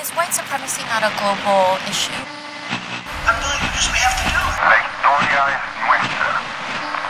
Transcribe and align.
Is 0.00 0.10
white 0.14 0.32
supremacy 0.32 0.82
not 0.86 1.02
a 1.02 1.10
global 1.18 1.76
issue? 1.90 2.14
Doing 2.14 3.60
it 3.60 3.70
because 3.74 3.88
we 3.90 3.98
have 4.06 4.16
to 4.22 4.26
do 4.30 4.38
it. 4.38 4.56
La 4.70 4.78
historia 4.86 5.40
es 5.54 5.62
nuestra 5.86 6.32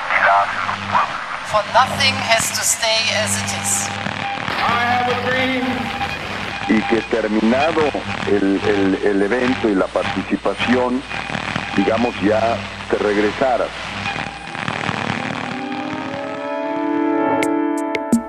y 0.08 0.18
la 0.24 0.34
hacen 0.42 0.62
los 0.68 0.78
pueblos. 0.88 1.18
For 1.52 1.62
nothing 1.76 2.14
has 2.32 2.44
to 2.56 2.62
stay 2.64 3.00
as 3.22 3.32
it 3.36 3.50
is. 3.62 3.72
y 6.70 6.82
que 6.82 7.00
terminado 7.10 7.80
el, 8.26 8.60
el- 8.66 8.98
el 9.02 9.22
evento 9.22 9.68
y 9.70 9.74
la 9.74 9.86
participación, 9.86 11.02
digamos 11.76 12.14
ya 12.20 12.58
te 12.90 12.98
regresaras. 12.98 13.68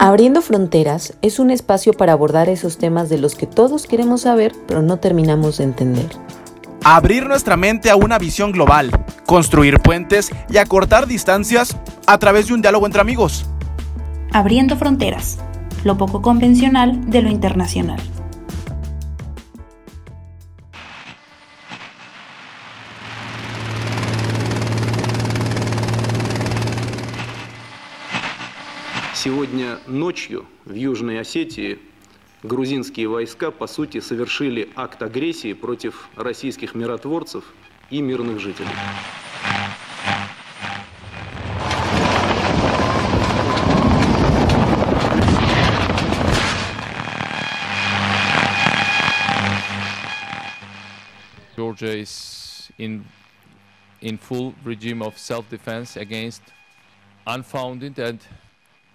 Abriendo 0.02 0.41
Fronteras 0.41 1.13
es 1.21 1.39
un 1.39 1.52
espacio 1.52 1.91
para 1.91 2.13
abordar 2.13 2.47
esos 2.47 2.77
temas 2.77 3.09
de 3.09 3.18
los 3.18 3.36
que 3.36 3.45
todos 3.45 3.86
queremos 3.86 4.21
saber, 4.21 4.54
pero 4.65 4.82
no 4.82 4.95
terminamos 4.95 5.57
de 5.57 5.65
entender. 5.65 6.07
Abrir 6.86 7.28
nuestra 7.28 7.57
mente 7.57 7.89
a 7.89 7.97
una 7.97 8.18
visión 8.18 8.54
global, 8.54 8.92
construir 9.25 9.82
puentes 9.82 10.32
y 10.50 10.56
acortar 10.56 11.06
distancias 11.06 11.75
a 12.07 12.18
través 12.18 12.47
de 12.47 12.54
un 12.54 12.61
diálogo 12.61 12.86
entre 12.86 13.01
amigos. 13.01 13.46
Abriendo 14.32 14.78
fronteras, 14.78 15.37
lo 15.83 15.97
poco 15.97 16.21
convencional 16.21 17.09
de 17.09 17.21
lo 17.21 17.29
internacional. 17.29 18.00
Сегодня 29.49 29.79
ночью 29.87 30.45
в 30.65 30.75
Южной 30.75 31.19
Осетии 31.19 31.79
грузинские 32.44 33.08
войска, 33.08 33.49
по 33.49 33.66
сути, 33.66 33.99
совершили 33.99 34.69
акт 34.75 35.02
агрессии 35.02 35.53
против 35.53 36.08
российских 36.16 36.75
миротворцев 36.75 37.44
и 37.89 38.00
мирных 38.00 38.39
жителей. 38.39 38.67
Georgia 51.58 51.95
is 52.00 52.69
in 52.78 53.03
in 54.02 54.19
full 54.19 54.53
regime 54.63 55.02
of 55.02 55.17
self-defense 55.17 55.97
against 55.97 56.44
unfounded 57.25 57.97
and 57.97 58.19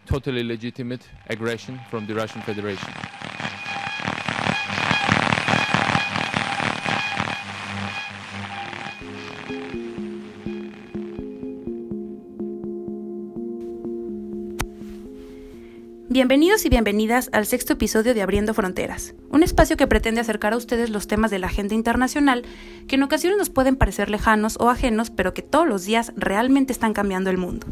totally 0.07 0.43
legitimate 0.43 1.05
aggression 1.29 1.81
from 1.91 2.07
the 2.07 2.15
Russian 2.15 2.43
Federation. 2.43 2.93
Bienvenidos 16.15 16.65
y 16.65 16.69
bienvenidas 16.69 17.29
al 17.33 17.45
sexto 17.45 17.73
episodio 17.73 18.15
de 18.15 18.23
Abriendo 18.23 18.55
Fronteras, 18.55 19.17
un 19.31 19.43
espacio 19.43 19.77
que 19.77 19.89
pretende 19.89 20.21
acercar 20.21 20.53
a 20.53 20.57
ustedes 20.57 20.89
los 20.89 21.09
temas 21.09 21.33
de 21.33 21.41
la 21.41 21.49
agenda 21.49 21.75
internacional 21.75 22.45
que 22.87 22.95
en 22.95 23.03
ocasiones 23.03 23.37
nos 23.37 23.51
pueden 23.51 23.75
parecer 23.75 24.11
lejanos 24.11 24.57
o 24.61 24.71
ajenos, 24.71 25.11
pero 25.11 25.35
que 25.35 25.43
todos 25.43 25.67
los 25.67 25.85
días 25.85 26.13
realmente 26.17 26.73
están 26.73 26.93
cambiando 26.93 27.31
el 27.31 27.39
mundo. 27.39 27.67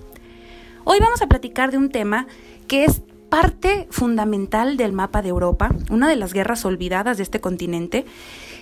Hoy 0.84 0.98
vamos 0.98 1.22
a 1.22 1.28
platicar 1.28 1.70
de 1.70 1.78
un 1.78 1.90
tema 1.90 2.26
que 2.66 2.84
es 2.84 3.02
parte 3.28 3.86
fundamental 3.90 4.76
del 4.76 4.92
mapa 4.92 5.22
de 5.22 5.28
Europa, 5.28 5.70
una 5.90 6.08
de 6.08 6.16
las 6.16 6.32
guerras 6.32 6.64
olvidadas 6.64 7.18
de 7.18 7.22
este 7.22 7.40
continente. 7.40 8.04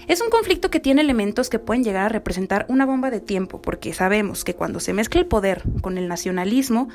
Es 0.07 0.21
un 0.21 0.29
conflicto 0.29 0.71
que 0.71 0.81
tiene 0.81 1.01
elementos 1.01 1.49
que 1.49 1.59
pueden 1.59 1.83
llegar 1.83 2.05
a 2.05 2.09
representar 2.11 2.67
una 2.69 2.85
bomba 2.85 3.11
de 3.11 3.21
tiempo, 3.21 3.63
porque 3.63 3.95
sabemos 3.95 4.45
que 4.45 4.55
cuando 4.55 4.81
se 4.81 4.93
mezcla 4.93 5.19
el 5.19 5.27
poder 5.27 5.63
con 5.81 5.97
el 5.97 6.09
nacionalismo, 6.09 6.91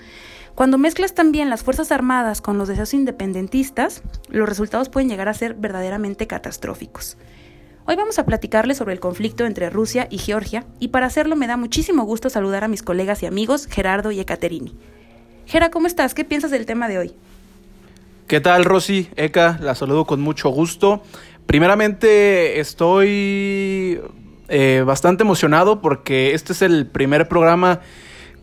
cuando 0.53 0.77
mezclas 0.77 1.15
también 1.15 1.49
las 1.49 1.63
Fuerzas 1.63 1.91
Armadas 1.91 2.39
con 2.39 2.59
los 2.59 2.67
deseos 2.67 2.93
independentistas, 2.93 4.03
los 4.29 4.47
resultados 4.47 4.89
pueden 4.89 5.09
llegar 5.09 5.27
a 5.27 5.33
ser 5.33 5.55
verdaderamente 5.55 6.27
catastróficos. 6.27 7.17
Hoy 7.87 7.95
vamos 7.95 8.19
a 8.19 8.25
platicarles 8.25 8.77
sobre 8.77 8.93
el 8.93 8.99
conflicto 8.99 9.45
entre 9.45 9.71
Rusia 9.71 10.07
y 10.11 10.19
Georgia, 10.19 10.67
y 10.79 10.89
para 10.89 11.07
hacerlo 11.07 11.35
me 11.35 11.47
da 11.47 11.57
muchísimo 11.57 12.03
gusto 12.03 12.29
saludar 12.29 12.63
a 12.63 12.67
mis 12.67 12.83
colegas 12.83 13.23
y 13.23 13.25
amigos 13.25 13.65
Gerardo 13.65 14.11
y 14.11 14.19
Ekaterini. 14.19 14.77
Gera, 15.45 15.69
¿cómo 15.69 15.87
estás? 15.87 16.13
¿Qué 16.13 16.25
piensas 16.25 16.51
del 16.51 16.65
tema 16.65 16.87
de 16.87 16.97
hoy? 16.97 17.13
¿Qué 18.27 18.41
tal, 18.41 18.65
Rosy? 18.65 19.09
Eka, 19.15 19.59
la 19.61 19.75
saludo 19.75 20.05
con 20.05 20.19
mucho 20.19 20.49
gusto. 20.49 21.03
Primeramente, 21.45 22.59
estoy 22.59 24.01
eh, 24.49 24.83
bastante 24.85 25.23
emocionado 25.23 25.81
porque 25.81 26.33
este 26.33 26.53
es 26.53 26.63
el 26.63 26.87
primer 26.87 27.27
programa 27.27 27.81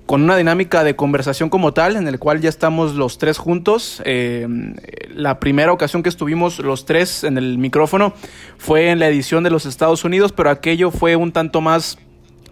con 0.07 0.23
una 0.23 0.37
dinámica 0.37 0.85
de 0.85 0.95
conversación 0.95 1.49
como 1.49 1.73
tal, 1.73 1.97
en 1.97 2.07
el 2.07 2.21
cual 2.21 2.41
ya 2.41 2.49
estamos 2.49 2.95
los 2.95 3.19
tres 3.19 3.39
juntos. 3.39 4.01
Eh, 4.05 4.47
la 5.13 5.41
primera 5.41 5.73
ocasión 5.73 6.05
que 6.05 6.09
estuvimos 6.09 6.61
los 6.61 6.85
tres 6.85 7.25
en 7.25 7.37
el 7.37 7.59
micrófono 7.59 8.13
fue 8.59 8.91
en 8.91 9.01
la 9.01 9.09
edición 9.09 9.43
de 9.43 9.51
los 9.51 9.67
Estados 9.67 10.05
Unidos, 10.05 10.33
pero 10.33 10.51
aquello 10.51 10.93
fue 10.93 11.17
un 11.17 11.33
tanto 11.33 11.61
más 11.61 11.99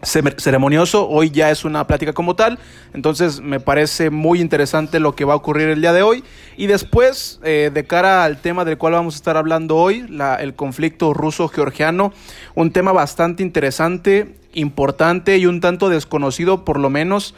ceremonioso, 0.03 1.09
hoy 1.09 1.31
ya 1.31 1.51
es 1.51 1.65
una 1.65 1.87
plática 1.87 2.13
como 2.13 2.35
tal, 2.35 2.59
entonces 2.95 3.41
me 3.41 3.61
parece 3.61 4.11
muy 4.11 4.41
interesante 4.41 4.99
lo 5.01 5.15
que 5.15 5.25
va 5.25 5.35
a 5.35 5.37
ocurrir 5.37 5.69
el 5.69 5.81
día 5.81 5.93
de 5.93 6.03
hoy. 6.03 6.25
Y 6.57 6.67
después 6.69 7.39
eh, 7.45 7.71
de 7.73 7.85
cara 7.87 8.25
al 8.25 8.39
tema 8.41 8.65
del 8.65 8.79
cual 8.79 8.95
vamos 8.95 9.15
a 9.15 9.17
estar 9.19 9.37
hablando 9.37 9.77
hoy, 9.77 10.07
la- 10.09 10.37
el 10.37 10.55
conflicto 10.55 11.13
ruso-georgiano, 11.15 12.13
un 12.55 12.71
tema 12.73 12.93
bastante 12.93 13.43
interesante, 13.43 14.37
importante 14.55 15.37
y 15.39 15.47
un 15.47 15.61
tanto 15.61 15.89
desconocido 15.89 16.65
por 16.65 16.79
lo 16.79 16.91
menos 16.91 17.35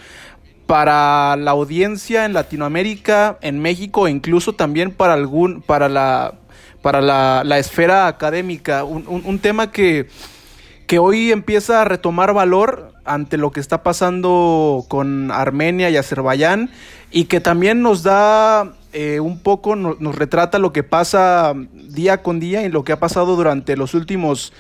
para 0.67 1.37
la 1.37 1.50
audiencia 1.50 2.25
en 2.25 2.33
Latinoamérica, 2.33 3.39
en 3.43 3.59
México 3.61 4.06
e 4.06 4.11
incluso 4.11 4.55
también 4.55 4.93
para 4.93 5.15
algún 5.15 5.61
para 5.62 5.89
la 5.89 6.34
para 6.81 7.00
la, 7.00 7.43
la 7.44 7.59
esfera 7.59 8.06
académica, 8.09 8.83
un, 8.83 9.05
un- 9.06 9.23
un 9.25 9.39
tema 9.39 9.71
que 9.71 10.09
que 10.93 10.99
hoy 10.99 11.33
empieza 11.33 11.81
a 11.81 11.85
retomar 11.87 12.35
valor 12.35 12.93
ante 13.07 13.39
lo 13.39 13.51
que 13.51 13.61
está 13.61 13.83
pasando 13.83 14.85
con 14.89 15.31
Armenia 15.31 15.89
y 15.89 15.97
Azerbaiyán 15.97 16.69
y 17.11 17.25
que 17.25 17.41
también 17.41 17.81
nos 17.81 18.03
da 18.03 18.75
eh, 18.93 19.19
un 19.19 19.39
poco, 19.43 19.75
no- 19.75 19.97
nos 20.01 20.17
retrata 20.17 20.59
lo 20.59 20.75
que 20.75 20.83
pasa 20.83 21.55
día 21.73 22.23
con 22.23 22.41
día 22.41 22.63
y 22.65 22.69
lo 22.69 22.85
que 22.85 22.93
ha 22.93 23.01
pasado 23.01 23.37
durante 23.37 23.75
los 23.75 23.95
últimos 23.95 24.53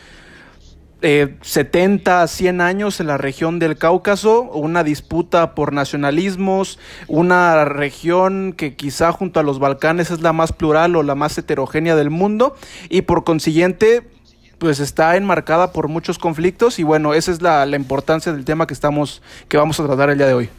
eh, 1.02 1.36
70, 1.42 2.26
100 2.26 2.62
años 2.62 3.00
en 3.00 3.08
la 3.08 3.18
región 3.18 3.58
del 3.58 3.76
Cáucaso, 3.76 4.44
una 4.44 4.84
disputa 4.84 5.54
por 5.54 5.74
nacionalismos, 5.74 6.78
una 7.08 7.66
región 7.66 8.54
que 8.56 8.74
quizá 8.74 9.12
junto 9.12 9.38
a 9.38 9.42
los 9.42 9.58
Balcanes 9.58 10.10
es 10.10 10.22
la 10.22 10.32
más 10.32 10.54
plural 10.54 10.96
o 10.96 11.02
la 11.02 11.14
más 11.14 11.36
heterogénea 11.36 11.94
del 11.94 12.08
mundo 12.08 12.54
y 12.88 13.02
por 13.02 13.24
consiguiente 13.24 14.11
pues 14.62 14.78
está 14.78 15.16
enmarcada 15.16 15.72
por 15.72 15.88
muchos 15.88 16.20
conflictos 16.20 16.78
y 16.78 16.84
bueno, 16.84 17.14
esa 17.14 17.32
es 17.32 17.42
la, 17.42 17.66
la 17.66 17.74
importancia 17.74 18.32
del 18.32 18.44
tema 18.44 18.68
que 18.68 18.74
estamos 18.74 19.20
que 19.48 19.56
vamos 19.56 19.80
a 19.80 19.84
tratar 19.84 20.08
el 20.08 20.18
día 20.18 20.28
de 20.28 20.34
hoy. 20.34 20.50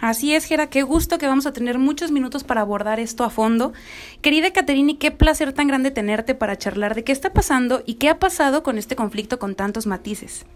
Así 0.00 0.32
es, 0.32 0.44
Gera, 0.44 0.68
qué 0.68 0.82
gusto 0.84 1.18
que 1.18 1.26
vamos 1.26 1.44
a 1.46 1.52
tener 1.52 1.80
muchos 1.80 2.12
minutos 2.12 2.44
para 2.44 2.60
abordar 2.60 3.00
esto 3.00 3.24
a 3.24 3.30
fondo. 3.30 3.72
Querida 4.22 4.52
Caterini, 4.52 4.94
qué 4.94 5.10
placer 5.10 5.52
tan 5.52 5.66
grande 5.66 5.90
tenerte 5.90 6.36
para 6.36 6.56
charlar 6.56 6.94
de 6.94 7.02
qué 7.02 7.10
está 7.10 7.32
pasando 7.32 7.82
y 7.84 7.94
qué 7.94 8.10
ha 8.10 8.20
pasado 8.20 8.62
con 8.62 8.78
este 8.78 8.94
conflicto 8.94 9.40
con 9.40 9.56
tantos 9.56 9.88
matices. 9.88 10.46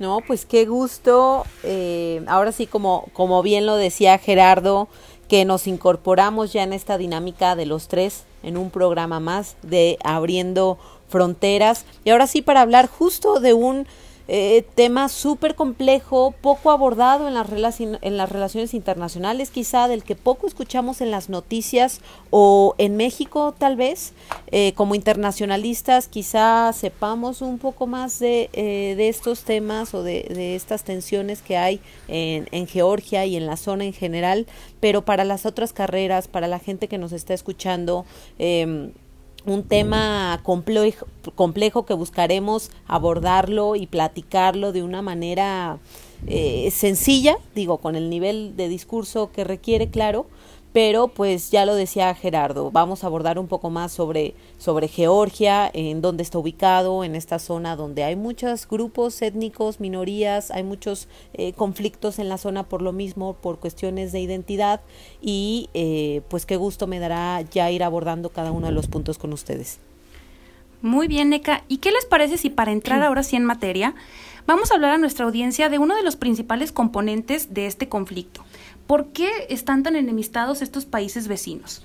No, 0.00 0.22
pues 0.26 0.46
qué 0.46 0.66
gusto. 0.66 1.46
eh, 1.62 2.24
ahora 2.26 2.50
sí, 2.50 2.66
como, 2.66 3.06
como 3.12 3.44
bien 3.44 3.64
lo 3.64 3.76
decía 3.76 4.18
Gerardo, 4.18 4.88
que 5.28 5.44
nos 5.44 5.68
incorporamos 5.68 6.52
ya 6.52 6.64
en 6.64 6.72
esta 6.72 6.98
dinámica 6.98 7.54
de 7.54 7.66
los 7.66 7.86
tres 7.86 8.24
en 8.42 8.56
un 8.56 8.70
programa 8.70 9.20
más 9.20 9.56
de 9.62 9.98
Abriendo 10.04 10.78
Fronteras. 11.14 11.84
Y 12.04 12.10
ahora 12.10 12.26
sí, 12.26 12.42
para 12.42 12.60
hablar 12.60 12.88
justo 12.88 13.38
de 13.38 13.54
un 13.54 13.86
eh, 14.26 14.64
tema 14.74 15.08
súper 15.08 15.54
complejo, 15.54 16.34
poco 16.40 16.72
abordado 16.72 17.28
en 17.28 17.34
las, 17.34 17.78
en 17.80 18.16
las 18.16 18.32
relaciones 18.32 18.74
internacionales, 18.74 19.50
quizá 19.50 19.86
del 19.86 20.02
que 20.02 20.16
poco 20.16 20.48
escuchamos 20.48 21.00
en 21.00 21.12
las 21.12 21.28
noticias 21.28 22.00
o 22.30 22.74
en 22.78 22.96
México 22.96 23.54
tal 23.56 23.76
vez, 23.76 24.12
eh, 24.50 24.72
como 24.74 24.96
internacionalistas 24.96 26.08
quizá 26.08 26.72
sepamos 26.72 27.42
un 27.42 27.58
poco 27.58 27.86
más 27.86 28.18
de, 28.18 28.50
eh, 28.54 28.94
de 28.96 29.08
estos 29.08 29.44
temas 29.44 29.94
o 29.94 30.02
de, 30.02 30.26
de 30.34 30.56
estas 30.56 30.82
tensiones 30.82 31.42
que 31.42 31.56
hay 31.56 31.80
en, 32.08 32.48
en 32.50 32.66
Georgia 32.66 33.24
y 33.24 33.36
en 33.36 33.46
la 33.46 33.56
zona 33.56 33.84
en 33.84 33.92
general, 33.92 34.46
pero 34.80 35.04
para 35.04 35.24
las 35.24 35.46
otras 35.46 35.72
carreras, 35.72 36.26
para 36.26 36.48
la 36.48 36.58
gente 36.58 36.88
que 36.88 36.98
nos 36.98 37.12
está 37.12 37.34
escuchando, 37.34 38.04
eh, 38.40 38.90
un 39.46 39.62
tema 39.62 40.40
complejo, 40.42 41.06
complejo 41.34 41.84
que 41.84 41.94
buscaremos 41.94 42.70
abordarlo 42.86 43.76
y 43.76 43.86
platicarlo 43.86 44.72
de 44.72 44.82
una 44.82 45.02
manera 45.02 45.78
eh, 46.26 46.70
sencilla, 46.70 47.36
digo, 47.54 47.78
con 47.78 47.96
el 47.96 48.08
nivel 48.08 48.56
de 48.56 48.68
discurso 48.68 49.30
que 49.32 49.44
requiere, 49.44 49.90
claro, 49.90 50.26
pero 50.74 51.06
pues 51.06 51.52
ya 51.52 51.64
lo 51.66 51.76
decía 51.76 52.12
Gerardo, 52.16 52.72
vamos 52.72 53.04
a 53.04 53.06
abordar 53.06 53.38
un 53.38 53.46
poco 53.46 53.70
más 53.70 53.92
sobre, 53.92 54.34
sobre 54.58 54.88
Georgia, 54.88 55.70
en 55.72 56.00
dónde 56.00 56.24
está 56.24 56.40
ubicado, 56.40 57.04
en 57.04 57.14
esta 57.14 57.38
zona 57.38 57.76
donde 57.76 58.02
hay 58.02 58.16
muchos 58.16 58.66
grupos 58.66 59.22
étnicos, 59.22 59.78
minorías, 59.78 60.50
hay 60.50 60.64
muchos 60.64 61.06
eh, 61.34 61.52
conflictos 61.52 62.18
en 62.18 62.28
la 62.28 62.38
zona 62.38 62.64
por 62.64 62.82
lo 62.82 62.90
mismo, 62.90 63.34
por 63.34 63.60
cuestiones 63.60 64.10
de 64.10 64.18
identidad 64.18 64.80
y 65.22 65.70
eh, 65.74 66.22
pues 66.28 66.44
qué 66.44 66.56
gusto 66.56 66.88
me 66.88 66.98
dará 66.98 67.40
ya 67.42 67.70
ir 67.70 67.84
abordando 67.84 68.30
cada 68.30 68.50
uno 68.50 68.66
de 68.66 68.72
los 68.72 68.88
puntos 68.88 69.16
con 69.16 69.32
ustedes. 69.32 69.78
Muy 70.82 71.06
bien, 71.06 71.32
Eka. 71.32 71.62
¿Y 71.68 71.76
qué 71.76 71.92
les 71.92 72.04
parece 72.04 72.36
si 72.36 72.50
para 72.50 72.72
entrar 72.72 73.00
ahora 73.00 73.22
sí 73.22 73.36
en 73.36 73.44
materia, 73.44 73.94
vamos 74.44 74.72
a 74.72 74.74
hablar 74.74 74.90
a 74.90 74.98
nuestra 74.98 75.24
audiencia 75.24 75.68
de 75.68 75.78
uno 75.78 75.94
de 75.94 76.02
los 76.02 76.16
principales 76.16 76.72
componentes 76.72 77.54
de 77.54 77.66
este 77.66 77.88
conflicto? 77.88 78.44
¿Por 78.86 79.08
qué 79.12 79.30
están 79.48 79.82
tan 79.82 79.96
enemistados 79.96 80.60
estos 80.60 80.84
países 80.84 81.28
vecinos? 81.28 81.82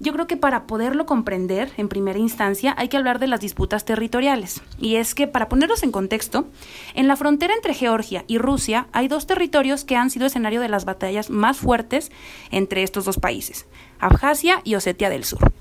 Yo 0.00 0.12
creo 0.12 0.26
que 0.26 0.36
para 0.36 0.66
poderlo 0.66 1.06
comprender 1.06 1.70
en 1.76 1.88
primera 1.88 2.18
instancia 2.18 2.74
hay 2.76 2.88
que 2.88 2.96
hablar 2.96 3.20
de 3.20 3.28
las 3.28 3.40
disputas 3.40 3.84
territoriales. 3.84 4.60
Y 4.80 4.96
es 4.96 5.14
que, 5.14 5.28
para 5.28 5.48
ponerlos 5.48 5.84
en 5.84 5.92
contexto, 5.92 6.48
en 6.94 7.06
la 7.06 7.14
frontera 7.14 7.54
entre 7.54 7.74
Georgia 7.74 8.24
y 8.26 8.38
Rusia 8.38 8.88
hay 8.92 9.06
dos 9.06 9.28
territorios 9.28 9.84
que 9.84 9.94
han 9.94 10.10
sido 10.10 10.26
escenario 10.26 10.60
de 10.60 10.68
las 10.68 10.84
batallas 10.84 11.30
más 11.30 11.58
fuertes 11.58 12.10
entre 12.50 12.82
estos 12.82 13.04
dos 13.04 13.18
países, 13.18 13.66
Abjasia 14.00 14.60
y 14.64 14.74
Osetia 14.74 15.08
del 15.08 15.22
Sur. 15.22 15.52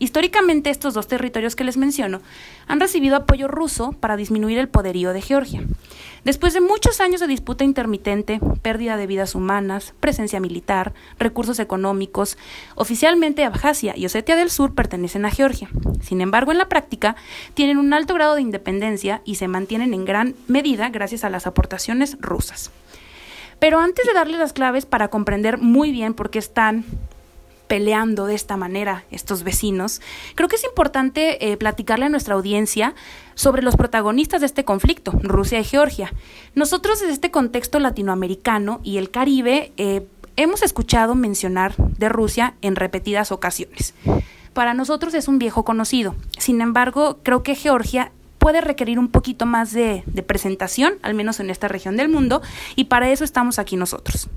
Históricamente 0.00 0.70
estos 0.70 0.94
dos 0.94 1.08
territorios 1.08 1.54
que 1.54 1.62
les 1.62 1.76
menciono 1.76 2.22
han 2.66 2.80
recibido 2.80 3.16
apoyo 3.16 3.48
ruso 3.48 3.92
para 3.92 4.16
disminuir 4.16 4.58
el 4.58 4.70
poderío 4.70 5.12
de 5.12 5.20
Georgia. 5.20 5.62
Después 6.24 6.54
de 6.54 6.62
muchos 6.62 7.02
años 7.02 7.20
de 7.20 7.26
disputa 7.26 7.64
intermitente, 7.64 8.40
pérdida 8.62 8.96
de 8.96 9.06
vidas 9.06 9.34
humanas, 9.34 9.92
presencia 10.00 10.40
militar, 10.40 10.94
recursos 11.18 11.58
económicos, 11.58 12.38
oficialmente 12.76 13.44
Abjasia 13.44 13.94
y 13.94 14.06
Osetia 14.06 14.36
del 14.36 14.50
Sur 14.50 14.74
pertenecen 14.74 15.26
a 15.26 15.30
Georgia. 15.30 15.68
Sin 16.00 16.22
embargo, 16.22 16.50
en 16.50 16.58
la 16.58 16.70
práctica 16.70 17.14
tienen 17.52 17.76
un 17.76 17.92
alto 17.92 18.14
grado 18.14 18.36
de 18.36 18.40
independencia 18.40 19.20
y 19.26 19.34
se 19.34 19.48
mantienen 19.48 19.92
en 19.92 20.06
gran 20.06 20.34
medida 20.48 20.88
gracias 20.88 21.24
a 21.24 21.30
las 21.30 21.46
aportaciones 21.46 22.16
rusas. 22.20 22.70
Pero 23.58 23.80
antes 23.80 24.06
de 24.06 24.14
darles 24.14 24.40
las 24.40 24.54
claves 24.54 24.86
para 24.86 25.08
comprender 25.08 25.58
muy 25.58 25.92
bien 25.92 26.14
por 26.14 26.30
qué 26.30 26.38
están 26.38 26.86
peleando 27.70 28.26
de 28.26 28.34
esta 28.34 28.56
manera 28.56 29.04
estos 29.12 29.44
vecinos, 29.44 30.00
creo 30.34 30.48
que 30.48 30.56
es 30.56 30.64
importante 30.64 31.52
eh, 31.52 31.56
platicarle 31.56 32.06
a 32.06 32.08
nuestra 32.08 32.34
audiencia 32.34 32.96
sobre 33.36 33.62
los 33.62 33.76
protagonistas 33.76 34.40
de 34.40 34.46
este 34.46 34.64
conflicto, 34.64 35.12
Rusia 35.22 35.60
y 35.60 35.64
Georgia. 35.64 36.12
Nosotros 36.56 36.98
desde 36.98 37.12
este 37.12 37.30
contexto 37.30 37.78
latinoamericano 37.78 38.80
y 38.82 38.98
el 38.98 39.12
Caribe 39.12 39.70
eh, 39.76 40.04
hemos 40.34 40.64
escuchado 40.64 41.14
mencionar 41.14 41.76
de 41.76 42.08
Rusia 42.08 42.54
en 42.60 42.74
repetidas 42.74 43.30
ocasiones. 43.30 43.94
Para 44.52 44.74
nosotros 44.74 45.14
es 45.14 45.28
un 45.28 45.38
viejo 45.38 45.64
conocido. 45.64 46.16
Sin 46.38 46.60
embargo, 46.62 47.20
creo 47.22 47.44
que 47.44 47.54
Georgia 47.54 48.10
puede 48.38 48.60
requerir 48.62 48.98
un 48.98 49.12
poquito 49.12 49.46
más 49.46 49.70
de, 49.70 50.02
de 50.06 50.22
presentación, 50.24 50.94
al 51.02 51.14
menos 51.14 51.38
en 51.38 51.50
esta 51.50 51.68
región 51.68 51.96
del 51.96 52.08
mundo, 52.08 52.42
y 52.74 52.86
para 52.86 53.10
eso 53.10 53.22
estamos 53.22 53.60
aquí 53.60 53.76
nosotros. 53.76 54.28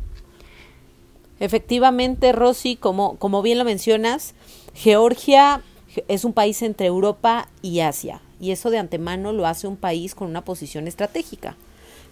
Efectivamente, 1.43 2.31
Rosy, 2.31 2.77
como, 2.77 3.17
como 3.17 3.41
bien 3.41 3.57
lo 3.57 3.65
mencionas, 3.65 4.33
Georgia 4.73 5.61
es 6.07 6.23
un 6.23 6.31
país 6.31 6.61
entre 6.61 6.85
Europa 6.87 7.49
y 7.61 7.81
Asia, 7.81 8.21
y 8.39 8.51
eso 8.51 8.69
de 8.69 8.77
antemano 8.77 9.33
lo 9.33 9.45
hace 9.45 9.67
un 9.67 9.75
país 9.75 10.15
con 10.15 10.29
una 10.29 10.45
posición 10.45 10.87
estratégica. 10.87 11.57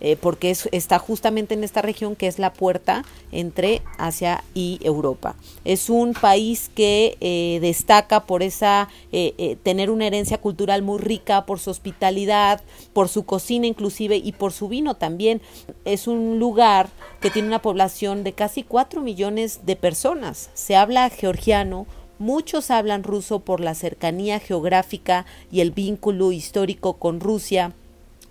Eh, 0.03 0.17
porque 0.19 0.55
está 0.71 0.97
justamente 0.97 1.53
en 1.53 1.63
esta 1.63 1.83
región 1.83 2.15
que 2.15 2.25
es 2.25 2.39
la 2.39 2.53
puerta 2.53 3.05
entre 3.31 3.83
Asia 3.99 4.43
y 4.55 4.79
Europa. 4.81 5.35
Es 5.63 5.91
un 5.91 6.13
país 6.13 6.71
que 6.73 7.17
eh, 7.21 7.59
destaca 7.61 8.25
por 8.25 8.41
esa 8.41 8.89
eh, 9.11 9.57
tener 9.61 9.91
una 9.91 10.07
herencia 10.07 10.39
cultural 10.39 10.81
muy 10.81 10.97
rica, 10.97 11.45
por 11.45 11.59
su 11.59 11.69
hospitalidad, 11.69 12.61
por 12.93 13.09
su 13.09 13.25
cocina 13.25 13.67
inclusive 13.67 14.15
y 14.17 14.31
por 14.31 14.53
su 14.53 14.67
vino 14.67 14.95
también. 14.95 15.39
Es 15.85 16.07
un 16.07 16.39
lugar 16.39 16.89
que 17.19 17.29
tiene 17.29 17.47
una 17.47 17.61
población 17.61 18.23
de 18.23 18.33
casi 18.33 18.63
4 18.63 19.01
millones 19.01 19.67
de 19.67 19.75
personas. 19.75 20.49
Se 20.55 20.75
habla 20.75 21.11
georgiano, 21.11 21.85
muchos 22.17 22.71
hablan 22.71 23.03
ruso 23.03 23.41
por 23.41 23.59
la 23.59 23.75
cercanía 23.75 24.39
geográfica 24.39 25.27
y 25.51 25.61
el 25.61 25.69
vínculo 25.69 26.31
histórico 26.31 26.93
con 26.93 27.19
Rusia 27.19 27.73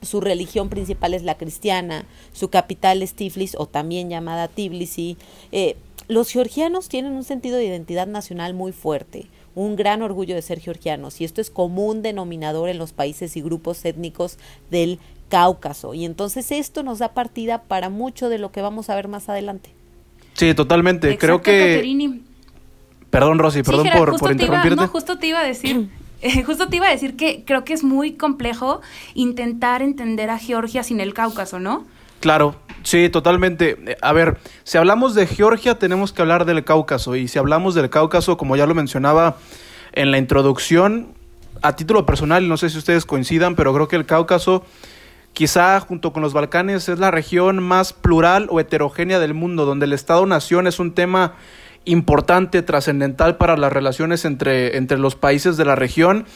su 0.03 0.21
religión 0.21 0.69
principal 0.69 1.15
es 1.15 1.23
la 1.23 1.37
cristiana, 1.37 2.05
su 2.33 2.49
capital 2.49 3.03
es 3.03 3.15
Tiflis 3.15 3.55
o 3.59 3.67
también 3.67 4.09
llamada 4.09 4.49
Tbilisi. 4.49 5.17
Eh, 5.53 5.77
los 6.09 6.31
georgianos 6.31 6.89
tienen 6.89 7.13
un 7.13 7.25
sentido 7.25 7.57
de 7.57 7.67
identidad 7.67 8.07
nacional 8.07 8.55
muy 8.55 8.73
fuerte, 8.73 9.27
un 9.55 9.77
gran 9.77 10.03
orgullo 10.03 10.35
de 10.35 10.43
ser 10.43 10.61
georgianos 10.61 11.21
y 11.21 11.25
esto 11.25 11.41
es 11.41 11.51
común 11.51 12.03
denominador 12.03 12.69
en 12.69 12.79
los 12.79 12.93
países 12.93 13.37
y 13.37 13.43
grupos 13.43 13.85
étnicos 13.85 14.39
del 14.71 14.99
Cáucaso 15.29 15.95
y 15.95 16.05
entonces 16.05 16.51
esto 16.51 16.83
nos 16.83 16.99
da 16.99 17.15
partida 17.15 17.63
para 17.63 17.89
mucho 17.89 18.29
de 18.29 18.39
lo 18.39 18.51
que 18.51 18.63
vamos 18.63 18.91
a 18.91 18.97
ver 18.97 19.07
más 19.07 19.29
adelante. 19.29 19.71
Sí, 20.35 20.55
totalmente. 20.55 21.17
Creo 21.19 21.43
que... 21.43 22.21
Perdón, 23.11 23.41
Rosy, 23.41 23.63
perdón 23.65 23.89
por, 23.97 24.19
por 24.19 24.33
interrumpirte. 24.33 24.77
no, 24.77 24.87
justo 24.87 25.19
te 25.19 25.27
iba 25.27 25.41
a 25.41 25.45
decir 25.45 25.89
justo 26.47 26.69
te 26.69 26.77
iba 26.77 26.87
a 26.87 26.91
decir 26.91 27.17
que 27.17 27.45
creo 27.45 27.65
que 27.65 27.73
es 27.73 27.85
muy 27.85 28.13
complejo 28.13 28.81
intentar 29.15 29.83
entender 29.83 30.31
a 30.31 30.39
Georgia 30.39 30.83
sin 30.83 31.01
el 31.01 31.15
Cáucaso, 31.15 31.59
¿no? 31.59 31.87
Claro, 32.21 32.57
sí, 32.83 33.09
totalmente. 33.09 33.97
A 34.03 34.13
ver, 34.13 34.37
si 34.63 34.77
hablamos 34.77 35.15
de 35.15 35.27
Georgia 35.27 35.79
tenemos 35.79 36.13
que 36.13 36.21
hablar 36.21 36.45
del 36.45 36.65
Cáucaso 36.65 37.17
y 37.17 37.29
si 37.29 37.39
hablamos 37.39 37.75
del 37.75 37.89
Cáucaso, 37.89 38.37
como 38.37 38.57
ya 38.57 38.67
lo 38.67 38.75
mencionaba 38.75 39.39
en 39.93 40.11
la 40.11 40.19
introducción, 40.19 41.15
a 41.63 41.77
título 41.77 42.07
personal, 42.07 42.47
no 42.49 42.57
sé 42.57 42.71
si 42.71 42.79
ustedes 42.79 43.07
coincidan, 43.07 43.55
pero 43.55 43.73
creo 43.73 43.89
que 43.89 43.97
el 43.97 44.07
Cáucaso 44.07 44.65
quizá 45.33 45.81
junto 45.81 46.13
con 46.13 46.23
los 46.23 46.33
Balcanes 46.33 46.89
es 46.89 46.99
la 46.99 47.11
región 47.11 47.63
más 47.63 47.93
plural 47.93 48.49
o 48.51 48.61
heterogénea 48.61 49.19
del 49.19 49.35
mundo, 49.35 49.65
donde 49.65 49.87
el 49.87 49.93
Estado-Nación 49.93 50.67
es 50.67 50.79
un 50.79 50.93
tema 50.93 51.35
importante, 51.85 52.63
trascendental 52.63 53.37
para 53.37 53.57
las 53.57 53.73
relaciones 53.73 54.25
entre, 54.25 54.77
entre 54.77 54.99
los 54.99 55.17
países 55.17 55.57
de 55.57 55.65
la 55.65 55.77
región. 55.77 56.27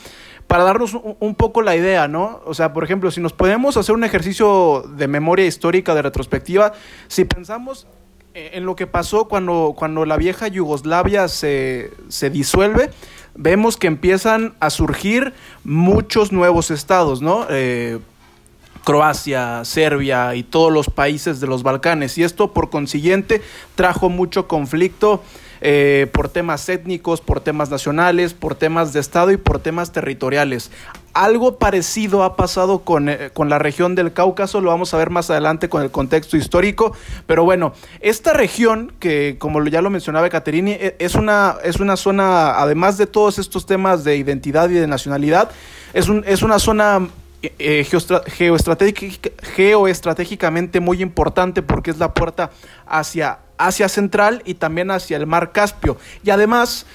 Para 0.47 0.65
darnos 0.65 0.95
un, 0.95 1.35
poco 1.37 1.63
la 1.63 1.75
idea, 1.75 2.07
¿no? 2.07 2.43
O 2.45 2.53
sea, 2.53 2.75
por 2.75 2.85
ejemplo, 2.85 3.11
si 3.11 3.21
nos 3.21 3.33
podemos 3.33 3.79
hacer 3.79 3.95
un 3.95 4.05
ejercicio 4.05 4.85
de 4.97 5.09
memoria 5.09 5.47
histórica, 5.47 5.95
de 5.95 6.03
retrospectiva, 6.03 6.73
si 7.09 7.25
pensamos 7.25 7.87
en 8.35 8.67
lo 8.67 8.77
que 8.77 8.87
pasó 8.87 9.27
cuando, 9.27 9.75
cuando 9.75 10.05
la 10.05 10.19
vieja 10.19 10.49
Yugoslavia 10.49 11.29
se, 11.29 11.93
se 12.09 12.29
disuelve, 12.29 12.91
vemos 13.35 13.77
que 13.77 13.87
empiezan 13.87 14.55
a 14.61 14.71
surgir 14.71 15.33
muchos 15.65 16.31
nuevos 16.33 16.71
estados, 16.71 17.23
¿no? 17.23 17.47
Eh, 17.49 18.01
Croacia, 18.85 19.65
Serbia 19.65 20.35
y 20.35 20.43
todos 20.43 20.73
los 20.73 20.89
países 20.89 21.41
de 21.41 21.47
los 21.47 21.63
Balcanes. 21.63 22.17
Y 22.19 22.23
esto 22.23 22.53
por 22.53 22.71
consiguiente 22.71 23.43
trajo 23.75 24.09
mucho 24.11 24.47
conflicto 24.47 25.23
eh, 25.67 26.09
por 26.13 26.29
temas 26.29 26.69
étnicos, 26.69 27.23
por 27.23 27.41
temas 27.41 27.71
nacionales, 27.71 28.35
por 28.35 28.55
temas 28.55 28.93
de 28.93 29.01
Estado 29.01 29.33
y 29.33 29.39
por 29.39 29.61
temas 29.61 29.93
territoriales. 29.93 30.71
Algo 31.15 31.59
parecido 31.59 32.23
ha 32.23 32.37
pasado 32.37 32.81
con, 32.81 33.09
eh, 33.09 33.31
con, 33.33 33.49
la 33.49 33.59
región 33.59 33.95
del 33.95 34.13
Cáucaso, 34.13 34.61
lo 34.61 34.69
vamos 34.69 34.93
a 34.93 34.99
ver 34.99 35.09
más 35.09 35.31
adelante 35.31 35.71
con 35.71 35.81
el 35.81 35.91
contexto 35.91 36.37
histórico, 36.37 36.93
pero 37.27 37.45
bueno, 37.45 37.73
esta 38.01 38.35
región, 38.35 38.93
que 38.99 39.37
como 39.39 39.65
ya 39.65 39.81
lo 39.81 39.89
mencionaba 39.89 40.29
Caterini, 40.29 40.73
e, 40.73 40.97
es 40.99 41.15
una, 41.15 41.57
es 41.65 41.81
una 41.81 41.97
zona, 41.97 42.61
además 42.61 42.99
de 42.99 43.07
todos 43.07 43.39
estos 43.39 43.65
temas 43.65 44.05
de 44.05 44.19
identidad 44.19 44.69
y 44.69 44.75
de 44.75 44.87
nacionalidad, 44.87 45.51
es, 45.95 46.11
un, 46.11 46.25
es 46.27 46.43
una 46.43 46.59
zona 46.59 47.09
eh, 47.59 47.87
geoestratégicamente 49.57 50.81
muy 50.81 51.03
importante 51.03 51.63
porque 51.63 51.91
es 51.91 51.99
la 51.99 52.15
puerta 52.15 52.51
hacia 52.87 53.41
Asia 53.57 53.89
Central 53.89 54.43
y 54.45 54.55
también 54.55 54.91
hacia 54.91 55.17
el 55.17 55.27
Mar 55.27 55.53
Caspio. 55.53 55.97
Y 56.23 56.31
además 56.31 56.87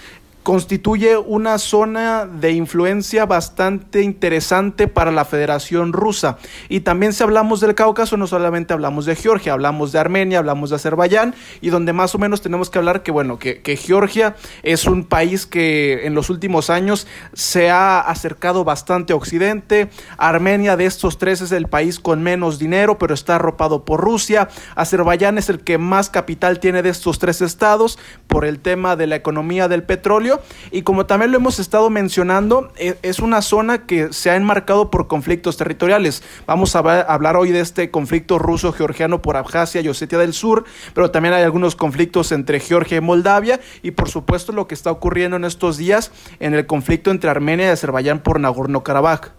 constituye 0.49 1.15
una 1.15 1.59
zona 1.59 2.25
de 2.25 2.53
influencia 2.53 3.27
bastante 3.27 4.01
interesante 4.01 4.87
para 4.87 5.11
la 5.11 5.23
Federación 5.23 5.93
Rusa. 5.93 6.39
Y 6.69 6.79
también 6.79 7.13
si 7.13 7.21
hablamos 7.21 7.59
del 7.59 7.75
Cáucaso, 7.75 8.17
no 8.17 8.25
solamente 8.25 8.73
hablamos 8.73 9.05
de 9.05 9.15
Georgia, 9.15 9.53
hablamos 9.53 9.91
de 9.91 9.99
Armenia, 9.99 10.39
hablamos 10.39 10.71
de 10.71 10.77
Azerbaiyán, 10.77 11.35
y 11.61 11.69
donde 11.69 11.93
más 11.93 12.15
o 12.15 12.17
menos 12.17 12.41
tenemos 12.41 12.71
que 12.71 12.79
hablar 12.79 13.03
que, 13.03 13.11
bueno, 13.11 13.37
que, 13.37 13.61
que 13.61 13.77
Georgia 13.77 14.35
es 14.63 14.85
un 14.85 15.03
país 15.03 15.45
que 15.45 16.07
en 16.07 16.15
los 16.15 16.31
últimos 16.31 16.71
años 16.71 17.05
se 17.33 17.69
ha 17.69 17.99
acercado 17.99 18.63
bastante 18.63 19.13
a 19.13 19.17
Occidente. 19.17 19.91
Armenia 20.17 20.75
de 20.77 20.87
estos 20.87 21.19
tres 21.19 21.41
es 21.41 21.51
el 21.51 21.67
país 21.67 21.99
con 21.99 22.23
menos 22.23 22.57
dinero, 22.57 22.97
pero 22.97 23.13
está 23.13 23.35
arropado 23.35 23.85
por 23.85 24.01
Rusia. 24.01 24.49
Azerbaiyán 24.73 25.37
es 25.37 25.47
el 25.49 25.59
que 25.59 25.77
más 25.77 26.09
capital 26.09 26.59
tiene 26.59 26.81
de 26.81 26.89
estos 26.89 27.19
tres 27.19 27.43
estados 27.43 27.99
por 28.25 28.45
el 28.45 28.57
tema 28.57 28.95
de 28.95 29.05
la 29.05 29.15
economía 29.15 29.67
del 29.67 29.83
petróleo 29.83 30.38
y 30.71 30.83
como 30.83 31.05
también 31.05 31.31
lo 31.31 31.37
hemos 31.37 31.59
estado 31.59 31.89
mencionando, 31.89 32.71
e, 32.77 32.97
es 33.01 33.19
una 33.19 33.41
zona 33.41 33.85
que 33.85 34.13
se 34.13 34.29
ha 34.29 34.35
enmarcado 34.35 34.89
por 34.91 35.07
conflictos 35.07 35.57
territoriales. 35.57 36.23
Vamos 36.45 36.75
a 36.75 36.79
hablar 36.79 37.35
hoy 37.35 37.51
de 37.51 37.61
este 37.61 37.91
conflicto 37.91 38.39
ruso-georgiano 38.39 39.21
por 39.21 39.37
Abjasia 39.37 39.81
y 39.81 39.87
Osetia 39.87 40.17
del 40.17 40.33
Sur, 40.33 40.65
pero 40.93 41.11
también 41.11 41.33
hay 41.33 41.43
algunos 41.43 41.75
conflictos 41.75 42.31
entre 42.31 42.59
Georgia 42.59 42.97
y 42.97 43.01
Moldavia 43.01 43.59
y 43.81 43.91
por 43.91 44.09
supuesto 44.09 44.51
lo 44.51 44.67
que 44.67 44.75
está 44.75 44.91
ocurriendo 44.91 45.37
en 45.37 45.45
estos 45.45 45.77
días 45.77 46.11
en 46.39 46.53
el 46.53 46.65
conflicto 46.65 47.11
entre 47.11 47.29
Armenia 47.29 47.67
y 47.67 47.69
Azerbaiyán 47.69 48.19
por 48.19 48.39
Nagorno-Karabaj. 48.39 49.31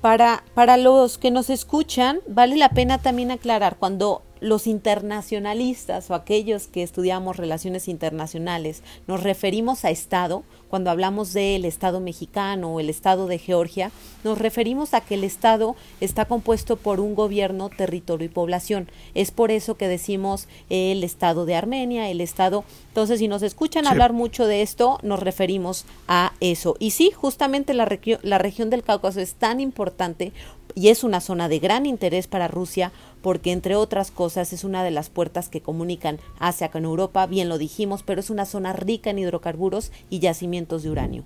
Para, 0.00 0.42
para 0.54 0.76
los 0.76 1.16
que 1.16 1.30
nos 1.30 1.48
escuchan, 1.48 2.18
vale 2.26 2.56
la 2.56 2.70
pena 2.70 2.98
también 2.98 3.30
aclarar, 3.30 3.76
cuando 3.78 4.22
los 4.42 4.66
internacionalistas 4.66 6.10
o 6.10 6.14
aquellos 6.14 6.66
que 6.66 6.82
estudiamos 6.82 7.36
relaciones 7.36 7.86
internacionales 7.86 8.82
nos 9.06 9.22
referimos 9.22 9.84
a 9.84 9.90
Estado, 9.90 10.42
cuando 10.72 10.90
hablamos 10.90 11.34
del 11.34 11.66
Estado 11.66 12.00
mexicano 12.00 12.72
o 12.72 12.80
el 12.80 12.88
Estado 12.88 13.26
de 13.26 13.36
Georgia, 13.36 13.92
nos 14.24 14.38
referimos 14.38 14.94
a 14.94 15.02
que 15.02 15.16
el 15.16 15.22
Estado 15.22 15.76
está 16.00 16.24
compuesto 16.24 16.78
por 16.78 16.98
un 16.98 17.14
gobierno, 17.14 17.68
territorio 17.68 18.24
y 18.24 18.30
población. 18.30 18.88
Es 19.12 19.32
por 19.32 19.50
eso 19.50 19.74
que 19.74 19.86
decimos 19.86 20.48
el 20.70 21.04
Estado 21.04 21.44
de 21.44 21.56
Armenia, 21.56 22.08
el 22.08 22.22
Estado... 22.22 22.64
Entonces, 22.88 23.18
si 23.18 23.28
nos 23.28 23.42
escuchan 23.42 23.86
hablar 23.86 24.14
mucho 24.14 24.46
de 24.46 24.62
esto, 24.62 24.98
nos 25.02 25.20
referimos 25.20 25.84
a 26.08 26.32
eso. 26.40 26.74
Y 26.78 26.92
sí, 26.92 27.10
justamente 27.10 27.74
la, 27.74 27.86
la 28.22 28.38
región 28.38 28.70
del 28.70 28.82
Cáucaso 28.82 29.20
es 29.20 29.34
tan 29.34 29.60
importante 29.60 30.32
y 30.74 30.88
es 30.88 31.04
una 31.04 31.20
zona 31.20 31.48
de 31.48 31.58
gran 31.58 31.86
interés 31.86 32.26
para 32.26 32.48
Rusia 32.48 32.92
porque 33.22 33.52
entre 33.52 33.76
otras 33.76 34.10
cosas 34.10 34.52
es 34.52 34.64
una 34.64 34.82
de 34.82 34.90
las 34.90 35.08
puertas 35.08 35.48
que 35.48 35.60
comunican 35.60 36.18
Asia 36.38 36.70
con 36.70 36.84
Europa, 36.84 37.26
bien 37.26 37.48
lo 37.48 37.56
dijimos, 37.56 38.02
pero 38.02 38.20
es 38.20 38.30
una 38.30 38.46
zona 38.46 38.72
rica 38.72 39.10
en 39.10 39.18
hidrocarburos 39.20 39.92
y 40.10 40.18
yacimientos 40.18 40.61
de 40.66 40.90
uranio. 40.90 41.24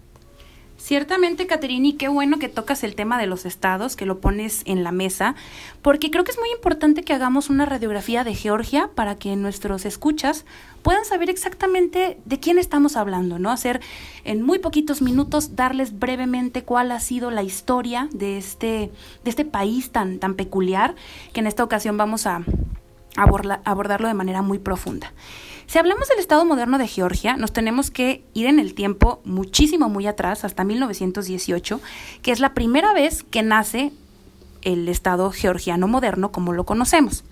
Ciertamente, 0.78 1.46
Caterini, 1.46 1.94
qué 1.94 2.08
bueno 2.08 2.38
que 2.38 2.50
tocas 2.50 2.84
el 2.84 2.94
tema 2.94 3.18
de 3.18 3.26
los 3.26 3.46
estados, 3.46 3.96
que 3.96 4.04
lo 4.04 4.20
pones 4.20 4.62
en 4.66 4.84
la 4.84 4.92
mesa, 4.92 5.34
porque 5.80 6.10
creo 6.10 6.22
que 6.22 6.32
es 6.32 6.38
muy 6.38 6.50
importante 6.50 7.02
que 7.02 7.14
hagamos 7.14 7.48
una 7.48 7.64
radiografía 7.64 8.24
de 8.24 8.34
Georgia 8.34 8.90
para 8.94 9.16
que 9.16 9.34
nuestros 9.36 9.86
escuchas 9.86 10.44
puedan 10.82 11.04
saber 11.06 11.30
exactamente 11.30 12.18
de 12.24 12.40
quién 12.40 12.58
estamos 12.58 12.96
hablando, 12.96 13.38
¿no? 13.38 13.50
Hacer 13.50 13.80
en 14.24 14.42
muy 14.42 14.58
poquitos 14.58 15.00
minutos, 15.00 15.56
darles 15.56 15.98
brevemente 15.98 16.62
cuál 16.62 16.92
ha 16.92 17.00
sido 17.00 17.30
la 17.30 17.42
historia 17.42 18.08
de 18.12 18.36
este, 18.36 18.92
de 19.24 19.30
este 19.30 19.46
país 19.46 19.90
tan, 19.90 20.18
tan 20.18 20.34
peculiar, 20.34 20.94
que 21.32 21.40
en 21.40 21.46
esta 21.46 21.64
ocasión 21.64 21.96
vamos 21.96 22.26
a 22.26 22.44
abordarlo 23.16 24.08
de 24.08 24.14
manera 24.14 24.42
muy 24.42 24.58
profunda. 24.58 25.12
Si 25.66 25.78
hablamos 25.78 26.08
del 26.08 26.20
Estado 26.20 26.44
moderno 26.44 26.78
de 26.78 26.86
Georgia, 26.86 27.36
nos 27.36 27.52
tenemos 27.52 27.90
que 27.90 28.24
ir 28.34 28.46
en 28.46 28.60
el 28.60 28.74
tiempo 28.74 29.20
muchísimo, 29.24 29.88
muy 29.88 30.06
atrás, 30.06 30.44
hasta 30.44 30.62
1918, 30.62 31.80
que 32.22 32.30
es 32.30 32.38
la 32.38 32.54
primera 32.54 32.92
vez 32.92 33.24
que 33.24 33.42
nace 33.42 33.92
el 34.62 34.88
Estado 34.88 35.30
georgiano 35.32 35.88
moderno 35.88 36.30
como 36.30 36.52
lo 36.52 36.64
conocemos. 36.64 37.24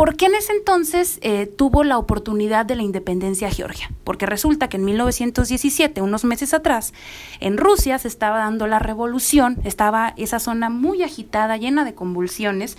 ¿Por 0.00 0.16
qué 0.16 0.24
en 0.24 0.34
ese 0.34 0.54
entonces 0.54 1.18
eh, 1.20 1.44
tuvo 1.44 1.84
la 1.84 1.98
oportunidad 1.98 2.64
de 2.64 2.74
la 2.74 2.82
independencia 2.82 3.50
Georgia? 3.50 3.90
Porque 4.02 4.24
resulta 4.24 4.70
que 4.70 4.78
en 4.78 4.86
1917, 4.86 6.00
unos 6.00 6.24
meses 6.24 6.54
atrás, 6.54 6.94
en 7.38 7.58
Rusia 7.58 7.98
se 7.98 8.08
estaba 8.08 8.38
dando 8.38 8.66
la 8.66 8.78
revolución, 8.78 9.58
estaba 9.62 10.14
esa 10.16 10.38
zona 10.38 10.70
muy 10.70 11.02
agitada, 11.02 11.58
llena 11.58 11.84
de 11.84 11.94
convulsiones, 11.94 12.78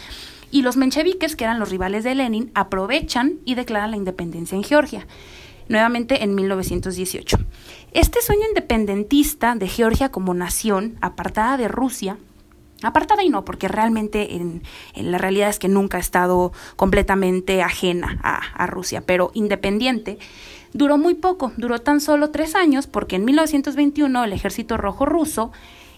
y 0.50 0.64
los 0.64 0.78
mencheviques, 0.78 1.36
que 1.36 1.44
eran 1.44 1.60
los 1.60 1.70
rivales 1.70 2.04
de 2.04 2.16
Lenin, 2.16 2.50
aprovechan 2.56 3.36
y 3.46 3.54
declaran 3.54 3.92
la 3.92 3.98
independencia 3.98 4.56
en 4.56 4.64
Georgia, 4.64 5.06
nuevamente 5.70 6.24
en 6.24 6.34
1918. 6.34 7.38
Este 7.92 8.20
sueño 8.24 8.48
independentista 8.48 9.54
de 9.54 9.68
Georgia 9.68 10.10
como 10.10 10.34
nación, 10.34 10.98
apartada 11.02 11.58
de 11.58 11.68
Rusia, 11.68 12.18
Apartada 12.84 13.24
y 13.24 13.30
no, 13.30 13.46
porque 13.46 13.68
realmente 13.68 14.36
en, 14.36 14.64
la 14.96 15.18
realidad 15.18 15.50
es 15.50 15.60
que 15.60 15.68
nunca 15.68 15.98
ha 15.98 16.00
estado 16.00 16.52
completamente 16.76 17.62
ajena 17.62 18.20
a, 18.24 18.38
a, 18.38 18.68
Rusia, 18.68 19.04
pero 19.06 19.32
independiente, 19.34 20.18
duró 20.74 20.98
muy 20.98 21.14
poco, 21.14 21.52
duró 21.58 21.80
tan 21.80 22.02
solo 22.02 22.32
tres 22.32 22.56
años, 22.56 22.88
porque 22.88 23.18
en 23.18 23.26
1921 23.26 24.24
el 24.24 24.34
ejército 24.34 24.78
rojo 24.78 25.06
ruso 25.06 25.52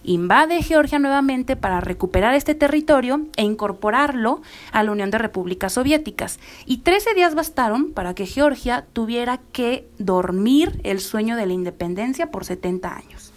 invade 0.03 0.61
Georgia 0.61 0.99
nuevamente 0.99 1.55
para 1.55 1.79
recuperar 1.79 2.35
este 2.35 2.55
territorio 2.55 3.21
e 3.35 3.43
incorporarlo 3.43 4.41
a 4.71 4.83
la 4.83 4.91
Unión 4.91 5.11
de 5.11 5.17
Repúblicas 5.17 5.73
Soviéticas. 5.73 6.39
Y 6.65 6.77
13 6.79 7.13
días 7.13 7.35
bastaron 7.35 7.93
para 7.93 8.13
que 8.13 8.25
Georgia 8.25 8.85
tuviera 8.93 9.39
que 9.51 9.87
dormir 9.97 10.79
el 10.83 10.99
sueño 10.99 11.35
de 11.35 11.45
la 11.45 11.53
independencia 11.53 12.31
por 12.31 12.45
70 12.45 12.95
años. 12.95 13.31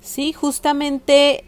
Sí, 0.00 0.32
justamente 0.32 1.44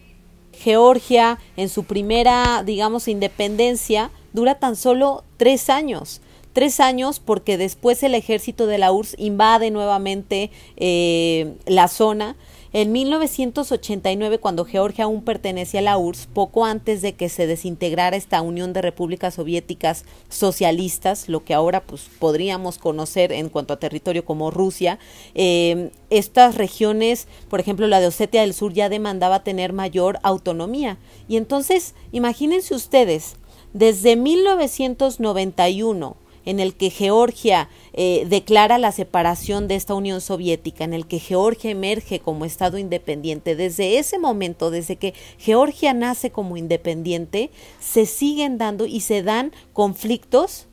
Georgia 0.55 1.39
en 1.57 1.69
su 1.69 1.85
primera, 1.85 2.63
digamos, 2.65 3.09
independencia 3.09 4.11
dura 4.33 4.57
tan 4.59 4.77
solo 4.77 5.25
tres 5.37 5.71
años. 5.71 6.21
Tres 6.53 6.79
años 6.79 7.19
porque 7.21 7.59
después 7.59 8.03
el 8.03 8.15
ejército 8.15 8.67
de 8.67 8.79
la 8.79 8.93
URSS 8.93 9.17
invade 9.19 9.71
nuevamente 9.71 10.51
eh, 10.77 11.55
la 11.67 11.89
zona 11.89 12.37
en 12.75 12.91
1989, 12.91 14.39
cuando 14.39 14.65
Georgia 14.65 15.05
aún 15.05 15.23
pertenecía 15.23 15.79
a 15.79 15.85
la 15.85 15.97
URSS, 15.97 16.27
poco 16.27 16.65
antes 16.65 17.03
de 17.03 17.13
que 17.13 17.29
se 17.29 17.47
desintegrara 17.47 18.17
esta 18.17 18.43
Unión 18.43 18.73
de 18.73 18.83
Repúblicas 18.83 19.35
Soviéticas 19.35 20.05
Socialistas, 20.29 21.29
lo 21.29 21.45
que 21.45 21.55
ahora 21.55 21.85
pues, 21.85 22.11
podríamos 22.19 22.79
conocer 22.79 23.31
en 23.31 23.49
cuanto 23.49 23.75
a 23.75 23.79
territorio 23.79 24.25
como 24.25 24.51
Rusia, 24.51 24.99
eh, 25.37 25.93
estas 26.11 26.57
regiones, 26.57 27.29
por 27.49 27.61
ejemplo 27.61 27.87
la 27.87 28.01
de 28.01 28.09
Osetia 28.09 28.41
del 28.41 28.55
Sur, 28.55 28.73
ya 28.73 28.89
demandaba 28.89 29.45
tener 29.45 29.73
mayor 29.73 30.19
autonomía. 30.25 30.99
Y 31.29 31.37
entonces, 31.37 31.95
imagínense 32.11 32.75
ustedes, 32.75 33.37
desde 33.73 34.17
1991 34.17 36.24
en 36.45 36.61
el 36.61 36.75
que 36.75 36.91
Georgia 36.91 37.69
eh, 37.93 38.27
declara 38.29 38.79
la 38.79 38.93
separación 38.93 39.69
de 39.69 39.77
esta 39.77 39.95
Unión 39.95 40.21
Soviética, 40.21 40.85
en 40.85 40.95
el 40.95 41.07
que 41.07 41.19
Georgia 41.19 41.71
emerge 41.71 42.21
como 42.21 42.45
Estado 42.45 42.79
independiente, 42.79 43.57
desde 43.57 43.99
ese 43.99 44.19
momento, 44.19 44.71
desde 44.71 44.97
que 44.97 45.15
Georgia 45.39 45.95
nace 45.95 46.31
como 46.31 46.57
independiente, 46.57 47.51
se 47.81 48.07
siguen 48.07 48.59
dando 48.59 48.87
y 48.87 49.01
se 49.01 49.23
dan 49.23 49.53
conflictos 49.73 50.67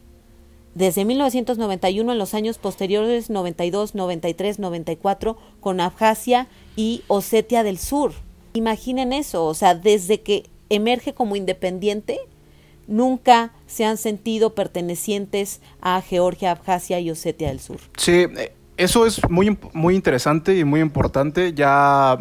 desde 0.74 1.04
1991 1.04 2.12
en 2.12 2.18
los 2.18 2.34
años 2.34 2.58
posteriores 2.58 3.30
92, 3.30 3.94
93, 3.96 4.60
94 4.60 5.38
con 5.60 5.82
Abjasia 5.82 6.48
y 6.76 7.04
Osetia 7.08 7.64
del 7.64 7.78
Sur. 7.78 8.14
Imaginen 8.54 9.14
eso, 9.14 9.46
o 9.46 9.54
sea, 9.54 9.76
desde 9.76 10.22
que 10.22 10.46
emerge 10.70 11.14
como 11.14 11.36
independiente 11.36 12.20
nunca 12.88 13.52
se 13.68 13.86
han 13.86 13.98
sentido 13.98 14.54
pertenecientes 14.56 15.62
a 15.82 16.02
Georgia, 16.02 16.52
Abjasia 16.52 17.00
y 17.00 17.12
Osetia 17.12 17.50
del 17.50 17.60
Sur. 17.60 17.80
Sí, 17.98 18.26
eh, 18.38 18.54
eso 18.78 19.06
es 19.06 19.30
muy, 19.30 19.58
muy 19.74 19.96
interesante 19.96 20.58
y 20.58 20.64
muy 20.64 20.82
importante. 20.82 21.54
Ya 21.54 22.18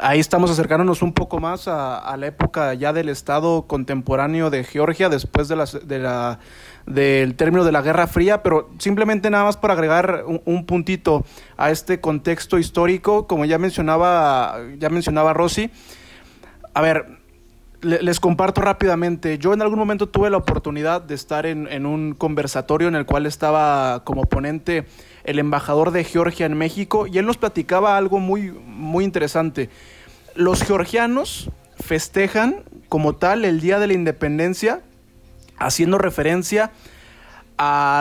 ahí 0.00 0.20
estamos 0.20 0.50
acercándonos 0.50 1.02
un 1.02 1.12
poco 1.12 1.40
más 1.40 1.68
a, 1.68 2.16
la 2.16 2.26
época 2.26 2.74
ya 2.74 2.92
del 2.92 3.08
Estado 3.08 3.62
contemporáneo 3.66 4.50
de 4.50 4.64
Georgia 4.64 5.08
después 5.08 5.48
de 5.48 5.56
la, 5.56 5.64
de 5.64 5.98
la, 5.98 6.38
del 6.86 7.34
término 7.34 7.64
de 7.64 7.72
la 7.72 7.82
Guerra 7.82 8.06
Fría, 8.06 8.42
pero 8.42 8.70
simplemente 8.78 9.30
nada 9.30 9.44
más 9.44 9.56
para 9.56 9.74
agregar 9.74 10.24
un, 10.26 10.42
un, 10.44 10.66
puntito 10.66 11.24
a 11.56 11.70
este 11.70 12.00
contexto 12.00 12.58
histórico, 12.58 13.26
como 13.26 13.44
ya 13.44 13.58
mencionaba, 13.58 14.58
ya 14.78 14.88
mencionaba 14.88 15.32
Rosy. 15.32 15.70
A 16.74 16.80
ver, 16.80 17.21
les 17.82 18.20
comparto 18.20 18.60
rápidamente. 18.60 19.38
Yo 19.38 19.52
en 19.52 19.60
algún 19.60 19.78
momento 19.78 20.08
tuve 20.08 20.30
la 20.30 20.36
oportunidad 20.36 21.02
de 21.02 21.14
estar 21.14 21.46
en, 21.46 21.84
un 21.84 22.14
conversatorio 22.14 22.88
en 22.88 22.94
el 22.94 23.06
cual 23.06 23.26
estaba 23.26 24.04
como 24.04 24.24
ponente 24.24 24.86
el 25.24 25.38
embajador 25.38 25.90
de 25.90 26.04
Georgia 26.04 26.46
en 26.46 26.56
México 26.56 27.06
y 27.06 27.18
él 27.18 27.26
nos 27.26 27.36
platicaba 27.36 27.96
algo 27.96 28.18
muy, 28.18 28.52
muy 28.52 29.04
interesante. 29.04 29.68
Los 30.34 30.62
georgianos 30.62 31.50
festejan 31.76 32.62
como 32.88 33.16
tal 33.16 33.44
el 33.44 33.60
Día 33.60 33.78
de 33.78 33.88
la 33.88 33.92
Independencia 33.94 34.80
haciendo 35.58 35.98
referencia 35.98 36.64
a 36.64 36.70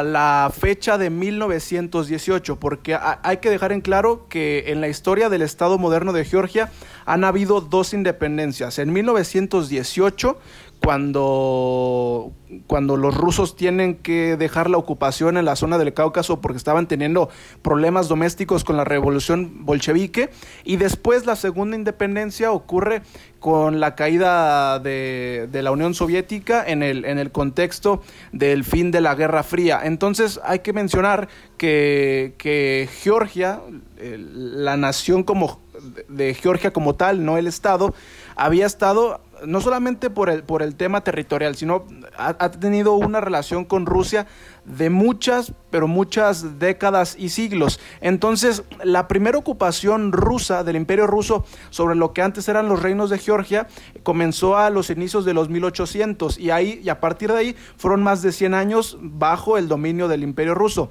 la 0.03 0.51
fecha 0.57 0.97
de 0.97 1.09
1918, 1.09 2.59
porque 2.59 2.97
hay 2.99 3.37
que 3.37 3.49
dejar 3.49 3.71
en 3.71 3.81
claro 3.81 4.27
que 4.29 4.65
en 4.67 4.81
la 4.81 4.87
historia 4.87 5.29
del 5.29 5.41
Estado 5.41 5.77
moderno 5.77 6.13
de 6.13 6.25
Georgia 6.25 6.71
han 7.05 7.23
habido 7.23 7.61
dos 7.61 7.93
independencias. 7.93 8.79
En 8.79 8.93
1918 8.93 10.37
cuando, 10.83 12.31
cuando 12.65 12.97
los 12.97 13.15
rusos 13.15 13.55
tienen 13.55 13.95
que 13.95 14.35
dejar 14.35 14.69
la 14.69 14.77
ocupación 14.77 15.37
en 15.37 15.45
la 15.45 15.55
zona 15.55 15.77
del 15.77 15.93
Cáucaso 15.93 16.41
porque 16.41 16.57
estaban 16.57 16.87
teniendo 16.87 17.29
problemas 17.61 18.07
domésticos 18.07 18.63
con 18.63 18.77
la 18.77 18.83
revolución 18.83 19.63
bolchevique. 19.63 20.31
Y 20.63 20.77
después 20.77 21.27
la 21.27 21.35
segunda 21.35 21.75
independencia 21.75 22.51
ocurre 22.51 23.03
con 23.39 23.79
la 23.79 23.95
caída 23.95 24.79
de, 24.79 25.47
de, 25.51 25.61
la 25.61 25.71
Unión 25.71 25.93
Soviética 25.93 26.63
en 26.65 26.81
el, 26.81 27.05
en 27.05 27.19
el 27.19 27.31
contexto 27.31 28.01
del 28.31 28.63
fin 28.63 28.89
de 28.89 29.01
la 29.01 29.13
Guerra 29.13 29.43
Fría. 29.43 29.81
Entonces 29.83 30.39
hay 30.43 30.59
que 30.59 30.73
mencionar 30.73 31.27
que, 31.57 32.33
que 32.39 32.89
Georgia, 33.01 33.61
la 33.99 34.77
nación 34.77 35.23
como 35.23 35.59
de 36.07 36.33
Georgia 36.33 36.71
como 36.71 36.95
tal, 36.95 37.25
no 37.25 37.37
el 37.37 37.47
Estado, 37.47 37.93
había 38.35 38.65
estado 38.65 39.21
no 39.45 39.61
solamente 39.61 40.09
por 40.09 40.29
el, 40.29 40.43
por 40.43 40.61
el 40.61 40.75
tema 40.75 41.03
territorial, 41.03 41.55
sino 41.55 41.85
ha, 42.17 42.51
tenido 42.51 42.93
una 42.93 43.21
relación 43.21 43.65
con 43.65 43.85
Rusia 43.85 44.27
de 44.65 44.89
muchas, 44.89 45.53
pero 45.71 45.87
muchas 45.87 46.59
décadas 46.59 47.15
y 47.17 47.29
siglos. 47.29 47.79
Entonces, 47.99 48.63
la 48.83 49.07
primera 49.07 49.37
ocupación 49.37 50.11
rusa 50.11 50.63
del 50.63 50.75
imperio 50.75 51.07
ruso 51.07 51.45
sobre 51.71 51.95
lo 51.95 52.13
que 52.13 52.21
antes 52.21 52.47
eran 52.47 52.69
los 52.69 52.81
reinos 52.81 53.09
de 53.09 53.17
Georgia 53.17 53.67
comenzó 54.03 54.57
a 54.57 54.69
los 54.69 54.89
inicios 54.89 55.25
de 55.25 55.33
los 55.33 55.49
1800 55.49 56.37
y, 56.37 56.51
ahí, 56.51 56.79
y 56.83 56.89
a 56.89 56.99
partir 56.99 57.31
de 57.31 57.37
ahí 57.37 57.55
fueron 57.77 58.03
más 58.03 58.21
de 58.21 58.31
100 58.31 58.53
años 58.53 58.97
bajo 59.01 59.57
el 59.57 59.67
dominio 59.67 60.07
del 60.07 60.23
imperio 60.23 60.53
ruso. 60.53 60.89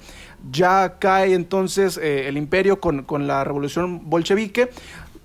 Ya 0.51 0.97
cae 0.99 1.33
entonces 1.33 1.97
eh, 1.97 2.27
el 2.27 2.37
imperio 2.37 2.79
con, 2.79 3.03
con 3.03 3.27
la 3.27 3.43
revolución 3.43 4.09
bolchevique 4.09 4.69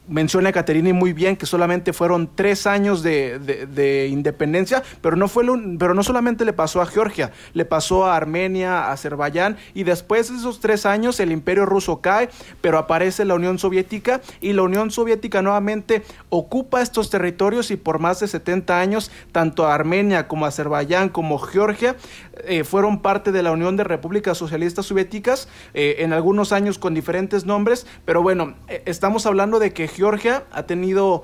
menciona 0.08 0.52
Caterini 0.52 0.92
muy 0.92 1.12
bien 1.12 1.36
que 1.36 1.46
solamente 1.46 1.92
fueron 1.92 2.30
tres 2.34 2.66
años 2.66 3.02
de, 3.02 3.38
de, 3.38 3.66
de 3.66 4.08
independencia, 4.08 4.82
pero 5.00 5.16
no, 5.16 5.28
fue 5.28 5.44
pero 5.78 5.94
no 5.94 6.02
solamente 6.02 6.44
le 6.44 6.52
pasó 6.52 6.80
a 6.80 6.86
Georgia, 6.86 7.32
le 7.54 7.64
pasó 7.64 8.06
a 8.06 8.16
Armenia, 8.16 8.84
a 8.84 8.92
Azerbaiyán, 8.92 9.56
y 9.74 9.84
después 9.84 10.30
de 10.30 10.36
esos 10.36 10.60
tres 10.60 10.86
años 10.86 11.20
el 11.20 11.32
imperio 11.32 11.66
ruso 11.66 12.00
cae, 12.00 12.28
pero 12.60 12.78
aparece 12.78 13.24
la 13.24 13.34
Unión 13.34 13.58
Soviética, 13.58 14.20
y 14.40 14.52
la 14.52 14.62
Unión 14.62 14.90
Soviética 14.90 15.42
nuevamente 15.42 16.02
ocupa 16.28 16.82
estos 16.82 17.10
territorios 17.10 17.70
y 17.70 17.76
por 17.76 17.98
más 17.98 18.20
de 18.20 18.28
70 18.28 18.78
años, 18.78 19.10
tanto 19.32 19.66
Armenia 19.66 20.28
como 20.28 20.46
Azerbaiyán 20.46 21.08
como 21.08 21.38
Georgia 21.38 21.96
eh, 22.44 22.64
fueron 22.64 23.00
parte 23.00 23.32
de 23.32 23.42
la 23.42 23.52
Unión 23.52 23.76
de 23.76 23.84
Repúblicas 23.84 24.36
Socialistas 24.36 24.86
Soviéticas, 24.86 25.48
eh, 25.74 25.96
en 26.00 26.12
algunos 26.12 26.52
años 26.52 26.78
con 26.78 26.94
diferentes 26.94 27.44
nombres, 27.44 27.86
pero 28.04 28.22
bueno, 28.22 28.54
eh, 28.68 28.82
estamos 28.86 29.26
hablando 29.26 29.58
de 29.58 29.72
que 29.72 29.88
Georgia 29.88 30.44
ha 30.52 30.64
tenido 30.64 31.22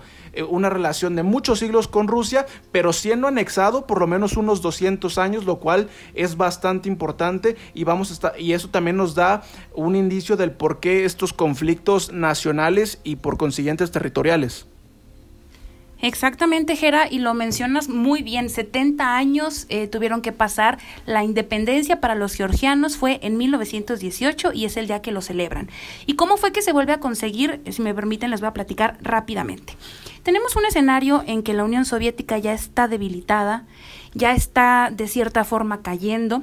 una 0.49 0.71
relación 0.71 1.15
de 1.15 1.23
muchos 1.23 1.59
siglos 1.59 1.89
con 1.89 2.09
Rusia, 2.09 2.47
pero 2.71 2.95
siendo 2.95 3.29
anexado 3.29 3.87
por 3.87 4.01
lo 4.01 4.07
menos 4.07 4.39
unos 4.39 4.63
200 4.63 5.19
años, 5.19 5.45
lo 5.45 5.59
cual 5.59 5.91
es 6.15 6.39
bastante 6.39 6.89
importante 6.89 7.57
y 7.75 7.85
vamos 7.85 8.09
a 8.09 8.15
estar, 8.15 8.41
y 8.41 8.55
eso 8.55 8.71
también 8.71 8.97
nos 8.97 9.15
da 9.15 9.43
un 9.75 9.95
indicio 9.95 10.39
del 10.39 10.53
por 10.53 10.81
qué 10.81 11.05
estos 11.05 11.35
conflictos 11.35 12.13
nacionales 12.13 12.99
y 13.05 13.17
por 13.17 13.37
consiguientes 13.37 13.91
territoriales. 13.91 14.72
Exactamente, 16.03 16.75
Jera, 16.75 17.07
y 17.09 17.21
lo 17.21 17.33
mencionas 17.33 17.89
muy 17.89 18.23
bien. 18.23 18.51
70 18.51 19.17
años 19.17 19.67
eh, 19.69 19.87
tuvieron 19.87 20.21
que 20.21 20.33
pasar. 20.33 20.79
La 21.07 21.23
independencia 21.23 22.01
para 22.01 22.17
los 22.17 22.35
georgianos 22.35 22.97
fue 22.97 23.21
en 23.23 23.37
1918 23.37 24.53
y 24.53 24.65
es 24.65 24.77
el 24.77 24.89
día 24.89 25.01
que 25.01 25.13
lo 25.13 25.23
celebran. 25.23 25.71
¿Y 26.05 26.15
cómo 26.17 26.39
fue 26.39 26.51
que 26.51 26.61
se 26.61 26.73
vuelve 26.73 26.93
a 26.93 26.99
conseguir? 26.99 27.61
Si 27.71 27.83
me 27.83 27.95
permiten, 27.95 28.33
les 28.33 28.41
voy 28.41 28.49
a 28.49 28.53
platicar 28.53 28.99
rápidamente. 29.01 29.77
Tenemos 30.25 30.57
un 30.57 30.67
escenario 30.67 31.23
en 31.29 31.45
que 31.45 31.55
la 31.55 31.63
Unión 31.63 31.85
Soviética 31.85 32.37
ya 32.37 32.53
está 32.53 32.89
debilitada, 32.89 33.65
ya 34.13 34.33
está 34.33 34.91
de 34.93 35.07
cierta 35.07 35.45
forma 35.45 35.83
cayendo 35.83 36.43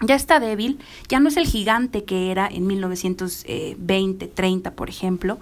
ya 0.00 0.14
está 0.14 0.40
débil, 0.40 0.78
ya 1.08 1.20
no 1.20 1.28
es 1.28 1.36
el 1.36 1.46
gigante 1.46 2.04
que 2.04 2.30
era 2.30 2.48
en 2.48 2.66
1920, 2.66 4.26
30, 4.28 4.70
por 4.72 4.88
ejemplo, 4.88 5.38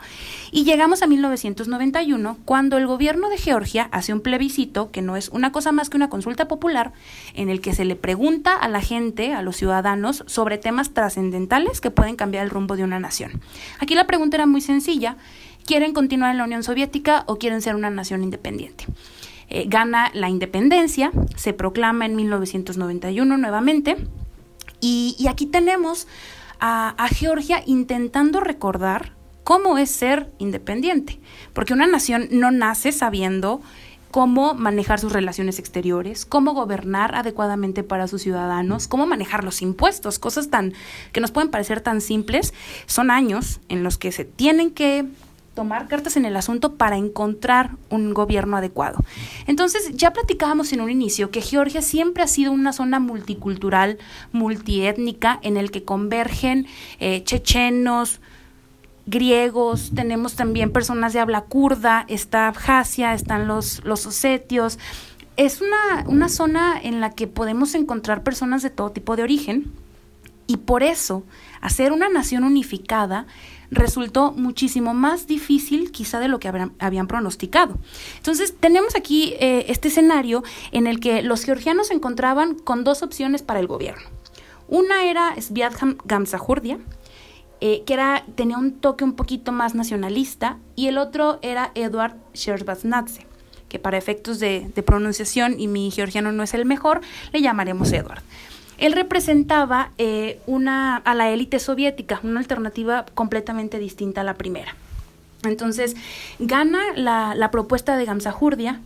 y 0.51 0.65
llegamos 0.65 1.03
a 1.03 1.07
1991 1.07 2.39
cuando 2.45 2.77
el 2.77 2.87
gobierno 2.87 3.31
de 3.31 3.39
Georgia 3.39 3.89
hace 3.93 4.13
un 4.13 4.21
plebiscito 4.21 4.91
que 4.91 5.03
no 5.03 5.17
es 5.17 5.29
una 5.29 5.53
cosa 5.53 5.73
más 5.73 5.91
que 5.91 5.97
una 5.97 6.11
consulta 6.11 6.49
popular 6.49 6.93
en 7.35 7.49
el 7.49 7.61
que 7.61 7.75
se 7.75 7.85
le 7.85 7.97
pregunta 7.97 8.55
a 8.55 8.69
la 8.69 8.81
gente, 8.81 9.33
a 9.33 9.43
los 9.43 9.57
ciudadanos, 9.57 10.25
sobre 10.27 10.59
temas 10.59 10.93
trascendentales 10.93 11.81
que 11.81 11.91
pueden 11.91 12.17
cambiar 12.17 12.45
el 12.45 12.51
rumbo 12.51 12.77
de 12.77 12.85
una 12.85 12.99
nación. 12.99 13.41
Aquí 13.79 13.95
la 13.95 14.07
pregunta 14.07 14.37
era 14.37 14.47
muy 14.47 14.61
sencilla, 14.61 15.17
¿quieren 15.65 15.93
continuar 15.93 16.33
en 16.33 16.39
la 16.39 16.45
Unión 16.45 16.63
Soviética 16.63 17.25
o 17.27 17.39
quieren 17.39 17.63
ser 17.63 17.77
una 17.77 17.91
nación 17.91 18.23
independiente? 18.25 18.87
Eh, 19.51 19.65
gana 19.67 20.11
la 20.13 20.29
independencia, 20.29 21.11
se 21.37 21.55
proclama 21.55 22.05
en 22.05 22.17
1991 22.17 23.39
nuevamente, 23.39 23.97
y, 24.81 25.27
aquí 25.29 25.47
tenemos 25.47 26.07
a, 26.61 26.95
a, 27.03 27.09
Georgia 27.09 27.63
intentando 27.67 28.41
recordar 28.41 29.13
cómo 29.45 29.79
es 29.79 29.91
ser 29.91 30.33
independiente, 30.39 31.21
porque 31.53 31.73
una 31.73 31.87
nación 31.87 32.29
no 32.31 32.51
nace 32.51 32.93
sabiendo 32.93 33.61
cómo 34.11 34.55
manejar 34.55 34.99
sus 34.99 35.13
relaciones 35.13 35.59
exteriores, 35.59 36.25
cómo 36.25 36.55
gobernar 36.55 37.15
adecuadamente 37.15 37.83
para 37.83 38.09
sus 38.09 38.23
ciudadanos, 38.23 38.89
cómo 38.89 39.07
manejar 39.07 39.45
los 39.45 39.63
impuestos, 39.63 40.19
cosas 40.19 40.51
tan 40.51 40.73
que 41.13 41.21
nos 41.21 41.31
pueden 41.31 41.51
parecer 41.51 41.81
tan 41.81 42.01
simples, 42.01 42.55
son 42.87 43.11
años 43.11 43.61
en 43.69 43.85
los 43.85 43.99
que 43.99 44.13
se 44.13 44.25
tienen 44.25 44.71
que 44.71 45.07
tomar 45.59 45.89
cartas 45.89 46.17
en 46.17 46.25
el 46.25 46.37
asunto 46.37 46.77
para 46.77 46.97
encontrar 46.97 47.73
un 47.91 48.15
gobierno 48.15 48.57
adecuado. 48.57 49.01
Entonces, 49.49 49.91
ya 49.97 50.13
platicábamos 50.13 50.73
en 50.73 50.81
un 50.81 50.89
inicio 50.89 51.33
que 51.33 51.41
Georgia 51.41 51.83
siempre 51.83 52.23
ha 52.23 52.29
sido 52.29 52.53
una 52.53 52.73
zona 52.73 53.01
multicultural, 53.01 53.99
multiétnica, 54.31 55.41
en 55.43 55.57
el 55.57 55.73
que 55.73 55.83
convergen 55.83 56.69
eh, 57.01 57.25
chechenos, 57.25 58.21
griegos, 59.07 59.91
tenemos 59.97 60.37
también 60.37 60.71
personas 60.71 61.13
de 61.13 61.19
habla 61.19 61.41
kurda, 61.41 62.05
está 62.07 62.47
Abjasia, 62.47 63.13
están 63.13 63.49
los, 63.49 63.85
los 63.85 64.07
osetios. 64.07 64.79
Es 65.37 65.61
una, 65.61 66.05
una 66.07 66.29
zona 66.29 66.81
en 66.81 67.01
la 67.01 67.11
que 67.11 67.27
podemos 67.27 67.75
encontrar 67.75 68.23
personas 68.23 68.63
de 68.63 68.71
todo 68.71 68.91
tipo 68.91 69.17
de 69.17 69.25
origen 69.25 69.73
y 70.47 70.59
por 70.59 70.85
eso 70.85 71.25
hacer 71.61 71.91
una 71.91 72.09
nación 72.09 72.45
unificada 72.45 73.27
resultó 73.71 74.33
muchísimo 74.33 74.95
más 74.95 75.27
difícil 75.27 75.91
quizá 75.91 76.21
de 76.21 76.29
lo 76.29 76.39
que 76.39 76.49
habían, 76.49 76.73
habían 76.79 77.07
pronosticado. 77.07 77.79
Entonces 78.17 78.55
tenemos 78.59 78.95
aquí 78.95 79.35
eh, 79.41 79.67
este 79.69 79.89
escenario 79.89 80.43
en 80.73 80.87
el 80.87 81.01
que 81.01 81.23
los 81.23 81.45
georgianos 81.45 81.89
se 81.89 81.95
encontraban 81.95 82.55
con 82.55 82.85
dos 82.85 83.03
opciones 83.03 83.43
para 83.43 83.61
el 83.61 83.67
gobierno. 83.67 84.09
Una 84.69 85.05
era 85.05 85.35
Sviatham 85.41 85.97
Gamsajurdia, 86.05 86.79
eh, 87.61 87.83
que 87.87 87.95
era, 87.95 88.25
tenía 88.35 88.59
un 88.59 88.73
toque 88.73 89.03
un 89.03 89.15
poquito 89.15 89.51
más 89.51 89.75
nacionalista, 89.75 90.59
y 90.77 90.87
el 90.87 90.99
otro 90.99 91.39
era 91.43 91.73
Eduard 91.75 92.17
Shevardnadze, 92.35 93.27
que 93.69 93.79
para 93.79 93.99
efectos 93.99 94.39
de, 94.39 94.71
de 94.75 94.83
pronunciación, 94.83 95.59
y 95.59 95.67
mi 95.67 95.91
georgiano 95.91 96.33
no 96.33 96.43
es 96.43 96.55
el 96.55 96.67
mejor, 96.67 97.01
le 97.33 97.41
llamaremos 97.41 97.93
Eduard. 97.93 98.23
Él 98.79 98.93
representaba 98.93 99.91
eh, 99.99 100.41
una, 100.47 100.97
a 100.97 101.15
la 101.15 101.31
élite 101.31 101.59
soviética, 101.59 102.21
una 102.23 102.41
alternativa 102.41 103.05
completamente 103.15 103.79
distinta 103.79 104.23
a 104.23 104.25
la 104.25 104.35
primera. 104.35 104.75
Entonces, 105.45 105.97
gana 106.39 106.81
la, 106.97 107.51
propuesta 107.51 107.97
de 107.97 108.05
Gamsajurdia 108.05 108.81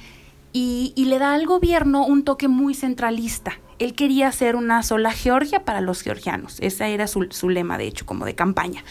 y, 0.52 0.92
y, 0.96 1.06
le 1.06 1.18
da 1.18 1.34
al 1.34 1.46
gobierno 1.46 2.04
un 2.06 2.24
toque 2.24 2.48
muy 2.48 2.74
centralista. 2.74 3.58
Él 3.78 3.94
quería 3.94 4.28
hacer 4.28 4.54
una 4.56 4.82
sola 4.82 5.12
Georgia 5.12 5.64
para 5.64 5.80
los 5.80 6.02
georgianos. 6.02 6.58
Ese 6.60 6.92
era 6.92 7.06
su, 7.06 7.28
su 7.30 7.48
lema, 7.48 7.78
de 7.78 7.86
hecho, 7.86 8.04
como 8.06 8.26
de 8.26 8.34
campaña. 8.34 8.84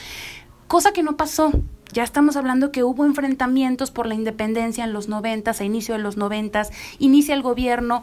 Cosa 0.67 0.91
que 0.91 1.03
no 1.03 1.17
pasó. 1.17 1.51
Ya 1.93 2.03
estamos 2.03 2.37
hablando 2.37 2.71
que 2.71 2.83
hubo 2.83 3.05
enfrentamientos 3.05 3.91
por 3.91 4.07
la 4.07 4.15
independencia 4.15 4.85
en 4.85 4.93
los 4.93 5.09
noventas, 5.09 5.59
a 5.59 5.65
inicio 5.65 5.95
de 5.95 6.01
los 6.01 6.15
noventas, 6.15 6.71
inicia 6.99 7.35
el 7.35 7.41
gobierno, 7.41 8.01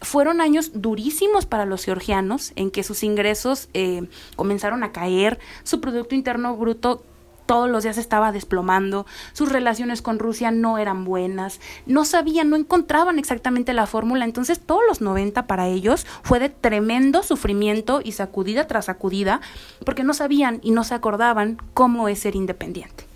fueron 0.00 0.40
años 0.40 0.72
durísimos 0.74 1.46
para 1.46 1.66
los 1.66 1.84
georgianos 1.84 2.52
en 2.56 2.70
que 2.70 2.82
sus 2.82 3.02
ingresos 3.02 3.68
eh, 3.74 4.08
comenzaron 4.36 4.82
a 4.82 4.92
caer, 4.92 5.38
su 5.64 5.80
Producto 5.80 6.14
Interno 6.14 6.56
Bruto 6.56 7.02
todos 7.48 7.70
los 7.70 7.82
días 7.82 7.96
estaba 7.96 8.30
desplomando, 8.30 9.06
sus 9.32 9.50
relaciones 9.50 10.02
con 10.02 10.18
Rusia 10.18 10.50
no 10.50 10.76
eran 10.76 11.06
buenas, 11.06 11.60
no 11.86 12.04
sabían, 12.04 12.50
no 12.50 12.56
encontraban 12.56 13.18
exactamente 13.18 13.72
la 13.72 13.86
fórmula, 13.86 14.26
entonces 14.26 14.60
todos 14.60 14.82
los 14.86 15.00
90 15.00 15.46
para 15.46 15.66
ellos 15.66 16.06
fue 16.22 16.40
de 16.40 16.50
tremendo 16.50 17.22
sufrimiento 17.22 18.02
y 18.04 18.12
sacudida 18.12 18.66
tras 18.66 18.84
sacudida, 18.84 19.40
porque 19.86 20.04
no 20.04 20.12
sabían 20.12 20.60
y 20.62 20.72
no 20.72 20.84
se 20.84 20.94
acordaban 20.94 21.56
cómo 21.72 22.08
es 22.08 22.18
ser 22.18 22.36
independiente. 22.36 23.06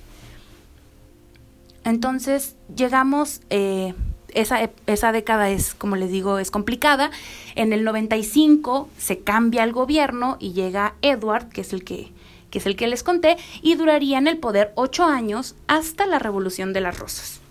Entonces 1.84 2.56
llegamos 2.74 3.42
eh, 3.50 3.92
esa, 4.34 4.70
esa 4.86 5.12
década 5.12 5.50
es, 5.50 5.74
como 5.74 5.96
les 5.96 6.10
digo, 6.10 6.38
es 6.38 6.50
complicada. 6.50 7.10
En 7.54 7.72
el 7.72 7.84
95 7.84 8.88
se 8.98 9.18
cambia 9.20 9.64
el 9.64 9.72
gobierno 9.72 10.36
y 10.40 10.52
llega 10.52 10.94
Edward, 11.02 11.48
que 11.48 11.62
es 11.62 11.72
el 11.72 11.84
que, 11.84 12.10
que 12.50 12.58
es 12.58 12.66
el 12.66 12.76
que 12.76 12.86
les 12.86 13.02
conté, 13.02 13.36
y 13.62 13.74
duraría 13.74 14.18
en 14.18 14.28
el 14.28 14.38
poder 14.38 14.72
ocho 14.74 15.04
años 15.04 15.54
hasta 15.66 16.06
la 16.06 16.18
Revolución 16.18 16.72
de 16.72 16.80
las 16.80 16.98
Rosas. 16.98 17.42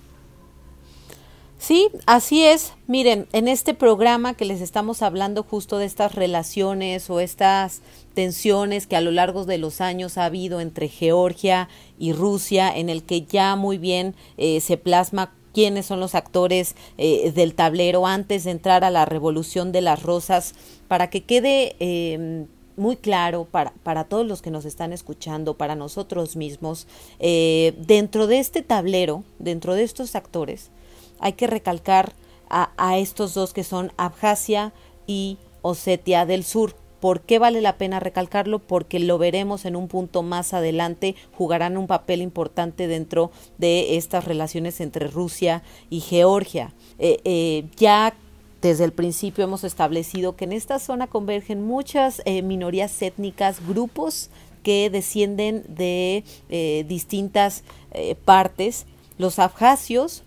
Sí, 1.62 1.90
así 2.08 2.44
es. 2.44 2.74
Miren, 2.88 3.28
en 3.34 3.48
este 3.48 3.76
programa 3.76 4.34
que 4.34 4.46
les 4.46 4.62
estamos 4.62 5.04
hablando 5.04 5.44
justo 5.44 5.78
de 5.78 5.86
estas 5.86 6.16
relaciones 6.16 7.08
o 7.12 7.20
estas 7.20 7.84
tensiones 8.16 8.88
que 8.88 8.96
a 8.96 9.02
lo 9.02 9.12
largo 9.12 9.46
de 9.46 9.60
los 9.60 9.80
años 9.80 10.18
ha 10.18 10.26
habido 10.26 10.60
entre 10.60 10.88
Georgia 10.88 11.70
y 12.00 12.14
Rusia, 12.14 12.76
en 12.76 12.90
el 12.90 13.04
que 13.04 13.22
ya 13.22 13.56
muy 13.56 13.78
bien 13.78 14.16
eh, 14.38 14.60
se 14.60 14.78
plasma 14.78 15.34
quiénes 15.54 15.86
son 15.86 16.00
los 16.00 16.16
actores 16.16 16.76
eh, 16.98 17.32
del 17.32 17.56
tablero 17.56 18.08
antes 18.08 18.44
de 18.44 18.52
entrar 18.52 18.84
a 18.84 18.90
la 18.90 19.06
revolución 19.06 19.72
de 19.72 19.82
las 19.82 20.04
rosas, 20.04 20.56
para 20.88 21.10
que 21.10 21.24
quede 21.24 21.76
em, 21.80 22.48
muy 22.78 22.98
claro 22.98 23.46
para, 23.50 23.74
para, 23.84 24.06
todos 24.06 24.26
los 24.26 24.42
que 24.42 24.52
nos 24.52 24.66
están 24.66 24.94
escuchando, 24.94 25.56
para 25.56 25.76
nosotros 25.76 26.36
mismos, 26.36 26.88
eh, 27.20 27.74
dentro 27.78 28.28
de 28.28 28.40
este 28.40 28.62
tablero, 28.62 29.24
dentro 29.40 29.76
de 29.76 29.84
estos 29.84 30.16
actores, 30.16 30.72
hay 31.20 31.34
que 31.34 31.48
recalcar 31.48 32.14
a, 32.52 32.98
estos 32.98 33.34
dos 33.34 33.54
que 33.54 33.64
son 33.64 33.94
Abjasia 33.96 34.74
y 35.08 35.38
Osetia 35.62 36.26
del 36.26 36.44
Sur. 36.44 36.76
¿Por 37.02 37.22
qué 37.22 37.40
vale 37.40 37.60
la 37.60 37.78
pena 37.78 38.00
recalcarlo? 38.00 38.60
Porque 38.60 39.00
lo 39.00 39.18
veremos 39.18 39.66
en 39.66 39.76
un 39.76 39.88
punto 39.88 40.24
más 40.24 40.54
adelante, 40.54 41.16
jugarán 41.34 41.76
un 41.76 41.88
papel 41.88 42.22
importante 42.22 42.88
dentro 42.88 43.32
de 43.58 43.98
estas 43.98 44.24
relaciones 44.24 44.80
entre 44.80 45.08
Rusia 45.08 45.64
y 45.90 46.00
Georgia. 46.00 46.74
Eh, 47.00 47.20
eh, 47.26 47.66
ya 47.76 48.14
desde 48.62 48.86
el 48.86 48.94
principio 48.94 49.44
hemos 49.44 49.64
establecido 49.64 50.36
que 50.36 50.46
en 50.46 50.54
esta 50.54 50.78
zona 50.78 51.08
convergen 51.08 51.66
muchas 51.66 52.22
eh, 52.26 52.44
minorías 52.44 53.02
étnicas, 53.02 53.68
grupos 53.68 54.30
que 54.62 54.92
descienden 54.92 55.64
de 55.68 56.24
distintas 56.88 57.64
partes. 58.26 58.86
Los 59.18 59.40
abjasios 59.40 60.24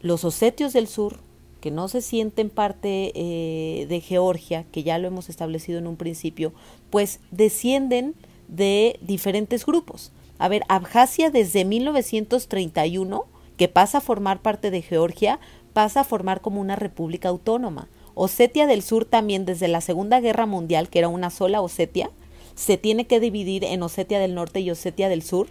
los 0.00 0.24
osetios 0.24 0.72
del 0.72 0.88
sur, 0.88 1.16
que 1.60 1.70
no 1.70 1.88
se 1.88 2.02
sienten 2.02 2.50
parte 2.50 3.12
eh, 3.14 3.86
de 3.88 4.00
Georgia, 4.00 4.64
que 4.70 4.82
ya 4.82 4.98
lo 4.98 5.08
hemos 5.08 5.28
establecido 5.28 5.78
en 5.78 5.86
un 5.86 5.96
principio, 5.96 6.52
pues 6.90 7.20
descienden 7.30 8.14
de 8.48 8.98
diferentes 9.02 9.66
grupos. 9.66 10.12
A 10.38 10.48
ver, 10.48 10.62
Abjasia 10.68 11.30
desde 11.30 11.64
1931, 11.64 13.24
que 13.56 13.68
pasa 13.68 13.98
a 13.98 14.00
formar 14.02 14.40
parte 14.40 14.70
de 14.70 14.82
Georgia, 14.82 15.40
pasa 15.72 16.00
a 16.00 16.04
formar 16.04 16.40
como 16.40 16.60
una 16.60 16.76
república 16.76 17.28
autónoma. 17.28 17.88
Osetia 18.14 18.66
del 18.66 18.82
Sur 18.82 19.04
también 19.04 19.44
desde 19.44 19.68
la 19.68 19.80
Segunda 19.80 20.20
Guerra 20.20 20.46
Mundial, 20.46 20.88
que 20.88 21.00
era 21.00 21.08
una 21.08 21.30
sola 21.30 21.60
Osetia, 21.60 22.10
se 22.54 22.76
tiene 22.76 23.06
que 23.06 23.20
dividir 23.20 23.64
en 23.64 23.82
Osetia 23.82 24.18
del 24.18 24.34
Norte 24.34 24.60
y 24.60 24.70
Osetia 24.70 25.08
del 25.08 25.22
Sur, 25.22 25.48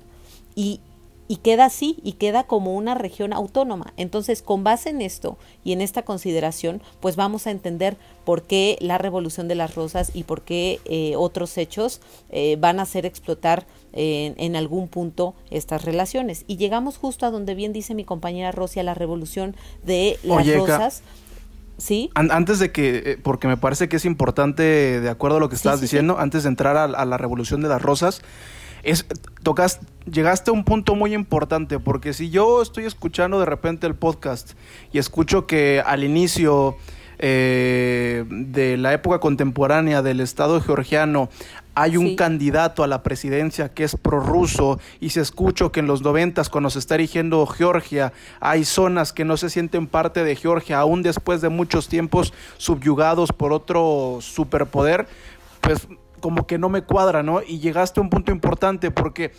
y 0.55 0.81
y 1.27 1.37
queda 1.37 1.65
así 1.65 1.97
y 2.03 2.13
queda 2.13 2.43
como 2.43 2.75
una 2.75 2.95
región 2.95 3.33
autónoma. 3.33 3.93
Entonces, 3.97 4.41
con 4.41 4.63
base 4.63 4.89
en 4.89 5.01
esto 5.01 5.37
y 5.63 5.73
en 5.73 5.81
esta 5.81 6.03
consideración, 6.03 6.81
pues 6.99 7.15
vamos 7.15 7.47
a 7.47 7.51
entender 7.51 7.97
por 8.25 8.43
qué 8.43 8.77
la 8.81 8.97
revolución 8.97 9.47
de 9.47 9.55
las 9.55 9.75
rosas 9.75 10.11
y 10.13 10.23
por 10.23 10.41
qué 10.41 10.79
eh, 10.85 11.15
otros 11.15 11.57
hechos 11.57 12.01
eh, 12.29 12.57
van 12.59 12.79
a 12.79 12.83
hacer 12.83 13.05
explotar 13.05 13.65
en 13.99 14.55
algún 14.55 14.89
punto 14.89 15.33
estas 15.49 15.83
relaciones. 15.83 16.43
Y 16.45 16.57
llegamos 16.57 16.97
justo 16.97 17.25
a 17.25 17.31
donde 17.31 17.55
bien 17.55 17.73
dice 17.73 17.95
mi 17.95 18.03
compañera 18.03 18.51
Rosy, 18.51 18.79
a 18.79 18.83
la 18.83 18.93
revolución 18.93 19.55
de 19.83 20.19
las 20.23 20.47
rosas. 20.55 21.01
¿Sí? 21.77 22.09
antes 22.15 22.57
de 22.57 22.71
que, 22.71 23.03
eh, 23.05 23.17
porque 23.21 23.47
me 23.47 23.55
parece 23.55 23.87
que 23.87 23.97
es 23.97 24.05
importante, 24.05 24.63
de 24.99 25.09
acuerdo 25.09 25.37
a 25.37 25.39
lo 25.39 25.47
que 25.47 25.55
estabas 25.55 25.79
diciendo, 25.79 26.17
antes 26.17 26.43
de 26.43 26.49
entrar 26.49 26.75
a, 26.75 27.05
la 27.05 27.17
revolución 27.17 27.61
de 27.61 27.69
las 27.69 27.81
rosas, 27.81 28.21
es, 28.87 29.05
tocas, 29.43 29.81
llegaste 30.09 30.49
a 30.49 30.53
un 30.53 30.63
punto 30.63 30.95
muy 30.95 31.13
importante, 31.13 31.77
porque 31.77 32.13
si 32.13 32.29
yo 32.29 32.61
estoy 32.61 32.85
escuchando 32.85 33.37
de 33.37 33.45
repente 33.45 33.85
el 33.85 33.95
podcast 33.95 34.53
y 34.93 34.97
escucho 34.97 35.45
que 35.45 35.83
al 35.85 36.05
inicio 36.05 36.77
eh, 37.19 38.23
de 38.29 38.77
la 38.77 38.93
época 38.93 39.19
contemporánea 39.19 40.01
del 40.01 40.21
Estado 40.21 40.61
georgiano 40.61 41.29
hay 41.75 41.97
un 41.97 42.15
candidato 42.15 42.81
a 42.81 42.87
la 42.87 43.03
presidencia 43.03 43.73
que 43.73 43.83
es 43.83 43.97
prorruso 43.97 44.79
y 45.01 45.09
se 45.09 45.19
escucho 45.19 45.71
que 45.71 45.81
en 45.81 45.87
los 45.87 46.01
noventas 46.01 46.49
cuando 46.49 46.69
se 46.69 46.79
está 46.79 46.95
erigiendo 46.95 47.45
Georgia 47.45 48.13
hay 48.39 48.63
zonas 48.63 49.11
que 49.11 49.25
no 49.25 49.35
se 49.35 49.49
sienten 49.49 49.87
parte 49.87 50.23
de 50.23 50.35
Georgia 50.35 50.79
aún 50.79 51.03
después 51.03 51.41
de 51.41 51.49
muchos 51.49 51.89
tiempos 51.89 52.33
subyugados 52.57 53.33
por 53.33 53.51
otro 53.51 54.19
superpoder, 54.21 55.07
pues 55.59 55.87
como 56.21 56.47
que 56.47 56.57
no 56.57 56.69
me 56.69 56.83
cuadra, 56.83 57.23
¿no? 57.23 57.41
Y 57.41 57.59
llegaste 57.59 57.99
a 57.99 58.03
un 58.03 58.09
punto 58.09 58.31
importante 58.31 58.91
porque 58.91 59.31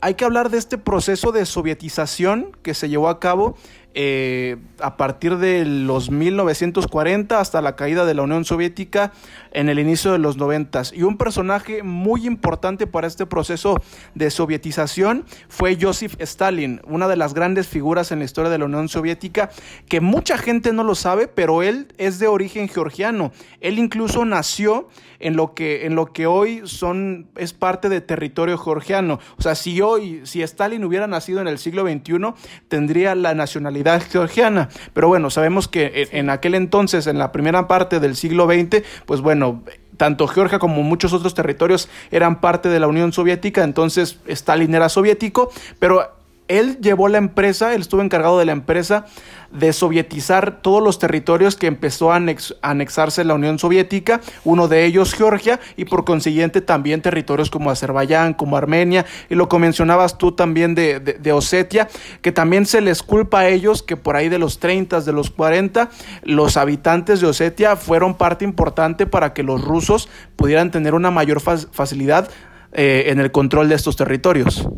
hay 0.00 0.14
que 0.14 0.24
hablar 0.24 0.50
de 0.50 0.58
este 0.58 0.78
proceso 0.78 1.32
de 1.32 1.46
sovietización 1.46 2.52
que 2.62 2.74
se 2.74 2.88
llevó 2.88 3.08
a 3.08 3.18
cabo 3.18 3.56
eh, 3.98 4.58
a 4.78 4.98
partir 4.98 5.38
de 5.38 5.64
los 5.64 6.10
1940 6.10 7.40
hasta 7.40 7.62
la 7.62 7.76
caída 7.76 8.04
de 8.04 8.12
la 8.12 8.20
Unión 8.20 8.44
Soviética 8.44 9.10
en 9.52 9.70
el 9.70 9.78
inicio 9.78 10.12
de 10.12 10.18
los 10.18 10.36
90. 10.36 10.82
Y 10.92 11.02
un 11.02 11.16
personaje 11.16 11.82
muy 11.82 12.26
importante 12.26 12.86
para 12.86 13.06
este 13.06 13.24
proceso 13.24 13.80
de 14.14 14.30
sovietización 14.30 15.24
fue 15.48 15.78
Joseph 15.80 16.14
Stalin, 16.18 16.82
una 16.84 17.08
de 17.08 17.16
las 17.16 17.32
grandes 17.32 17.68
figuras 17.68 18.12
en 18.12 18.18
la 18.18 18.26
historia 18.26 18.50
de 18.50 18.58
la 18.58 18.66
Unión 18.66 18.90
Soviética, 18.90 19.48
que 19.88 20.02
mucha 20.02 20.36
gente 20.36 20.74
no 20.74 20.84
lo 20.84 20.94
sabe, 20.94 21.26
pero 21.26 21.62
él 21.62 21.88
es 21.96 22.18
de 22.18 22.28
origen 22.28 22.68
georgiano. 22.68 23.32
Él 23.62 23.78
incluso 23.78 24.26
nació 24.26 24.90
en 25.20 25.36
lo 25.36 25.54
que, 25.54 25.86
en 25.86 25.94
lo 25.94 26.12
que 26.12 26.26
hoy 26.26 26.60
son, 26.64 27.28
es 27.36 27.54
parte 27.54 27.88
de 27.88 28.02
territorio 28.02 28.58
georgiano. 28.58 29.20
O 29.38 29.42
sea, 29.42 29.54
si 29.54 29.80
hoy, 29.80 30.20
si 30.24 30.42
Stalin 30.42 30.84
hubiera 30.84 31.06
nacido 31.06 31.40
en 31.40 31.48
el 31.48 31.56
siglo 31.56 31.84
XXI, 31.84 32.34
tendría 32.68 33.14
la 33.14 33.34
nacionalidad 33.34 33.85
georgiana. 34.00 34.68
Pero 34.92 35.08
bueno, 35.08 35.30
sabemos 35.30 35.68
que 35.68 36.08
en 36.12 36.30
aquel 36.30 36.54
entonces, 36.54 37.06
en 37.06 37.18
la 37.18 37.32
primera 37.32 37.68
parte 37.68 38.00
del 38.00 38.16
siglo 38.16 38.46
XX, 38.46 38.82
pues 39.06 39.20
bueno, 39.20 39.62
tanto 39.96 40.26
Georgia 40.26 40.58
como 40.58 40.82
muchos 40.82 41.12
otros 41.12 41.34
territorios 41.34 41.88
eran 42.10 42.40
parte 42.40 42.68
de 42.68 42.80
la 42.80 42.86
Unión 42.86 43.12
Soviética, 43.12 43.64
entonces 43.64 44.18
Stalin 44.26 44.74
era 44.74 44.88
soviético, 44.88 45.50
pero 45.78 46.16
él 46.48 46.78
llevó 46.80 47.08
la 47.08 47.18
empresa, 47.18 47.74
él 47.74 47.80
estuvo 47.80 48.02
encargado 48.02 48.38
de 48.38 48.44
la 48.44 48.52
empresa 48.52 49.06
de 49.50 49.72
sovietizar 49.72 50.62
todos 50.62 50.82
los 50.82 50.98
territorios 50.98 51.56
que 51.56 51.66
empezó 51.66 52.12
a, 52.12 52.20
anexarse 52.62 53.24
la 53.24 53.34
Unión 53.34 53.58
Soviética, 53.58 54.20
uno 54.44 54.68
de 54.68 54.84
ellos 54.84 55.14
Georgia 55.14 55.60
y 55.76 55.84
por 55.84 56.04
consiguiente 56.04 56.60
también 56.60 57.02
territorios 57.02 57.50
como 57.50 57.70
Azerbaiyán, 57.70 58.34
como 58.34 58.56
Armenia 58.56 59.06
y 59.28 59.34
lo 59.34 59.48
que 59.48 59.58
mencionabas 59.58 60.18
tú 60.18 60.32
también 60.32 60.74
de, 60.74 61.00
de, 61.00 61.32
Osetia, 61.32 61.88
que 62.22 62.32
también 62.32 62.66
se 62.66 62.80
les 62.80 63.02
culpa 63.02 63.40
a 63.40 63.48
ellos 63.48 63.82
que 63.82 63.96
por 63.96 64.16
ahí 64.16 64.28
de 64.28 64.38
los 64.38 64.58
30, 64.58 65.00
de 65.00 65.12
los 65.12 65.30
40, 65.30 65.90
los 66.22 66.56
habitantes 66.56 67.20
de 67.20 67.26
Osetia 67.26 67.76
fueron 67.76 68.14
parte 68.14 68.44
importante 68.44 69.06
para 69.06 69.32
que 69.32 69.42
los 69.42 69.62
rusos 69.62 70.08
pudieran 70.36 70.70
tener 70.70 70.94
una 70.94 71.10
mayor 71.10 71.40
facilidad 71.40 72.28
eh, 72.72 73.04
en 73.08 73.20
el 73.20 73.30
control 73.30 73.68
de 73.68 73.74
estos 73.74 73.96
territorios. 73.96 74.68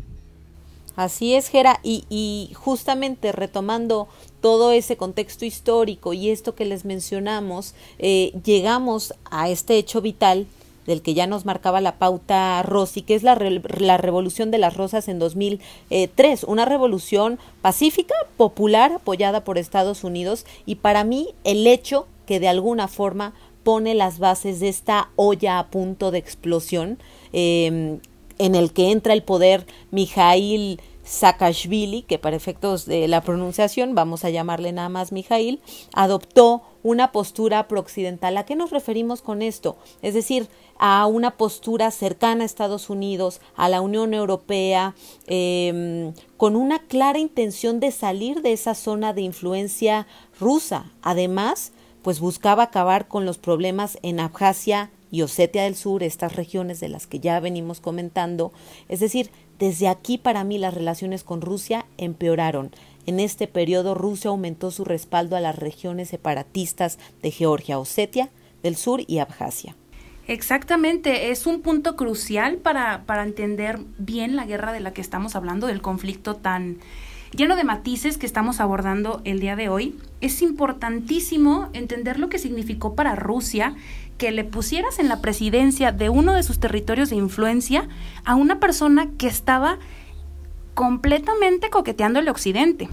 Así 0.98 1.36
es, 1.36 1.46
Gera, 1.46 1.78
y, 1.84 2.06
y, 2.10 2.52
justamente 2.54 3.30
retomando 3.30 4.08
todo 4.40 4.72
ese 4.72 4.96
contexto 4.96 5.44
histórico 5.44 6.12
y 6.12 6.30
esto 6.30 6.56
que 6.56 6.64
les 6.64 6.84
mencionamos, 6.84 7.76
eh, 8.00 8.32
llegamos 8.44 9.14
a 9.30 9.48
este 9.48 9.76
hecho 9.76 10.00
vital 10.00 10.48
del 10.88 11.00
que 11.00 11.14
ya 11.14 11.28
nos 11.28 11.44
marcaba 11.44 11.80
la 11.80 11.98
pauta 11.98 12.60
Rossi, 12.64 13.02
que 13.02 13.14
es 13.14 13.22
la, 13.22 13.38
la 13.78 13.96
revolución 13.96 14.50
de 14.50 14.58
las 14.58 14.76
rosas 14.76 15.06
en 15.06 15.20
2003, 15.20 16.42
una 16.42 16.64
revolución 16.64 17.38
pacífica, 17.62 18.16
popular, 18.36 18.90
apoyada 18.90 19.44
por 19.44 19.56
Estados 19.56 20.02
Unidos, 20.02 20.46
y 20.66 20.74
para 20.74 21.04
mí 21.04 21.28
el 21.44 21.68
hecho 21.68 22.08
que 22.26 22.40
de 22.40 22.48
alguna 22.48 22.88
forma 22.88 23.34
pone 23.62 23.94
las 23.94 24.18
bases 24.18 24.58
de 24.58 24.68
esta 24.68 25.10
olla 25.14 25.60
a 25.60 25.68
punto 25.68 26.10
de 26.10 26.18
explosión, 26.18 26.98
eh, 27.32 28.00
en 28.38 28.54
el 28.54 28.72
que 28.72 28.90
entra 28.90 29.12
el 29.12 29.22
poder 29.22 29.66
Mijail 29.90 30.80
Saakashvili, 31.08 32.02
que 32.02 32.18
para 32.18 32.36
efectos 32.36 32.84
de 32.84 33.08
la 33.08 33.22
pronunciación 33.22 33.94
vamos 33.94 34.24
a 34.24 34.30
llamarle 34.30 34.72
nada 34.72 34.90
más 34.90 35.10
Mijail, 35.10 35.60
adoptó 35.94 36.62
una 36.82 37.12
postura 37.12 37.66
prooccidental. 37.66 38.36
¿A 38.36 38.44
qué 38.44 38.56
nos 38.56 38.70
referimos 38.70 39.22
con 39.22 39.40
esto? 39.40 39.78
Es 40.02 40.12
decir, 40.14 40.48
a 40.78 41.06
una 41.06 41.32
postura 41.32 41.90
cercana 41.90 42.42
a 42.42 42.46
Estados 42.46 42.90
Unidos, 42.90 43.40
a 43.56 43.68
la 43.68 43.80
Unión 43.80 44.12
Europea, 44.12 44.94
em, 45.26 46.12
con 46.36 46.56
una 46.56 46.78
clara 46.80 47.18
intención 47.18 47.80
de 47.80 47.90
salir 47.90 48.42
de 48.42 48.52
esa 48.52 48.74
zona 48.74 49.12
de 49.12 49.22
influencia 49.22 50.06
rusa. 50.38 50.92
Además, 51.02 51.72
pues 52.02 52.20
buscaba 52.20 52.64
acabar 52.64 53.08
con 53.08 53.24
los 53.24 53.38
problemas 53.38 53.98
en 54.02 54.20
Abjasia 54.20 54.90
y 55.10 55.22
Osetia 55.22 55.64
del 55.64 55.74
Sur, 55.74 56.02
estas 56.02 56.36
regiones 56.36 56.80
de 56.80 56.88
las 56.88 57.06
que 57.06 57.20
ya 57.20 57.40
venimos 57.40 57.80
comentando. 57.80 58.52
Es 58.88 59.00
decir, 59.00 59.30
desde 59.58 59.88
aquí 59.88 60.18
para 60.18 60.44
mí 60.44 60.58
las 60.58 60.74
relaciones 60.74 61.24
con 61.24 61.40
Rusia 61.40 61.86
empeoraron. 61.96 62.70
En 63.06 63.20
este 63.20 63.46
periodo 63.46 63.94
Rusia 63.94 64.30
aumentó 64.30 64.70
su 64.70 64.84
respaldo 64.84 65.36
a 65.36 65.40
las 65.40 65.56
regiones 65.56 66.10
separatistas 66.10 66.98
de 67.22 67.30
Georgia, 67.30 67.78
Osetia 67.78 68.30
del 68.62 68.76
Sur 68.76 69.02
y 69.06 69.18
Abjasia. 69.18 69.74
Exactamente, 70.26 71.30
es 71.30 71.46
un 71.46 71.62
punto 71.62 71.96
crucial 71.96 72.58
para, 72.58 73.04
para 73.06 73.22
entender 73.22 73.78
bien 73.96 74.36
la 74.36 74.44
guerra 74.44 74.74
de 74.74 74.80
la 74.80 74.92
que 74.92 75.00
estamos 75.00 75.34
hablando, 75.34 75.66
del 75.66 75.80
conflicto 75.80 76.36
tan 76.36 76.78
lleno 77.34 77.56
de 77.56 77.64
matices 77.64 78.18
que 78.18 78.26
estamos 78.26 78.60
abordando 78.60 79.22
el 79.24 79.40
día 79.40 79.56
de 79.56 79.70
hoy. 79.70 79.98
Es 80.20 80.42
importantísimo 80.42 81.70
entender 81.72 82.18
lo 82.18 82.28
que 82.28 82.38
significó 82.38 82.94
para 82.94 83.16
Rusia 83.16 83.74
que 84.18 84.32
le 84.32 84.44
pusieras 84.44 84.98
en 84.98 85.08
la 85.08 85.20
presidencia 85.20 85.92
de 85.92 86.10
uno 86.10 86.34
de 86.34 86.42
sus 86.42 86.58
territorios 86.58 87.08
de 87.08 87.16
influencia 87.16 87.88
a 88.24 88.34
una 88.34 88.60
persona 88.60 89.08
que 89.16 89.28
estaba 89.28 89.78
completamente 90.74 91.70
coqueteando 91.70 92.18
el 92.18 92.28
occidente. 92.28 92.88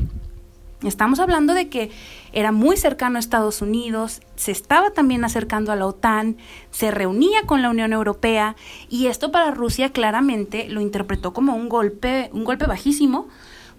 Estamos 0.84 1.20
hablando 1.20 1.54
de 1.54 1.68
que 1.68 1.90
era 2.32 2.52
muy 2.52 2.78
cercano 2.78 3.18
a 3.18 3.20
Estados 3.20 3.62
Unidos, 3.62 4.22
se 4.36 4.52
estaba 4.52 4.92
también 4.92 5.24
acercando 5.24 5.72
a 5.72 5.76
la 5.76 5.88
OTAN, 5.88 6.38
se 6.70 6.92
reunía 6.92 7.42
con 7.46 7.62
la 7.62 7.70
Unión 7.70 7.92
Europea 7.92 8.56
y 8.90 9.08
esto 9.08 9.32
para 9.32 9.52
Rusia 9.52 9.92
claramente 9.92 10.70
lo 10.70 10.82
interpretó 10.82 11.34
como 11.34 11.56
un 11.56 11.70
golpe, 11.70 12.30
un 12.34 12.44
golpe 12.44 12.68
bajísimo 12.68 13.28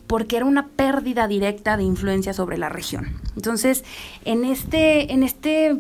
porque 0.09 0.37
era 0.37 0.47
una 0.47 0.69
pérdida 0.69 1.29
directa 1.29 1.77
de 1.77 1.85
influencia 1.85 2.33
sobre 2.33 2.59
la 2.59 2.69
región. 2.69 3.21
Entonces, 3.37 3.85
en 4.25 4.45
este, 4.45 5.13
en 5.13 5.23
este, 5.23 5.77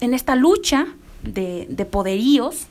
en 0.00 0.14
esta 0.14 0.36
lucha 0.36 0.86
de, 1.22 1.66
de 1.68 1.84
poderíos, 1.84 2.66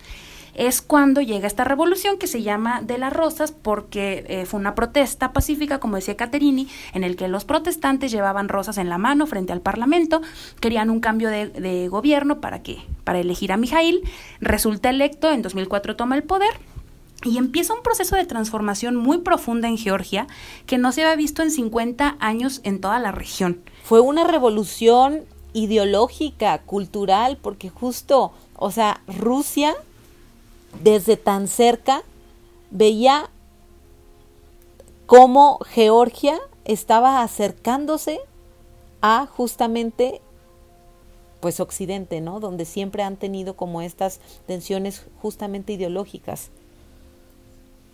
es 0.54 0.82
cuando 0.82 1.22
llega 1.22 1.48
esta 1.48 1.64
revolución 1.64 2.18
que 2.18 2.28
se 2.28 2.42
llama 2.42 2.82
de 2.82 2.98
las 2.98 3.14
rosas 3.14 3.52
porque 3.52 4.26
eh, 4.28 4.46
fue 4.46 4.60
una 4.60 4.76
protesta 4.76 5.34
pacífica, 5.34 5.80
como 5.80 5.96
decía 5.96 6.18
Caterini, 6.18 6.68
en 6.94 7.04
el 7.04 7.16
que 7.16 7.28
los 7.28 7.46
protestantes 7.46 8.12
llevaban 8.12 8.50
rosas 8.50 8.78
en 8.78 8.90
la 8.90 8.98
mano 8.98 9.28
frente 9.28 9.54
al 9.54 9.62
Parlamento, 9.62 10.22
querían 10.60 10.90
un 10.90 11.00
cambio 11.00 11.30
de, 11.30 11.88
gobierno 11.90 12.42
para 12.42 12.62
que 12.62 12.80
para 13.04 13.20
elegir 13.20 13.52
a 13.52 13.58
Mijail, 13.58 14.02
resulta 14.40 14.90
electo, 14.90 15.32
en 15.32 15.42
2004 15.42 15.96
toma 15.96 16.16
el 16.16 16.24
poder 16.24 16.52
y 17.24 17.38
empieza 17.38 17.74
un 17.74 17.84
proceso 17.84 18.16
de 18.16 18.26
transformación 18.26 18.96
muy 18.96 19.20
profunda 19.20 19.68
en 19.68 19.78
Georgia 19.78 20.28
que 20.66 20.78
no 20.78 20.92
se 20.92 21.04
había 21.04 21.16
visto 21.16 21.44
en 21.44 21.52
50 21.52 22.18
años 22.20 22.62
en 22.64 22.82
toda 22.82 23.00
la 23.00 23.12
región. 23.12 23.62
Fue 23.84 24.00
una 24.00 24.24
revolución 24.24 25.22
ideológica, 25.54 26.60
cultural, 26.60 27.38
porque 27.38 27.70
justo, 27.70 28.32
o 28.56 28.72
sea, 28.72 29.02
Rusia 29.08 29.76
desde 30.84 31.18
tan 31.18 31.48
cerca 31.48 32.04
veía 32.70 33.30
cómo 35.06 35.60
Georgia 35.66 36.40
estaba 36.64 37.22
acercándose 37.22 38.20
a 39.02 39.26
justamente 39.26 40.22
pues 41.42 41.60
occidente, 41.60 42.22
¿no? 42.22 42.40
Donde 42.40 42.66
siempre 42.66 43.04
han 43.04 43.18
tenido 43.18 43.56
como 43.56 43.82
estas 43.82 44.20
tensiones 44.46 45.08
justamente 45.22 45.74
ideológicas. 45.74 46.52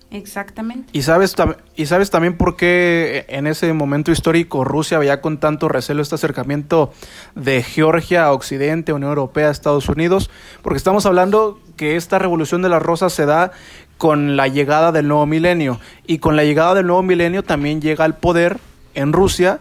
Exactamente. 0.09 0.89
¿Y 0.93 1.01
sabes, 1.01 1.35
¿Y 1.75 1.85
sabes 1.85 2.09
también 2.09 2.37
por 2.37 2.55
qué 2.55 3.25
en 3.27 3.45
ese 3.45 3.71
momento 3.73 4.11
histórico 4.11 4.63
Rusia 4.63 4.99
veía 4.99 5.19
con 5.19 5.37
tanto 5.37 5.67
recelo 5.67 6.01
este 6.01 6.15
acercamiento 6.15 6.93
de 7.35 7.61
Georgia 7.61 8.25
a 8.25 8.31
Occidente, 8.31 8.93
Unión 8.93 9.09
Europea, 9.09 9.49
Estados 9.49 9.89
Unidos? 9.89 10.29
Porque 10.61 10.77
estamos 10.77 11.05
hablando 11.05 11.59
que 11.75 11.97
esta 11.97 12.19
revolución 12.19 12.61
de 12.61 12.69
las 12.69 12.81
rosas 12.81 13.11
se 13.11 13.25
da 13.25 13.51
con 13.97 14.37
la 14.37 14.47
llegada 14.47 14.91
del 14.91 15.07
nuevo 15.07 15.25
milenio. 15.25 15.79
Y 16.05 16.19
con 16.19 16.37
la 16.37 16.45
llegada 16.45 16.73
del 16.75 16.87
nuevo 16.87 17.03
milenio 17.03 17.43
también 17.43 17.81
llega 17.81 18.05
al 18.05 18.15
poder 18.15 18.59
en 18.93 19.11
Rusia 19.11 19.59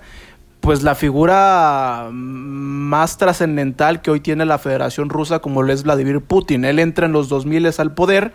pues 0.67 0.83
la 0.83 0.97
figura 0.97 2.09
más 2.11 3.19
trascendental 3.19 4.03
que 4.03 4.11
hoy 4.11 4.19
tiene 4.19 4.45
la 4.45 4.59
Federación 4.59 5.11
Rusa 5.11 5.39
como 5.39 5.63
lo 5.63 5.73
es 5.73 5.85
Vladimir 5.85 6.21
Putin. 6.21 6.65
Él 6.65 6.81
entra 6.81 7.07
en 7.07 7.13
los 7.13 7.29
2000 7.29 7.73
al 7.79 7.95
poder 7.95 8.33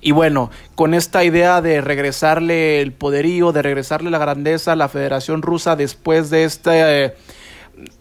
y 0.00 0.12
bueno, 0.12 0.50
con 0.74 0.94
esta 0.94 1.24
idea 1.24 1.60
de 1.60 1.80
regresarle 1.80 2.80
el 2.80 2.92
poderío, 2.92 3.52
de 3.52 3.62
regresarle 3.62 4.10
la 4.10 4.18
grandeza 4.18 4.72
a 4.72 4.76
la 4.76 4.88
Federación 4.88 5.42
Rusa 5.42 5.76
después 5.76 6.30
de 6.30 6.44
este... 6.44 7.14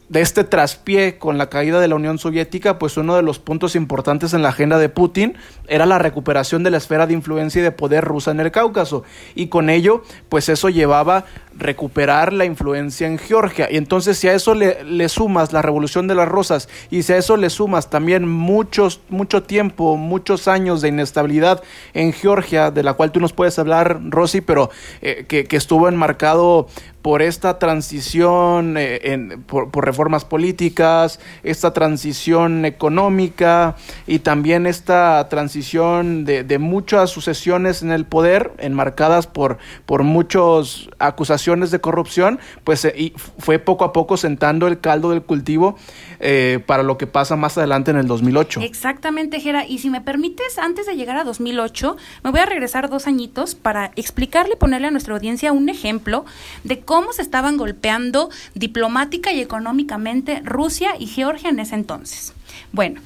de 0.10 0.22
este 0.22 0.44
traspié 0.44 1.18
con 1.18 1.38
la 1.38 1.50
caída 1.50 1.80
de 1.80 1.88
la 1.88 1.96
Unión 1.96 2.18
Soviética, 2.18 2.80
pues 2.80 2.98
uno 2.98 3.16
de 3.16 3.22
los 3.22 3.40
puntos 3.40 3.76
importantes 3.76 4.34
en 4.34 4.42
la 4.42 4.50
agenda 4.50 4.80
de 4.80 4.90
Putin 4.90 5.38
era 5.68 5.86
la 5.86 6.00
recuperación 6.00 6.64
de 6.64 6.72
la 6.72 6.78
esfera 6.78 7.06
de 7.06 7.14
influencia 7.14 7.60
y 7.60 7.64
de 7.64 7.72
poder 7.72 8.04
rusa 8.04 8.32
en 8.32 8.40
el 8.40 8.52
Cáucaso. 8.52 9.04
Y 9.36 9.48
con 9.48 9.70
ello, 9.70 10.04
pues 10.28 10.50
eso 10.50 10.70
llevaba 10.70 11.26
recuperar 11.56 12.34
la 12.34 12.46
influencia 12.46 13.06
en 13.06 13.20
Georgia. 13.20 13.68
Y 13.70 13.78
entonces 13.78 14.18
si 14.18 14.28
a 14.28 14.34
eso 14.34 14.56
le, 14.56 14.84
le, 14.84 15.10
sumas 15.10 15.54
la 15.54 15.62
revolución 15.62 16.08
de 16.08 16.16
las 16.16 16.28
rosas 16.28 16.70
y 16.90 17.04
si 17.04 17.14
a 17.14 17.18
eso 17.18 17.38
le 17.38 17.50
sumas 17.50 17.90
también 17.90 18.28
muchos, 18.28 19.02
mucho 19.10 19.44
tiempo, 19.44 19.96
muchos 19.98 20.48
años 20.48 20.82
de 20.82 20.90
inestabilidad 20.90 21.62
en 21.94 22.14
Georgia, 22.14 22.72
de 22.72 22.82
la 22.82 22.94
cual 22.94 23.12
tú 23.12 23.20
nos 23.20 23.34
puedes 23.34 23.60
hablar, 23.60 24.00
Rosy, 24.06 24.42
pero 24.42 24.72
eh, 25.02 25.26
que, 25.28 25.44
que, 25.44 25.58
estuvo 25.58 25.88
enmarcado 25.90 26.68
por 27.10 27.24
esta 27.24 27.58
transición, 27.58 28.78
eh, 28.78 29.00
en, 29.02 29.42
por, 29.42 29.84
reformas 29.84 30.26
políticas, 30.26 31.20
esta 31.42 31.74
transición 31.74 32.66
económica 32.66 33.78
y 34.06 34.20
también 34.20 34.68
esta 34.68 35.28
transición 35.28 36.24
de, 36.24 36.44
de 36.44 36.60
muchas 36.60 37.10
sucesiones 37.10 37.82
en 37.82 37.92
el 37.92 38.06
poder, 38.06 38.52
enmarcadas 38.60 39.26
por, 39.26 39.58
por 39.88 40.04
muchas 40.04 40.88
acusaciones 41.00 41.72
de 41.72 41.82
corrupción, 41.82 42.40
pues 42.64 42.86
y 42.86 43.16
fue 43.40 43.58
poco 43.58 43.86
a 43.86 43.92
poco 43.92 44.16
sentando 44.16 44.68
el 44.68 44.80
caldo 44.80 45.10
del 45.10 45.24
cultivo 45.24 45.78
eh, 46.20 46.60
para 46.66 46.84
lo 46.84 46.98
que 46.98 47.08
pasa 47.08 47.36
más 47.36 47.58
adelante 47.58 47.92
en 47.92 47.98
el 47.98 48.08
2008. 48.08 48.62
Exactamente, 48.62 49.40
Jera. 49.40 49.66
Y 49.66 49.80
si 49.80 49.90
me 49.90 50.02
permites, 50.02 50.58
antes 50.58 50.86
de 50.86 50.96
llegar 50.96 51.18
a 51.18 51.24
2008, 51.24 51.98
me 52.24 52.32
voy 52.32 52.40
a 52.40 52.46
regresar 52.46 52.90
dos 52.90 53.08
añitos 53.08 53.56
para 53.56 53.92
explicarle 53.96 54.54
y 54.54 54.58
ponerle 54.58 54.88
a 54.88 54.92
nuestra 54.92 55.14
audiencia 55.14 55.52
un 55.52 55.70
ejemplo 55.70 56.26
de 56.64 56.80
cómo 56.82 57.14
se 57.14 57.22
estaban 57.22 57.58
golpeando 57.58 58.30
diplomática 58.54 59.32
y 59.32 59.42
económicamente 59.42 60.42
Rusia 60.44 60.92
y 61.00 61.08
Georgia 61.08 61.50
en 61.50 61.60
ese 61.60 61.76
entonces. 61.76 62.34
Bueno, 62.72 63.02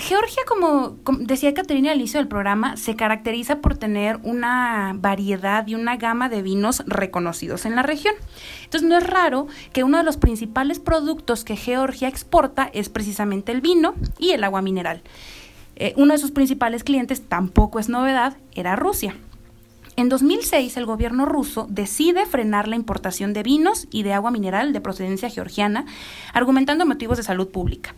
Georgia, 0.00 0.42
como, 0.46 0.96
decía 1.20 1.54
Caterina 1.54 1.92
al 1.92 1.98
inicio 1.98 2.18
del 2.18 2.28
programa, 2.28 2.76
se 2.76 2.96
caracteriza 2.96 3.60
por 3.60 3.76
tener 3.76 4.18
una 4.22 4.92
variedad 4.96 5.66
y 5.66 5.74
una 5.74 5.96
gama 5.96 6.28
de 6.28 6.42
vinos 6.42 6.82
reconocidos 6.86 7.66
en 7.66 7.76
la 7.76 7.82
región. 7.82 8.14
Entonces 8.64 8.88
no 8.88 8.96
es 8.96 9.06
raro 9.06 9.46
que 9.72 9.84
uno 9.84 9.98
de 9.98 10.04
los 10.04 10.16
principales 10.16 10.78
productos 10.78 11.44
que 11.44 11.56
Georgia 11.56 12.08
exporta 12.08 12.70
es 12.72 12.88
precisamente 12.88 13.52
el 13.52 13.60
vino 13.60 13.94
y 14.18 14.30
el 14.30 14.44
agua 14.44 14.62
mineral. 14.62 15.02
Eh, 15.76 15.94
uno 15.96 16.12
de 16.14 16.18
sus 16.18 16.30
principales 16.30 16.84
clientes, 16.84 17.22
tampoco 17.28 17.78
es 17.78 17.88
novedad, 17.88 18.36
era 18.54 18.76
Rusia. 18.76 19.16
En 19.96 20.08
2006 20.08 20.76
el 20.76 20.86
gobierno 20.86 21.26
ruso 21.26 21.66
decide 21.68 22.24
frenar 22.24 22.68
la 22.68 22.76
importación 22.76 23.32
de 23.32 23.42
vinos 23.42 23.86
y 23.90 24.02
de 24.02 24.14
agua 24.14 24.30
mineral 24.30 24.72
de 24.72 24.80
procedencia 24.80 25.28
georgiana, 25.28 25.84
argumentando 26.32 26.86
motivos 26.86 27.18
de 27.18 27.22
salud 27.22 27.48
pública. 27.48 27.94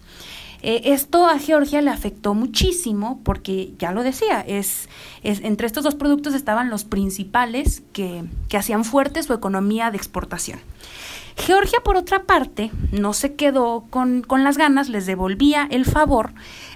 Eh, 0.62 0.92
esto 0.92 1.26
a 1.26 1.38
Georgia 1.38 1.82
le 1.82 1.90
afectó 1.90 2.34
muchísimo 2.34 3.20
porque, 3.24 3.72
ya 3.78 3.92
lo 3.92 4.02
decía, 4.02 4.40
es, 4.40 4.88
es, 5.22 5.40
entre 5.40 5.66
estos 5.66 5.82
dos 5.84 5.96
productos 5.96 6.34
estaban 6.34 6.70
los 6.70 6.84
principales 6.84 7.82
que, 7.92 8.24
que 8.48 8.56
hacían 8.56 8.84
fuerte 8.84 9.22
su 9.22 9.32
economía 9.32 9.90
de 9.90 9.96
exportación. 9.96 10.60
Georgia, 11.36 11.80
por 11.84 11.96
otra 11.96 12.24
parte, 12.24 12.70
no 12.90 13.12
se 13.12 13.34
quedó 13.34 13.84
con, 13.90 14.22
con, 14.22 14.44
las 14.44 14.58
ganas, 14.58 14.88
les 14.88 15.06
devolvía 15.06 15.66
el 15.70 15.84
favor 15.84 16.32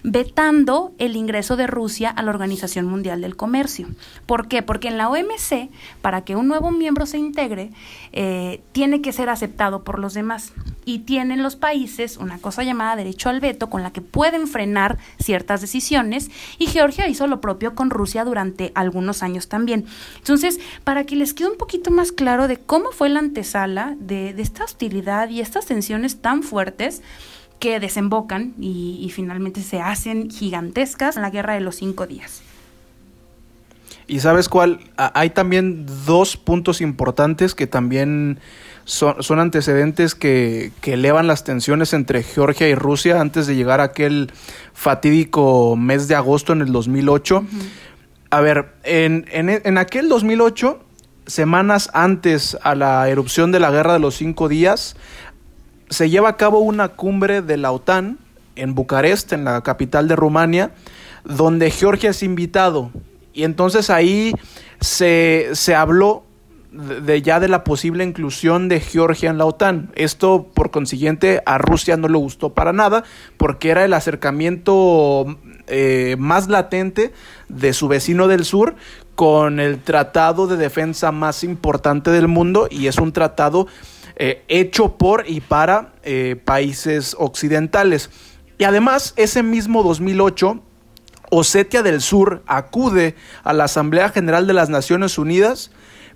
vetando 0.09 0.95
el 0.99 1.17
ingreso 1.17 1.57
de 1.57 1.67
Rusia 1.67 2.11
a 2.11 2.23
la 2.23 2.31
Organización 2.31 2.87
Mundial 2.87 3.21
del 3.21 3.35
Comercio. 3.35 3.89
¿Por 4.25 4.47
qué? 4.47 4.63
Porque 4.63 4.87
en 4.87 4.99
la 4.99 5.09
OMC, 5.09 5.69
para 6.01 6.23
que 6.25 6.37
un 6.37 6.47
nuevo 6.47 6.71
miembro 6.71 7.07
se 7.07 7.19
integre, 7.19 7.73
eh, 8.13 8.63
tiene 8.71 9.03
que 9.03 9.13
ser 9.13 9.29
aceptado 9.29 9.83
por 9.83 9.99
los 9.99 10.15
demás. 10.15 10.53
Y 10.85 11.01
tienen 11.01 11.43
los 11.43 11.57
países 11.57 12.17
una 12.19 12.39
cosa 12.39 12.63
llamada 12.63 12.95
derecho 12.95 13.29
al 13.29 13.41
veto 13.41 13.69
con 13.69 13.83
la 13.83 13.93
que 13.93 14.01
pueden 14.01 14.47
frenar 14.47 14.97
ciertas 15.19 15.61
decisiones 15.61 16.31
y 16.59 16.67
Georgia 16.67 17.09
hizo 17.09 17.27
lo 17.27 17.41
propio 17.41 17.75
con 17.75 17.91
Rusia 17.91 18.25
durante 18.25 18.71
algunos 18.77 19.25
años 19.25 19.49
también. 19.49 19.87
Entonces, 20.19 20.61
para 20.85 21.03
que 21.03 21.17
les 21.17 21.35
quede 21.35 21.51
un 21.51 21.59
poquito 21.59 21.91
más 21.91 22.13
claro 22.13 22.47
de 22.47 22.59
cómo 22.59 22.93
fue 22.93 23.09
la 23.09 23.19
antesala 23.19 23.97
de, 23.99 24.33
de 24.35 24.43
esta 24.47 24.65
hostilidad 24.65 25.29
y 25.29 25.41
estas 25.41 25.67
tensiones 25.67 26.23
tan 26.23 26.43
fuertes, 26.43 27.03
que 27.59 27.81
desembocan 27.81 28.55
y, 28.61 29.11
finalmente 29.15 29.63
se 29.63 29.81
hacen 29.81 30.31
gigantescas 30.31 31.17
en 31.17 31.23
la 31.23 31.31
guerra 31.31 31.55
de 31.55 31.61
los 31.61 31.77
cinco 31.77 32.07
días. 32.07 32.43
Y 34.09 34.21
sabes 34.21 34.49
cuál, 34.49 34.81
hay 34.97 35.31
también 35.31 35.87
dos 36.05 36.37
puntos 36.37 36.81
importantes 36.81 37.55
que 37.55 37.67
también 37.67 38.39
son, 38.85 39.41
antecedentes 39.41 40.15
que, 40.15 40.71
elevan 40.85 41.27
las 41.27 41.45
tensiones 41.45 41.93
entre 41.93 42.23
Georgia 42.23 42.69
y 42.69 42.75
Rusia 42.75 43.21
antes 43.21 43.47
de 43.47 43.57
llegar 43.57 43.81
a 43.81 43.85
aquel 43.85 44.31
fatídico 44.75 45.77
mes 45.77 46.09
de 46.09 46.15
agosto 46.15 46.53
en 46.53 46.61
el 46.61 46.73
2008. 46.73 47.45
A 48.31 48.41
ver, 48.41 48.75
en, 48.85 49.25
en, 49.31 49.49
en 49.49 49.79
aquel 49.79 50.09
2008 50.09 50.86
semanas 51.27 51.91
antes 51.93 52.57
a 52.63 52.75
la 52.75 53.09
erupción 53.09 53.53
de 53.53 53.61
la 53.61 53.71
Guerra 53.71 53.95
de 53.95 53.99
los 53.99 54.17
Cinco 54.17 54.49
Días, 54.49 54.97
se 55.91 56.11
lleva 56.11 56.31
a 56.31 56.37
cabo 56.37 56.61
una 56.61 56.89
cumbre 56.89 57.43
de 57.43 57.57
la 57.57 57.73
OTAN 57.73 58.19
en 58.57 58.75
Bucarest, 58.75 59.33
en 59.33 59.45
la 59.45 59.63
capital 59.63 60.09
de 60.09 60.17
Rumania, 60.17 60.73
donde 61.25 61.71
Georgia 61.71 62.11
es 62.11 62.23
invitado. 62.23 62.91
Y 63.33 63.45
entonces 63.45 63.91
ahí 63.91 64.33
se, 64.81 65.51
se 65.53 65.75
habló 65.75 66.25
de, 66.73 67.23
ya 67.23 67.41
de 67.41 67.49
la 67.49 67.65
posible 67.65 68.05
inclusión 68.05 68.69
de 68.69 68.81
Georgia 68.81 69.31
en 69.31 69.39
la 69.39 69.45
OTAN. 69.45 69.91
Esto, 69.95 70.49
por 70.55 70.71
consiguiente, 70.71 71.43
a 71.47 71.59
Rusia 71.59 71.97
no 71.97 72.09
le 72.09 72.19
gustó 72.19 72.55
para 72.55 72.73
nada, 72.73 73.05
porque 73.37 73.71
era 73.71 73.85
el 73.85 73.93
acercamiento 73.93 75.39
eh, 75.67 76.17
más 76.19 76.49
latente 76.49 77.13
de 77.49 77.73
su 77.73 77.89
vecino 77.89 78.29
del 78.29 78.45
sur 78.45 78.77
con 79.17 79.59
el 79.59 79.83
tratado 79.83 80.47
de 80.47 80.57
defensa 80.57 81.11
más 81.11 81.43
importante 81.43 82.11
del 82.11 82.29
mundo 82.29 82.69
y 82.71 82.87
es 82.87 82.99
un 82.99 83.13
tratado 83.13 83.67
eh, 84.15 84.45
hecho 84.49 84.97
por 84.97 85.29
y 85.29 85.41
para 85.41 85.95
eh, 86.05 86.37
países 86.45 87.17
occidentales. 87.19 88.11
Y 88.59 88.65
además, 88.65 89.15
ese 89.17 89.43
mismo 89.43 89.83
2008, 89.83 90.61
Osetia 91.31 91.83
del 91.83 92.01
Sur 92.01 92.43
acude 92.47 93.17
a 93.43 93.53
la 93.53 93.65
Asamblea 93.65 94.11
General 94.11 94.47
de 94.47 94.53
las 94.53 94.69
Naciones 94.69 95.19
Unidas 95.19 95.71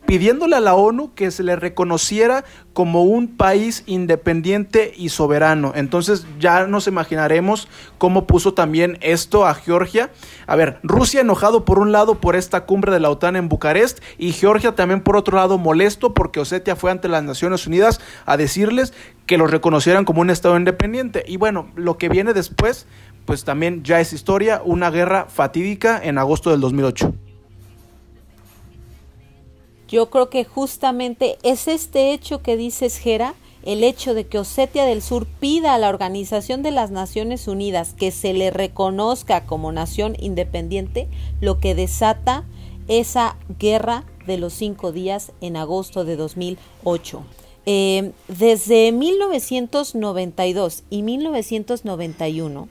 pidiéndole 0.07 0.57
a 0.57 0.61
la 0.61 0.75
ONU 0.75 1.15
que 1.15 1.31
se 1.31 1.43
le 1.43 1.57
reconociera 1.57 2.45
como 2.73 3.05
un 3.05 3.37
país 3.37 3.85
independiente 3.87 4.93
y 4.97 5.11
soberano. 5.11 5.73
Entonces 5.75 6.27
ya 6.39 6.67
nos 6.67 6.87
imaginaremos 6.87 7.69
cómo 7.99 8.27
puso 8.27 8.55
también 8.55 8.99
esto 9.03 9.47
a 9.47 9.55
Georgia. 9.55 10.11
A 10.47 10.57
ver, 10.57 10.79
Rusia 10.83 11.21
enojado 11.21 11.65
por 11.65 11.79
un 11.79 11.93
lado 11.93 12.17
por 12.17 12.37
esta 12.37 12.65
cumbre 12.65 12.93
de 12.93 13.01
la 13.01 13.11
OTAN 13.11 13.37
en 13.37 13.49
Bucarest 13.49 14.01
y 14.19 14.33
Georgia 14.33 14.75
también 14.75 15.01
por 15.01 15.17
otro 15.17 15.37
lado 15.37 15.59
molesto 15.59 16.15
porque 16.15 16.41
Osetia 16.41 16.77
fue 16.77 16.91
ante 16.91 17.09
las 17.09 17.23
Naciones 17.23 17.67
Unidas 17.67 18.01
a 18.27 18.37
decirles 18.37 18.93
que 19.27 19.39
lo 19.39 19.47
reconocieran 19.47 20.05
como 20.05 20.23
un 20.23 20.31
Estado 20.31 20.57
independiente. 20.57 21.25
Y 21.27 21.37
bueno, 21.37 21.71
lo 21.77 21.99
que 21.99 22.09
viene 22.09 22.33
después, 22.33 22.87
pues 23.27 23.45
también 23.45 23.85
ya 23.85 24.01
es 24.01 24.13
historia, 24.13 24.61
una 24.65 24.91
guerra 24.91 25.27
fatídica 25.29 26.01
en 26.03 26.19
agosto 26.19 26.51
del 26.51 26.61
2008. 26.61 27.30
Yo 29.91 30.09
creo 30.09 30.31
que 30.31 30.45
justamente 30.45 31.37
es 31.43 31.67
este 31.67 32.13
hecho 32.13 32.43
que 32.43 32.57
dices, 32.57 32.97
Jera, 32.99 33.35
el 33.65 33.83
hecho 33.83 34.15
de 34.15 34.25
que 34.25 34.39
Osetia 34.39 34.85
del 34.85 35.03
Sur 35.03 35.27
pida 35.27 35.75
a 35.75 35.79
la 35.79 35.89
Organización 35.89 36.63
de 36.63 36.71
las 36.71 36.93
Naciones 36.93 37.49
Unidas 37.49 37.93
que 37.95 38.13
se 38.13 38.33
le 38.33 38.53
reconozca 38.53 39.47
como 39.47 39.73
nación 39.73 40.17
independiente, 40.21 41.09
lo 41.41 41.59
que 41.59 41.75
desata 41.75 42.45
esa 42.87 43.37
guerra 43.59 44.05
de 44.29 44.39
los 44.39 44.53
cinco 44.53 44.93
días 44.93 45.33
en 45.41 45.57
agosto 45.57 46.05
de 46.05 46.15
2008. 46.15 47.23
Eh, 47.67 48.13
desde 48.29 48.93
1992 48.93 50.85
y 50.89 51.03
1991, 51.03 52.69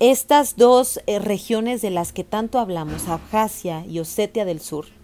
estas 0.00 0.56
dos 0.56 1.00
eh, 1.06 1.18
regiones 1.18 1.82
de 1.82 1.90
las 1.90 2.14
que 2.14 2.24
tanto 2.24 2.58
hablamos, 2.58 3.08
Abjasia 3.08 3.84
y 3.86 3.98
Osetia 3.98 4.46
del 4.46 4.60
Sur, 4.60 4.95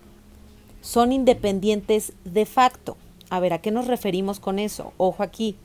son 0.83 1.13
independientes 1.13 2.13
de 2.25 2.45
facto. 2.45 2.99
A 3.31 3.41
ver, 3.41 3.55
¿a 3.55 3.63
qué 3.63 3.71
nos 3.71 3.87
referimos 3.87 4.41
con 4.41 4.59
eso? 4.59 4.93
Ojo 4.99 5.23
aquí. 5.23 5.57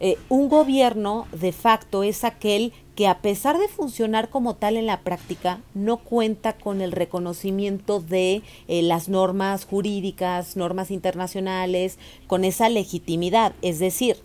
Eh, 0.00 0.16
un 0.30 0.48
gobierno 0.48 1.26
de 1.32 1.52
facto 1.52 2.02
es 2.02 2.24
aquel 2.24 2.72
que 2.96 3.06
a 3.06 3.20
pesar 3.20 3.58
de 3.58 3.68
funcionar 3.68 4.30
como 4.30 4.54
tal 4.54 4.76
en 4.76 4.86
la 4.86 5.00
práctica, 5.00 5.60
no 5.74 5.98
cuenta 5.98 6.54
con 6.54 6.80
el 6.80 6.92
reconocimiento 6.92 8.00
de 8.00 8.42
eh, 8.68 8.82
las 8.82 9.08
normas 9.08 9.64
jurídicas, 9.64 10.56
normas 10.56 10.90
internacionales, 10.90 11.98
con 12.26 12.44
esa 12.44 12.68
legitimidad. 12.68 13.54
Es 13.62 13.78
decir, 13.78 14.16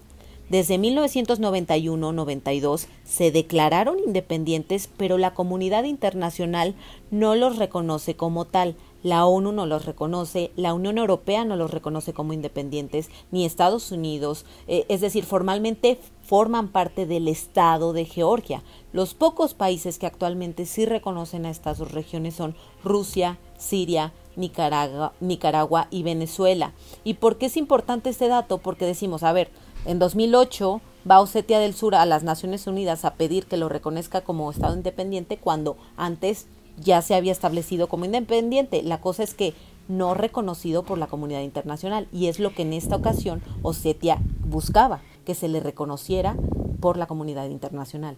desde 0.49 0.77
1991-92 0.77 2.87
se 3.03 3.31
declararon 3.31 3.99
independientes, 3.99 4.89
pero 4.95 5.17
la 5.17 5.33
comunidad 5.33 5.83
internacional 5.83 6.73
no 7.11 7.35
los 7.35 7.57
reconoce 7.57 8.15
como 8.15 8.45
tal 8.45 8.77
la 9.03 9.25
ONU 9.25 9.51
no 9.51 9.65
los 9.65 9.85
reconoce, 9.85 10.51
la 10.55 10.73
Unión 10.73 10.97
Europea 10.97 11.45
no 11.45 11.55
los 11.55 11.71
reconoce 11.71 12.13
como 12.13 12.33
independientes, 12.33 13.09
ni 13.31 13.45
Estados 13.45 13.91
Unidos, 13.91 14.45
eh, 14.67 14.85
es 14.89 15.01
decir, 15.01 15.23
formalmente 15.23 15.99
forman 16.23 16.69
parte 16.69 17.05
del 17.05 17.27
Estado 17.27 17.93
de 17.93 18.05
Georgia. 18.05 18.63
Los 18.91 19.13
pocos 19.13 19.53
países 19.53 19.97
que 19.97 20.07
actualmente 20.07 20.65
sí 20.65 20.85
reconocen 20.85 21.45
a 21.45 21.49
estas 21.49 21.77
dos 21.77 21.91
regiones 21.91 22.35
son 22.35 22.55
Rusia, 22.83 23.37
Siria, 23.57 24.13
Nicaragua, 24.35 25.13
Nicaragua 25.19 25.87
y 25.89 26.03
Venezuela. 26.03 26.73
¿Y 27.03 27.15
por 27.15 27.37
qué 27.37 27.47
es 27.47 27.57
importante 27.57 28.09
este 28.09 28.27
dato? 28.27 28.59
Porque 28.59 28.85
decimos, 28.85 29.23
a 29.23 29.33
ver, 29.33 29.49
en 29.85 29.99
2008 29.99 30.81
va 31.09 31.21
Osetia 31.21 31.59
del 31.59 31.73
Sur 31.73 31.95
a 31.95 32.05
las 32.05 32.23
Naciones 32.23 32.67
Unidas 32.67 33.05
a 33.05 33.15
pedir 33.15 33.45
que 33.45 33.57
lo 33.57 33.69
reconozca 33.69 34.21
como 34.21 34.51
Estado 34.51 34.75
independiente 34.75 35.37
cuando 35.37 35.77
antes 35.95 36.47
ya 36.77 37.01
se 37.01 37.15
había 37.15 37.31
establecido 37.31 37.87
como 37.87 38.05
independiente. 38.05 38.81
La 38.83 39.01
cosa 39.01 39.23
es 39.23 39.33
que 39.33 39.53
no 39.87 40.13
reconocido 40.13 40.83
por 40.83 40.97
la 40.97 41.07
comunidad 41.07 41.41
internacional 41.41 42.07
y 42.11 42.27
es 42.27 42.39
lo 42.39 42.53
que 42.53 42.63
en 42.63 42.73
esta 42.73 42.95
ocasión 42.95 43.41
Osetia 43.61 44.19
buscaba, 44.45 45.01
que 45.25 45.35
se 45.35 45.47
le 45.47 45.59
reconociera 45.59 46.35
por 46.79 46.97
la 46.97 47.07
comunidad 47.07 47.49
internacional. 47.49 48.15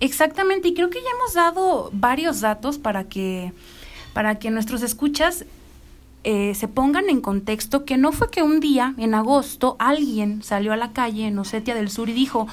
Exactamente, 0.00 0.68
y 0.68 0.74
creo 0.74 0.90
que 0.90 1.00
ya 1.00 1.10
hemos 1.14 1.34
dado 1.34 1.90
varios 1.92 2.40
datos 2.40 2.78
para 2.78 3.04
que, 3.04 3.52
para 4.12 4.38
que 4.38 4.50
nuestros 4.50 4.82
escuchas 4.82 5.44
eh, 6.24 6.54
se 6.54 6.68
pongan 6.68 7.08
en 7.08 7.20
contexto 7.20 7.84
que 7.84 7.96
no 7.96 8.12
fue 8.12 8.30
que 8.30 8.42
un 8.42 8.60
día, 8.60 8.94
en 8.98 9.14
agosto, 9.14 9.76
alguien 9.78 10.42
salió 10.42 10.72
a 10.72 10.76
la 10.76 10.92
calle 10.92 11.26
en 11.26 11.38
Osetia 11.38 11.74
del 11.74 11.90
Sur 11.90 12.08
y 12.08 12.12
dijo, 12.12 12.48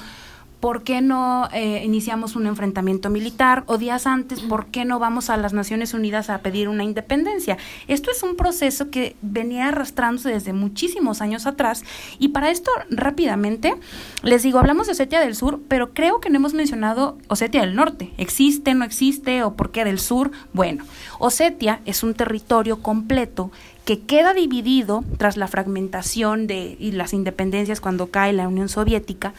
¿por 0.66 0.82
qué 0.82 1.00
no 1.00 1.48
eh, 1.52 1.82
iniciamos 1.84 2.34
un 2.34 2.48
enfrentamiento 2.48 3.08
militar? 3.08 3.62
O 3.68 3.78
días 3.78 4.04
antes, 4.04 4.40
¿por 4.40 4.66
qué 4.66 4.84
no 4.84 4.98
vamos 4.98 5.30
a 5.30 5.36
las 5.36 5.52
Naciones 5.52 5.94
Unidas 5.94 6.28
a 6.28 6.38
pedir 6.38 6.68
una 6.68 6.82
independencia? 6.82 7.56
Esto 7.86 8.10
es 8.10 8.24
un 8.24 8.34
proceso 8.34 8.90
que 8.90 9.14
venía 9.22 9.68
arrastrándose 9.68 10.30
desde 10.30 10.52
muchísimos 10.52 11.20
años 11.20 11.46
atrás 11.46 11.84
y 12.18 12.30
para 12.30 12.50
esto 12.50 12.72
rápidamente 12.90 13.76
les 14.24 14.42
digo, 14.42 14.58
hablamos 14.58 14.86
de 14.86 14.94
Osetia 14.94 15.20
del 15.20 15.36
Sur, 15.36 15.60
pero 15.68 15.94
creo 15.94 16.18
que 16.18 16.30
no 16.30 16.38
hemos 16.38 16.52
mencionado 16.52 17.16
Osetia 17.28 17.60
del 17.60 17.76
Norte. 17.76 18.10
¿Existe, 18.18 18.74
no 18.74 18.84
existe 18.84 19.44
o 19.44 19.54
por 19.54 19.70
qué 19.70 19.84
del 19.84 20.00
Sur? 20.00 20.32
Bueno, 20.52 20.82
Osetia 21.20 21.80
es 21.84 22.02
un 22.02 22.14
territorio 22.14 22.82
completo 22.82 23.52
que 23.84 24.00
queda 24.00 24.34
dividido 24.34 25.04
tras 25.16 25.36
la 25.36 25.46
fragmentación 25.46 26.48
de 26.48 26.76
y 26.80 26.90
las 26.90 27.12
independencias 27.12 27.80
cuando 27.80 28.08
cae 28.08 28.32
la 28.32 28.48
Unión 28.48 28.68
Soviética 28.68 29.32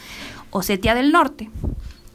Osetia 0.50 0.94
del 0.94 1.12
Norte 1.12 1.50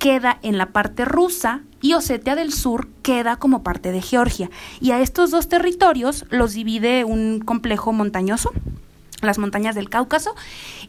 queda 0.03 0.37
en 0.41 0.57
la 0.57 0.73
parte 0.73 1.05
rusa 1.05 1.61
y 1.81 1.93
Osetia 1.93 2.35
del 2.35 2.51
Sur 2.51 2.89
queda 3.03 3.37
como 3.37 3.63
parte 3.63 3.91
de 3.91 4.01
Georgia. 4.01 4.49
Y 4.81 4.91
a 4.91 4.99
estos 4.99 5.31
dos 5.31 5.47
territorios 5.47 6.25
los 6.29 6.53
divide 6.53 7.05
un 7.05 7.39
complejo 7.39 7.93
montañoso, 7.93 8.51
las 9.21 9.37
montañas 9.37 9.75
del 9.75 9.89
Cáucaso, 9.89 10.35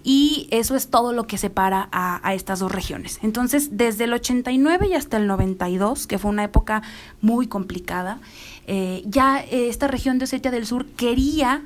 y 0.03 0.49
eso 0.51 0.75
es 0.75 0.89
todo 0.89 1.13
lo 1.13 1.29
que 1.29 1.39
separa 1.39 1.89
a, 1.93 2.35
estas 2.35 2.59
dos 2.59 2.73
regiones. 2.73 3.21
Entonces, 3.23 3.77
desde 3.77 4.05
el 4.05 4.15
89 4.15 4.89
y 4.89 4.95
hasta 4.95 5.17
el 5.17 5.29
92, 5.29 6.09
que 6.09 6.19
fue 6.19 6.33
una 6.33 6.43
época 6.43 6.83
muy 7.21 7.47
complicada, 7.47 8.19
eh, 8.67 9.03
ya 9.07 9.39
esta 9.39 9.87
región 9.87 10.19
de 10.19 10.25
Osetia 10.25 10.51
del 10.51 10.67
Sur 10.67 10.87
quería 10.87 11.63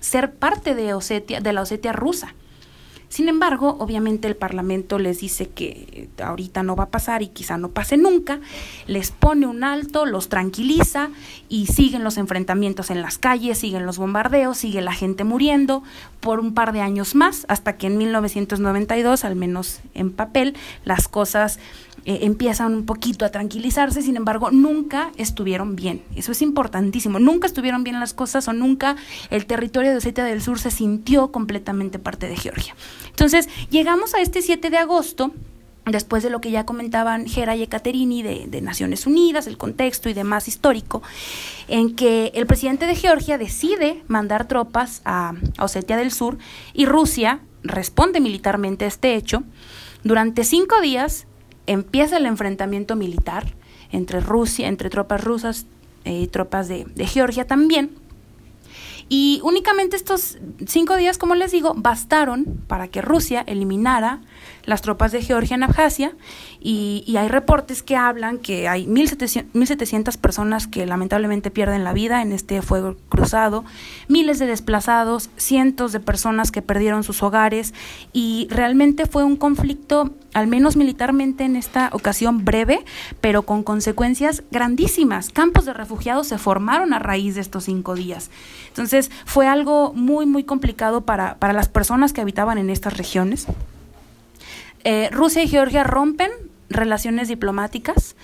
ser 0.00 0.34
parte 0.34 0.74
de 0.74 0.94
Osetia, 0.94 1.40
de 1.40 1.52
la 1.52 1.62
Osetia 1.62 1.92
rusa. 1.92 2.34
Sin 3.08 3.28
embargo, 3.28 3.76
obviamente 3.78 4.28
el 4.28 4.36
Parlamento 4.36 4.98
les 4.98 5.20
dice 5.20 5.48
que 5.48 6.08
ahorita 6.22 6.62
no 6.62 6.76
va 6.76 6.84
a 6.84 6.90
pasar 6.90 7.22
y 7.22 7.28
quizá 7.28 7.56
no 7.56 7.70
pase 7.70 7.96
nunca, 7.96 8.40
les 8.86 9.10
pone 9.10 9.46
un 9.46 9.64
alto, 9.64 10.04
los 10.04 10.28
tranquiliza 10.28 11.08
y 11.48 11.66
siguen 11.66 12.04
los 12.04 12.18
enfrentamientos 12.18 12.90
en 12.90 13.00
las 13.00 13.18
calles, 13.18 13.58
siguen 13.58 13.86
los 13.86 13.96
bombardeos, 13.96 14.58
sigue 14.58 14.82
la 14.82 14.92
gente 14.92 15.24
muriendo 15.24 15.82
por 16.20 16.38
un 16.38 16.52
par 16.52 16.72
de 16.72 16.82
años 16.82 17.14
más, 17.14 17.46
hasta 17.48 17.76
que 17.76 17.86
en 17.86 17.96
1992, 17.96 19.24
al 19.24 19.36
menos 19.36 19.80
en 19.94 20.12
papel, 20.12 20.54
las 20.84 21.08
cosas 21.08 21.58
eh, 22.08 22.20
empiezan 22.22 22.72
un 22.72 22.86
poquito 22.86 23.26
a 23.26 23.28
tranquilizarse, 23.28 24.00
sin 24.00 24.16
embargo, 24.16 24.50
nunca 24.50 25.12
estuvieron 25.18 25.76
bien. 25.76 26.02
Eso 26.16 26.32
es 26.32 26.40
importantísimo. 26.40 27.18
Nunca 27.18 27.46
estuvieron 27.46 27.84
bien 27.84 28.00
las 28.00 28.14
cosas 28.14 28.48
o 28.48 28.54
nunca 28.54 28.96
el 29.28 29.44
territorio 29.44 29.90
de 29.90 29.98
Osetia 29.98 30.24
del 30.24 30.40
Sur 30.40 30.58
se 30.58 30.70
sintió 30.70 31.30
completamente 31.30 31.98
parte 31.98 32.26
de 32.26 32.34
Georgia. 32.38 32.74
Entonces, 33.10 33.50
llegamos 33.68 34.14
a 34.14 34.22
este 34.22 34.40
7 34.40 34.70
de 34.70 34.78
agosto 34.78 35.32
después 35.84 36.22
de 36.22 36.30
lo 36.30 36.40
que 36.40 36.50
ya 36.50 36.64
comentaban 36.64 37.26
Gera 37.26 37.54
y 37.56 37.62
Ekaterini 37.64 38.22
de, 38.22 38.60
Naciones 38.62 39.06
Unidas, 39.06 39.46
el 39.46 39.58
contexto 39.58 40.08
y 40.08 40.14
demás 40.14 40.48
histórico, 40.48 41.02
en 41.68 41.94
que 41.94 42.32
el 42.34 42.46
presidente 42.46 42.86
de 42.86 42.96
Georgia 42.96 43.36
decide 43.36 44.02
mandar 44.08 44.48
tropas 44.48 45.02
a, 45.04 45.34
a 45.58 45.64
Osetia 45.64 45.98
del 45.98 46.10
Sur 46.10 46.38
y 46.72 46.86
Rusia 46.86 47.40
responde 47.62 48.20
militarmente 48.20 48.86
a 48.86 48.88
este 48.88 49.14
hecho. 49.14 49.42
Durante 50.04 50.44
cinco 50.44 50.80
días 50.80 51.26
empieza 51.68 52.16
el 52.16 52.26
enfrentamiento 52.26 52.96
militar 52.96 53.54
entre 53.92 54.20
Rusia, 54.20 54.66
entre 54.66 54.90
tropas 54.90 55.22
rusas 55.22 55.66
y 56.04 56.26
tropas 56.26 56.66
de, 56.68 56.86
Georgia 57.06 57.46
también. 57.46 57.90
Y 59.08 59.40
únicamente 59.42 59.96
estos 59.96 60.38
cinco 60.66 60.96
días, 60.96 61.16
como 61.16 61.34
les 61.34 61.52
digo, 61.52 61.74
bastaron 61.74 62.44
para 62.66 62.88
que 62.88 63.00
Rusia 63.00 63.42
eliminara 63.46 64.20
las 64.68 64.82
tropas 64.82 65.12
de 65.12 65.22
Georgia 65.22 65.54
en 65.54 65.62
Abjasia 65.62 66.12
y, 66.60 67.16
hay 67.18 67.28
reportes 67.28 67.82
que 67.82 67.96
hablan 67.96 68.38
que 68.38 68.68
hay 68.68 68.86
1.700, 68.86 70.16
personas 70.18 70.66
que 70.66 70.84
lamentablemente 70.86 71.50
pierden 71.50 71.82
la 71.82 71.92
vida 71.92 72.22
en 72.22 72.32
este 72.32 72.60
fuego 72.62 72.96
cruzado, 73.08 73.64
miles 74.08 74.38
de 74.38 74.46
desplazados, 74.46 75.30
cientos 75.36 75.92
de 75.92 76.00
personas 76.00 76.52
que 76.52 76.62
perdieron 76.62 77.02
sus 77.02 77.22
hogares 77.22 77.72
y 78.12 78.46
realmente 78.50 79.06
fue 79.06 79.24
un 79.24 79.36
conflicto, 79.36 80.14
al 80.34 80.46
menos 80.46 80.76
militarmente 80.76 81.44
en 81.44 81.56
esta 81.56 81.88
ocasión 81.92 82.44
breve, 82.44 82.84
pero 83.22 83.42
con 83.42 83.62
consecuencias 83.62 84.44
grandísimas. 84.50 85.30
Campos 85.30 85.64
de 85.64 85.72
refugiados 85.72 86.28
se 86.28 86.36
formaron 86.36 86.92
a 86.92 86.98
raíz 86.98 87.34
de 87.34 87.40
estos 87.40 87.64
cinco 87.64 87.94
días. 87.94 88.30
Entonces 88.68 89.10
fue 89.24 89.48
algo 89.48 89.94
muy, 89.94 90.26
muy 90.26 90.44
complicado 90.44 91.00
para, 91.00 91.36
para 91.38 91.54
las 91.54 91.68
personas 91.68 92.12
que 92.12 92.20
habitaban 92.20 92.58
en 92.58 92.68
estas 92.68 92.96
regiones. 92.96 93.46
Eh, 94.90 95.10
Rusia 95.12 95.42
y 95.42 95.48
Georgia 95.48 95.84
rompen 95.84 96.30
relaciones 96.70 97.28
diplomáticas 97.28 98.16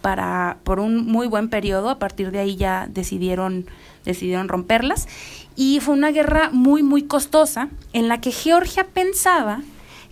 para, 0.00 0.56
por 0.64 0.80
un 0.80 1.04
muy 1.04 1.26
buen 1.26 1.50
periodo, 1.50 1.90
a 1.90 1.98
partir 1.98 2.30
de 2.30 2.38
ahí 2.38 2.56
ya 2.56 2.86
decidieron, 2.88 3.66
decidieron 4.02 4.48
romperlas, 4.48 5.08
y 5.56 5.78
fue 5.80 5.92
una 5.92 6.12
guerra 6.12 6.48
muy, 6.50 6.82
muy 6.82 7.02
costosa 7.02 7.68
en 7.92 8.08
la 8.08 8.22
que 8.22 8.32
Georgia 8.32 8.86
pensaba 8.86 9.60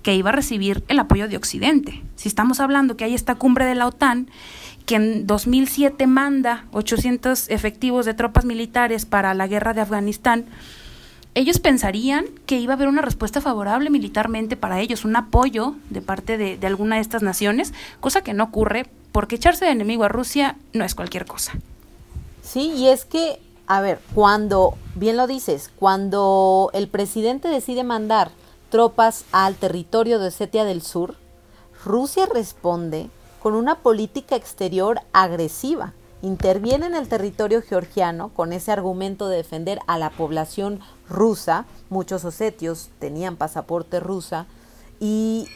que 0.03 0.15
iba 0.15 0.29
a 0.29 0.35
recibir 0.35 0.85
el 0.89 0.99
apoyo 0.99 1.27
de 1.27 1.39
Occidente. 1.39 2.03
Si 2.17 2.29
estamos 2.29 2.61
hablando 2.61 2.99
que 2.99 3.05
hay 3.05 3.15
esta 3.15 3.37
cumbre 3.37 3.65
de 3.65 3.75
la 3.75 3.87
OTAN, 3.87 4.29
que 4.85 4.97
en 4.97 5.27
2007 5.27 6.07
manda 6.07 6.67
800 6.73 7.49
efectivos 7.49 8.05
de 8.05 8.13
tropas 8.13 8.45
militares 8.45 9.07
para 9.07 9.33
la 9.33 9.47
guerra 9.47 9.73
de 9.73 9.81
Afganistán, 9.81 10.45
ellos 11.35 11.59
pensarían 11.59 12.27
que 12.47 12.59
iba 12.59 12.73
a 12.73 12.77
haber 12.77 12.89
una 12.89 13.03
respuesta 13.03 13.41
favorable 13.41 13.91
militarmente 13.91 14.57
para 14.57 14.81
ellos, 14.81 15.05
un 15.05 15.17
apoyo 15.17 15.75
de 15.91 16.01
parte 16.01 16.39
de, 16.39 16.67
alguna 16.67 16.97
de 16.97 17.03
estas 17.03 17.23
naciones, 17.23 17.73
cosa 18.01 18.23
que 18.23 18.35
no 18.35 18.45
ocurre 18.45 18.87
porque 19.13 19.37
echarse 19.37 19.65
de 19.65 19.73
enemigo 19.73 20.05
a 20.05 20.09
Rusia 20.09 20.57
no 20.73 20.85
es 20.85 20.95
cualquier 20.95 21.27
cosa. 21.27 21.53
Sí, 22.43 22.73
y 22.77 22.89
es 22.89 23.05
que, 23.05 23.41
a 23.67 23.81
ver, 23.81 24.01
cuando, 24.15 24.77
bien 24.95 25.17
lo 25.17 25.27
dices, 25.27 25.71
cuando 25.77 26.71
el 26.73 26.89
presidente 26.89 27.49
decide 27.49 27.85
mandar 27.85 28.31
tropas 28.71 29.25
al 29.33 29.57
territorio 29.57 30.19
de 30.19 30.29
Osetia 30.29 30.65
del 30.65 30.83
Sur, 30.83 31.17
Rusia 31.85 32.27
responde 32.33 33.09
con 33.43 33.55
una 33.55 33.77
política 33.77 34.37
exterior 34.37 35.01
agresiva 35.13 35.95
interviene 36.25 36.87
en 36.87 36.95
el 36.95 37.07
territorio 37.07 37.63
georgiano 37.63 38.31
con 38.31 38.53
ese 38.53 38.73
argumento 38.73 39.29
de 39.29 39.37
defender 39.37 39.79
a 39.87 39.99
la 39.99 40.11
población 40.11 40.81
rusa, 41.09 41.67
muchos 41.91 42.25
osetios 42.25 42.91
tenían 42.99 43.37
pasaporte 43.37 44.01
rusa, 44.01 44.47
y 45.01 45.47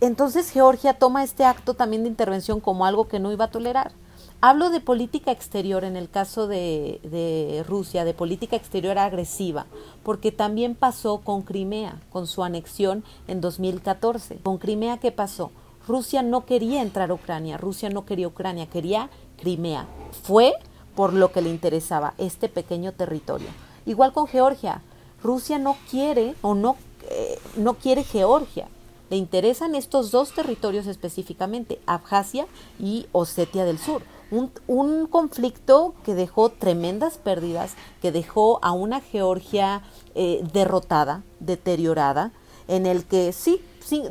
entonces 0.00 0.50
Georgia 0.50 0.94
toma 0.94 1.22
este 1.22 1.44
acto 1.44 1.74
también 1.74 2.02
de 2.02 2.08
intervención 2.08 2.60
como 2.60 2.86
algo 2.86 3.08
que 3.08 3.20
no 3.20 3.32
iba 3.32 3.46
a 3.46 3.50
tolerar. 3.50 3.92
Hablo 4.40 4.70
de 4.70 4.80
política 4.80 5.30
exterior 5.30 5.84
en 5.84 5.94
el 5.96 6.10
caso 6.10 6.48
de, 6.48 6.98
de, 7.04 7.64
Rusia, 7.68 8.04
de 8.04 8.12
política 8.12 8.56
exterior 8.56 8.98
agresiva, 8.98 9.66
porque 10.02 10.32
también 10.32 10.74
pasó 10.74 11.18
con 11.18 11.42
Crimea, 11.42 12.00
con 12.10 12.26
su 12.26 12.42
anexión 12.42 13.04
en 13.28 13.40
2014. 13.40 14.38
Con 14.42 14.58
Crimea, 14.58 14.98
¿qué 14.98 15.12
pasó? 15.12 15.52
Rusia 15.86 16.22
no 16.22 16.44
quería 16.44 16.82
entrar 16.82 17.12
a 17.12 17.14
Ucrania, 17.14 17.56
Rusia 17.56 17.88
no 17.88 18.04
quería 18.04 18.26
Ucrania, 18.26 18.66
quería 18.66 19.10
Crimea. 19.36 19.86
Fue 20.24 20.54
por 20.96 21.12
lo 21.12 21.30
que 21.30 21.42
le 21.42 21.50
interesaba 21.50 22.14
este 22.18 22.48
pequeño 22.48 22.90
territorio. 22.90 23.48
Igual 23.86 24.12
con 24.12 24.26
Georgia. 24.26 24.82
Rusia 25.22 25.58
no 25.58 25.76
quiere 25.90 26.34
o 26.42 26.54
no, 26.54 26.76
eh, 27.08 27.38
no 27.56 27.74
quiere 27.74 28.04
Georgia. 28.04 28.68
Le 29.10 29.16
interesan 29.16 29.74
estos 29.74 30.10
dos 30.10 30.32
territorios 30.32 30.86
específicamente, 30.86 31.78
Abjasia 31.86 32.46
y 32.80 33.06
Osetia 33.12 33.64
del 33.64 33.78
Sur. 33.78 34.02
Un, 34.30 35.06
conflicto 35.08 35.94
que 36.04 36.14
dejó 36.14 36.48
tremendas 36.48 37.18
pérdidas, 37.18 37.74
que 38.00 38.10
dejó 38.10 38.58
a 38.62 38.72
una 38.72 39.02
Georgia 39.02 39.82
eh, 40.14 40.42
derrotada, 40.54 41.22
deteriorada, 41.40 42.32
en 42.68 42.86
el 42.86 43.04
que 43.04 43.34
sí, 43.34 43.60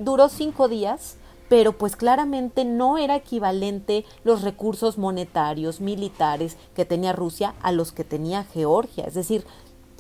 duró 0.02 0.30
cinco 0.30 0.68
días, 0.68 1.18
pero 1.50 1.74
pues 1.74 1.96
claramente 1.96 2.64
no 2.64 2.98
era 3.00 3.16
equivalente 3.16 4.06
los 4.24 4.44
recursos 4.44 4.98
monetarios, 4.98 5.82
militares 5.82 6.56
que 6.76 6.86
tenía 6.86 7.12
Rusia 7.12 7.56
a 7.62 7.72
los 7.72 7.92
que 7.92 8.04
tenía 8.04 8.44
Georgia. 8.44 9.06
Es 9.06 9.16
decir, 9.16 9.46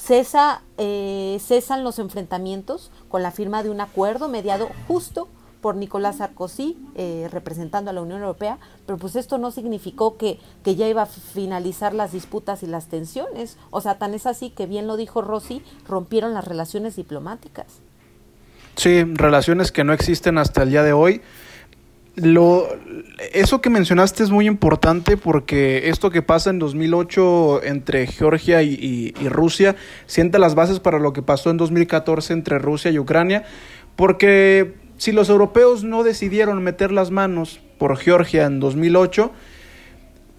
cesa, 0.01 0.61
eh, 0.77 1.37
cesan 1.45 1.83
los 1.83 1.99
enfrentamientos 1.99 2.91
con 3.09 3.21
la 3.21 3.31
firma 3.31 3.63
de 3.63 3.69
un 3.69 3.81
acuerdo 3.81 4.29
mediado 4.29 4.69
justo 4.87 5.27
por 5.61 5.75
Nicolás 5.75 6.17
Sarkozy, 6.17 6.75
eh, 6.95 7.29
representando 7.31 7.91
a 7.91 7.93
la 7.93 8.01
Unión 8.01 8.21
Europea, 8.21 8.57
pero 8.87 8.97
pues 8.97 9.15
esto 9.15 9.37
no 9.37 9.51
significó 9.51 10.17
que, 10.17 10.39
que, 10.63 10.75
ya 10.75 10.87
iba 10.87 11.03
a 11.03 11.05
finalizar 11.05 11.93
las 11.93 12.13
disputas 12.13 12.63
y 12.63 12.67
las 12.67 12.87
tensiones. 12.87 13.57
O 13.69 13.79
sea, 13.79 13.99
tan 13.99 14.15
es 14.15 14.25
así 14.25 14.49
que 14.49 14.65
bien 14.65 14.87
lo 14.87 14.97
dijo 14.97 15.21
Rossi, 15.21 15.61
rompieron 15.87 16.33
las 16.33 16.45
relaciones 16.45 16.95
diplomáticas. 16.95 17.67
Sí, 18.75 19.03
relaciones 19.03 19.71
que 19.71 19.83
no 19.83 19.93
existen 19.93 20.39
hasta 20.39 20.63
el 20.63 20.71
día 20.71 20.81
de 20.81 20.93
hoy. 20.93 21.21
Lo, 22.15 22.67
eso 23.33 23.61
que 23.61 23.69
mencionaste 23.69 24.23
es 24.23 24.31
muy 24.31 24.45
importante 24.45 25.15
porque 25.15 25.89
esto 25.89 26.09
que 26.09 26.21
pasa 26.21 26.49
en 26.49 26.59
2008 26.59 27.63
entre 27.63 28.05
Georgia 28.05 28.61
y, 28.63 29.13
y, 29.17 29.29
Rusia 29.29 29.77
sienta 30.07 30.37
las 30.37 30.53
bases 30.53 30.81
para 30.81 30.99
lo 30.99 31.13
que 31.13 31.21
pasó 31.21 31.51
en 31.51 31.57
2014 31.57 32.33
entre 32.33 32.59
Rusia 32.59 32.91
y 32.91 32.99
Ucrania, 32.99 33.45
porque 33.95 34.73
si 34.97 35.13
los 35.13 35.29
europeos 35.29 35.85
no 35.85 36.03
decidieron 36.03 36.61
meter 36.61 36.91
las 36.91 37.11
manos 37.11 37.61
por 37.77 37.95
Georgia 37.97 38.45
en 38.45 38.59
2008, 38.59 39.31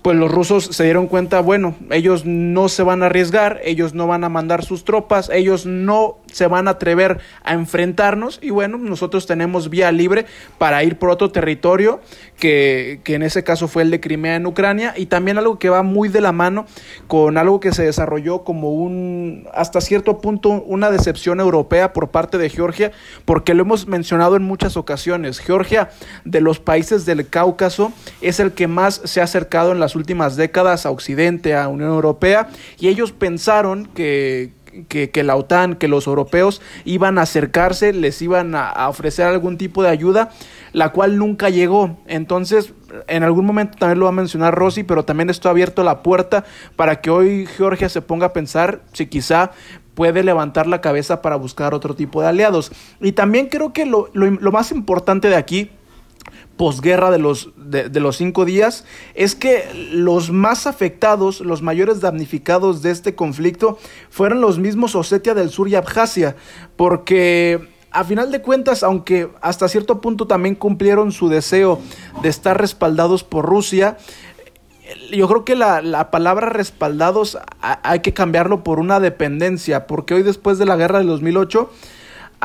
pues 0.03 0.17
los 0.17 0.31
rusos 0.31 0.65
se 0.67 0.85
dieron 0.85 1.07
cuenta, 1.07 1.41
bueno, 1.41 1.77
ellos 1.91 2.27
no 2.27 2.69
se 2.69 2.83
van 2.83 3.03
a 3.03 3.07
arriesgar, 3.07 3.61
ellos 3.65 3.95
no 3.95 4.09
van 4.09 4.25
a 4.25 4.29
mandar 4.29 4.65
sus 4.65 4.85
tropas, 4.85 5.31
ellos 5.31 5.65
no 5.65 6.19
se 6.33 6.47
van 6.47 6.69
a 6.69 6.73
atrever 6.73 7.21
a 7.45 7.53
enfrentarnos. 7.53 8.39
Y 8.43 8.51
bueno, 8.51 8.79
nosotros 8.79 9.27
tenemos 9.27 9.71
vía 9.71 9.93
libre 9.93 10.27
para 10.59 10.83
ir 10.83 10.99
por 10.99 11.11
otro 11.11 11.31
territorio 11.31 12.01
que, 12.39 13.01
que, 13.05 13.15
en 13.15 13.23
ese 13.23 13.45
caso 13.45 13.69
fue 13.69 13.83
el 13.83 13.91
de 13.91 14.01
Crimea 14.01 14.37
en 14.37 14.47
Ucrania. 14.47 14.95
Y 14.97 15.07
también 15.07 15.39
algo 15.39 15.59
que 15.59 15.71
va 15.71 15.83
muy 15.83 16.09
de 16.09 16.21
la 16.21 16.33
mano 16.33 16.67
con 17.07 17.39
algo 17.39 17.61
que 17.61 17.73
se 17.73 17.85
desarrolló 17.85 18.45
como 18.45 18.73
un, 18.73 19.49
hasta 19.55 19.81
cierto 19.81 20.19
punto, 20.19 20.51
una 20.51 20.91
decepción 20.91 21.41
europea 21.41 21.93
por 21.93 22.11
parte 22.11 22.39
de 22.39 22.51
Georgia, 22.51 22.93
porque 23.25 23.55
lo 23.55 23.63
hemos 23.63 23.87
mencionado 23.87 24.37
en 24.37 24.43
muchas 24.43 24.77
ocasiones, 24.77 25.39
Georgia 25.39 25.91
de 26.25 26.41
los 26.41 26.61
países 26.61 27.07
del 27.07 27.29
Cáucaso 27.29 27.93
es 28.21 28.41
el 28.41 28.53
que 28.53 28.67
más 28.67 29.01
se 29.05 29.21
ha 29.21 29.25
acercado 29.25 29.73
en 29.73 29.81
las 29.81 29.97
últimas 29.97 30.37
décadas 30.37 30.87
a 30.87 30.91
Occidente, 30.91 31.55
a 31.55 31.69
Unión 31.69 31.91
Europea 31.91 32.49
y 32.79 32.89
ellos 32.89 33.13
pensaron 33.13 33.87
que 33.87 34.51
que, 34.89 35.23
la 35.23 35.37
OTAN, 35.37 35.75
que 35.75 35.89
los 35.89 36.07
europeos 36.07 36.61
iban 36.85 37.19
a 37.19 37.23
acercarse, 37.23 37.93
les 37.93 38.21
iban 38.23 38.55
a, 38.55 38.89
ofrecer 38.89 39.27
algún 39.27 39.59
tipo 39.59 39.83
de 39.83 39.91
ayuda, 39.91 40.31
la 40.73 40.91
cual 40.91 41.19
nunca 41.19 41.51
llegó. 41.51 41.99
Entonces, 42.07 42.73
en 43.09 43.23
algún 43.23 43.47
momento 43.47 43.79
también 43.79 43.99
lo 43.99 44.07
va 44.07 44.11
a 44.11 44.15
mencionar 44.15 44.55
Rossi, 44.55 44.83
pero 44.83 45.05
también 45.05 45.31
esto 45.31 45.49
ha 45.49 45.53
abierto 45.53 45.83
la 45.83 46.03
puerta 46.03 46.45
para 46.77 47.01
que 47.01 47.11
hoy 47.11 47.47
Georgia 47.47 47.89
se 47.89 48.03
ponga 48.03 48.27
a 48.27 48.33
pensar 48.33 48.83
si 48.93 49.07
quizá 49.07 49.53
puede 49.95 50.23
levantar 50.23 50.67
la 50.67 50.81
cabeza 50.81 51.21
para 51.21 51.37
buscar 51.37 51.75
otro 51.75 51.95
tipo 51.95 52.23
de 52.23 52.29
aliados. 52.29 52.73
Y 53.01 53.13
también 53.13 53.49
creo 53.49 53.73
que 53.73 53.85
lo, 53.85 54.09
lo 54.15 54.53
más 54.53 54.73
importante 54.73 55.29
de 55.29 55.37
aquí 55.37 55.71
posguerra 56.63 57.11
de 57.11 57.19
los, 57.19 57.51
de, 57.57 57.99
los 57.99 58.19
cinco 58.19 58.45
días 58.45 58.85
es 59.15 59.35
que 59.35 59.65
los 59.91 60.31
más 60.31 60.69
afectados, 60.69 61.41
los 61.41 61.61
mayores 61.61 62.01
damnificados 62.01 62.83
de 62.83 62.93
este 62.93 63.17
conflicto 63.17 63.79
fueron 64.11 64.41
los 64.41 64.61
mismos 64.61 64.95
Osetia 64.95 65.35
del 65.35 65.51
Sur 65.51 65.69
y 65.69 65.75
Abjasia, 65.75 66.37
porque 66.77 67.69
a 67.91 68.05
final 68.05 68.31
de 68.31 68.43
cuentas, 68.43 68.85
aunque 68.85 69.29
hasta 69.41 69.67
cierto 69.67 70.01
punto 70.01 70.29
también 70.29 70.55
cumplieron 70.55 71.11
su 71.11 71.29
deseo 71.29 71.81
de 72.23 72.29
estar 72.29 72.61
respaldados 72.61 73.25
por 73.25 73.45
Rusia, 73.45 73.97
yo 75.13 75.27
creo 75.27 75.45
que 75.45 75.57
la, 75.57 75.83
la, 75.83 76.13
palabra 76.13 76.49
respaldados 76.49 77.39
hay 77.61 78.01
que 78.03 78.15
cambiarlo 78.15 78.63
por 78.63 78.79
una 78.79 79.01
dependencia, 79.01 79.89
porque 79.89 80.15
hoy 80.15 80.23
después 80.23 80.59
de 80.59 80.67
la 80.67 80.77
guerra 80.77 80.99
del 80.99 81.09
2008 81.09 81.73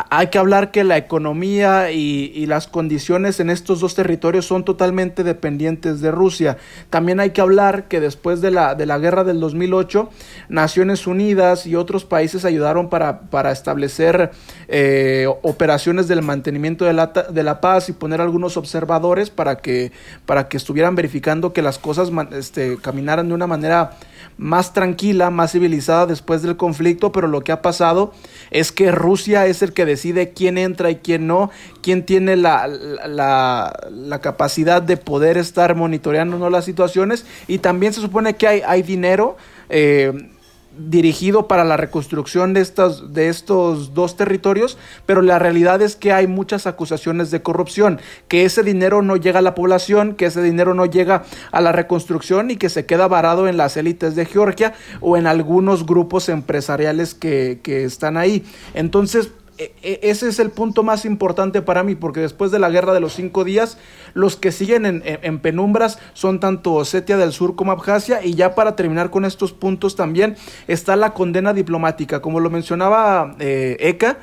hay 0.10 0.28
que 0.28 0.38
hablar 0.38 0.70
que 0.70 0.84
la 0.84 0.98
economía 0.98 1.92
y, 1.92 2.46
las 2.46 2.68
condiciones 2.68 3.40
en 3.40 3.50
estos 3.50 3.80
dos 3.80 3.96
territorios 3.96 4.46
son 4.46 4.64
totalmente 4.64 5.24
dependientes 5.24 6.02
de 6.02 6.12
Rusia. 6.12 6.58
También 6.90 7.20
hay 7.20 7.32
que 7.32 7.42
hablar 7.42 7.88
que 7.88 8.00
después 8.00 8.40
de 8.40 8.52
la, 8.52 8.76
de 8.76 8.86
la 8.86 9.00
guerra 9.00 9.24
del 9.24 9.40
2008, 9.40 10.10
Naciones 10.50 11.08
Unidas 11.08 11.66
y 11.66 11.76
otros 11.76 12.06
países 12.06 12.46
ayudaron 12.46 12.90
para, 12.90 13.22
para 13.22 13.52
establecer 13.52 14.32
eh, 14.68 15.28
operaciones 15.42 16.08
del 16.08 16.22
mantenimiento 16.22 16.86
de 16.86 16.94
la, 16.94 17.08
de 17.08 17.44
la 17.44 17.60
paz 17.60 17.90
y 17.90 17.94
poner 17.94 18.22
algunos 18.22 18.56
observadores 18.56 19.30
para 19.30 19.58
que, 19.58 19.92
para 20.26 20.48
que 20.48 20.58
estuvieran 20.58 20.96
verificando 20.96 21.54
que 21.54 21.62
las 21.62 21.80
cosas 21.80 22.12
este, 22.32 22.78
caminaran 22.78 23.28
de 23.28 23.34
una 23.34 23.48
manera 23.48 23.92
más 24.38 24.74
tranquila, 24.74 25.30
más 25.30 25.52
civilizada 25.52 26.06
después 26.06 26.42
del 26.42 26.58
conflicto, 26.58 27.12
pero 27.12 27.28
lo 27.28 27.44
que 27.44 27.52
ha 27.52 27.62
pasado 27.62 28.14
es 28.52 28.72
que 28.72 28.92
Rusia 28.92 29.46
es 29.48 29.62
el 29.62 29.74
que 29.74 29.86
decide 29.86 30.34
quién 30.34 30.58
entra 30.58 30.92
y 30.92 30.98
quién 30.98 31.28
no, 31.28 31.50
quién 31.82 32.06
tiene 32.06 32.36
la, 32.36 32.68
la, 32.68 34.20
capacidad 34.22 34.82
de 34.82 34.98
poder 34.98 35.38
estar 35.38 35.76
monitoreando 35.76 36.38
¿no? 36.38 36.50
las 36.50 36.66
situaciones 36.66 37.26
y 37.48 37.60
también 37.60 37.94
se 37.94 38.02
supone 38.02 38.36
que 38.36 38.48
hay, 38.48 38.62
hay 38.66 38.82
dinero. 38.82 39.38
Eh, 39.70 40.32
dirigido 40.78 41.48
para 41.48 41.64
la 41.64 41.78
reconstrucción 41.78 42.54
de, 42.54 42.62
estas, 42.62 43.14
de 43.14 43.30
estos 43.30 43.94
dos 43.94 44.16
territorios, 44.16 44.78
pero 45.06 45.22
la 45.22 45.40
realidad 45.40 45.82
es 45.82 45.96
que 45.96 46.14
hay 46.14 46.28
muchas 46.28 46.68
acusaciones 46.68 47.32
de 47.32 47.42
corrupción, 47.42 48.00
que 48.28 48.46
ese 48.46 48.64
dinero 48.64 49.02
no 49.02 49.16
llega 49.16 49.40
a 49.40 49.44
la 49.44 49.56
población, 49.56 50.16
que 50.16 50.26
ese 50.26 50.42
dinero 50.42 50.74
no 50.74 50.86
llega 50.86 51.24
a 51.52 51.62
la 51.62 51.72
reconstrucción 51.72 52.52
y 52.52 52.58
que 52.58 52.70
se 52.70 52.86
queda 52.86 53.08
varado 53.08 53.48
en 53.48 53.58
las 53.58 53.78
élites 53.78 54.16
de 54.16 54.26
Georgia 54.26 54.74
o 55.02 55.18
en 55.18 55.28
algunos 55.28 55.86
grupos 55.86 56.30
empresariales 56.30 57.14
que, 57.14 57.60
que 57.64 57.84
están 57.84 58.18
ahí. 58.18 58.46
Entonces, 58.74 59.32
ese 59.82 60.30
es 60.30 60.40
el 60.40 60.52
punto 60.52 60.84
más 60.84 61.06
importante 61.06 61.62
para 61.62 61.84
mí, 61.84 61.96
porque 61.96 62.20
después 62.20 62.52
de 62.52 62.60
la 62.60 62.70
guerra 62.70 62.94
de 62.94 63.00
los 63.00 63.14
cinco 63.14 63.44
días, 63.44 63.78
los 64.14 64.36
que 64.36 64.52
siguen 64.52 65.04
en, 65.04 65.40
penumbras 65.40 66.00
son 66.14 66.40
tanto 66.40 66.74
Osetia 66.74 67.18
del 67.18 67.32
Sur 67.32 67.56
como 67.56 67.72
Abjasia, 67.72 68.24
y 68.24 68.36
ya 68.36 68.56
para 68.56 68.76
terminar 68.76 69.10
con 69.10 69.26
estos 69.26 69.54
puntos 69.54 69.96
también 69.96 70.36
está 70.68 70.96
la 70.96 71.14
condena 71.14 71.54
diplomática, 71.54 72.22
como 72.22 72.40
lo 72.40 72.50
mencionaba 72.50 73.36
eh, 73.40 73.78
Eka. 73.80 74.20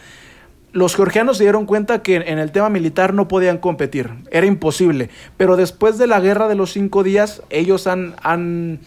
Los 0.72 0.97
georgianos 0.97 1.37
se 1.37 1.45
dieron 1.45 1.66
cuenta 1.66 2.03
que 2.03 2.16
en 2.16 2.39
el 2.39 2.51
tema 2.51 2.68
militar 2.68 3.14
no 3.14 3.28
podían 3.28 3.59
competir, 3.59 4.11
era 4.30 4.47
imposible, 4.47 5.09
pero 5.37 5.57
después 5.57 5.99
de 5.99 6.09
la 6.09 6.18
guerra 6.20 6.49
de 6.49 6.57
los 6.57 6.72
cinco 6.72 7.05
días, 7.05 7.43
ellos 7.51 7.87
han 7.87 8.80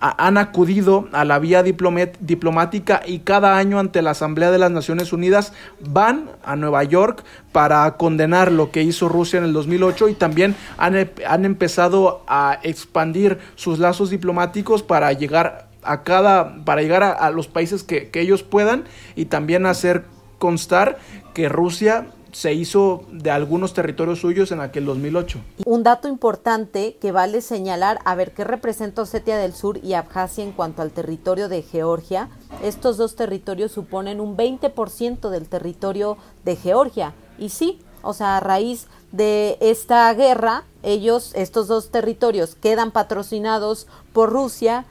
han 0.00 0.38
acudido 0.38 1.08
a 1.12 1.24
la 1.26 1.38
vía 1.38 1.62
diplomática 1.62 3.02
y 3.06 3.18
cada 3.20 3.58
año 3.58 3.78
ante 3.78 4.00
la 4.00 4.12
Asamblea 4.12 4.50
de 4.50 4.58
las 4.58 4.70
Naciones 4.70 5.12
Unidas 5.12 5.52
van 5.80 6.30
a 6.42 6.56
Nueva 6.56 6.84
York 6.84 7.22
para 7.52 7.96
condenar 7.98 8.50
lo 8.50 8.70
que 8.70 8.82
hizo 8.82 9.10
Rusia 9.10 9.38
en 9.38 9.44
el 9.44 9.52
2008 9.52 10.08
y 10.08 10.14
también 10.14 10.56
han, 10.78 11.10
han 11.26 11.44
empezado 11.44 12.22
a 12.26 12.58
expandir 12.62 13.38
sus 13.56 13.78
lazos 13.78 14.08
diplomáticos 14.08 14.82
para 14.82 15.12
llegar 15.12 15.68
a 15.82 16.02
cada 16.02 16.64
para 16.64 16.82
llegar 16.82 17.02
a, 17.02 17.30
los 17.30 17.48
países 17.48 17.82
que, 17.82 18.08
que 18.08 18.20
ellos 18.20 18.42
puedan 18.42 18.84
y 19.16 19.26
también 19.26 19.66
hacer 19.66 20.04
constar 20.38 20.98
que 21.34 21.48
Rusia 21.48 22.06
se 22.32 22.54
hizo 22.54 23.04
de 23.10 23.30
algunos 23.30 23.74
territorios 23.74 24.20
suyos 24.20 24.52
en 24.52 24.60
aquel 24.60 24.84
2008. 24.84 25.38
Un 25.64 25.82
dato 25.82 26.08
importante 26.08 26.96
que 27.00 27.12
vale 27.12 27.40
señalar, 27.40 27.98
a 28.04 28.14
ver 28.14 28.32
qué 28.32 28.44
representa 28.44 29.02
Osetia 29.02 29.36
del 29.36 29.52
Sur 29.52 29.78
y 29.82 29.94
Abjasia 29.94 30.44
en 30.44 30.52
cuanto 30.52 30.82
al 30.82 30.90
territorio 30.90 31.48
de 31.48 31.62
Georgia. 31.62 32.28
Estos 32.62 32.96
dos 32.96 33.16
territorios 33.16 33.72
suponen 33.72 34.20
un 34.20 34.36
20% 34.36 35.30
del 35.30 35.48
territorio 35.48 36.16
de 36.44 36.56
Georgia. 36.56 37.14
Y 37.38 37.50
sí, 37.50 37.80
o 38.02 38.12
sea, 38.12 38.36
a 38.36 38.40
raíz 38.40 38.86
de 39.12 39.58
esta 39.60 40.12
guerra, 40.14 40.64
ellos, 40.82 41.32
estos 41.34 41.68
dos 41.68 41.90
territorios 41.90 42.54
quedan 42.54 42.92
patrocinados 42.92 43.86
por 44.12 44.30
Rusia, 44.30 44.86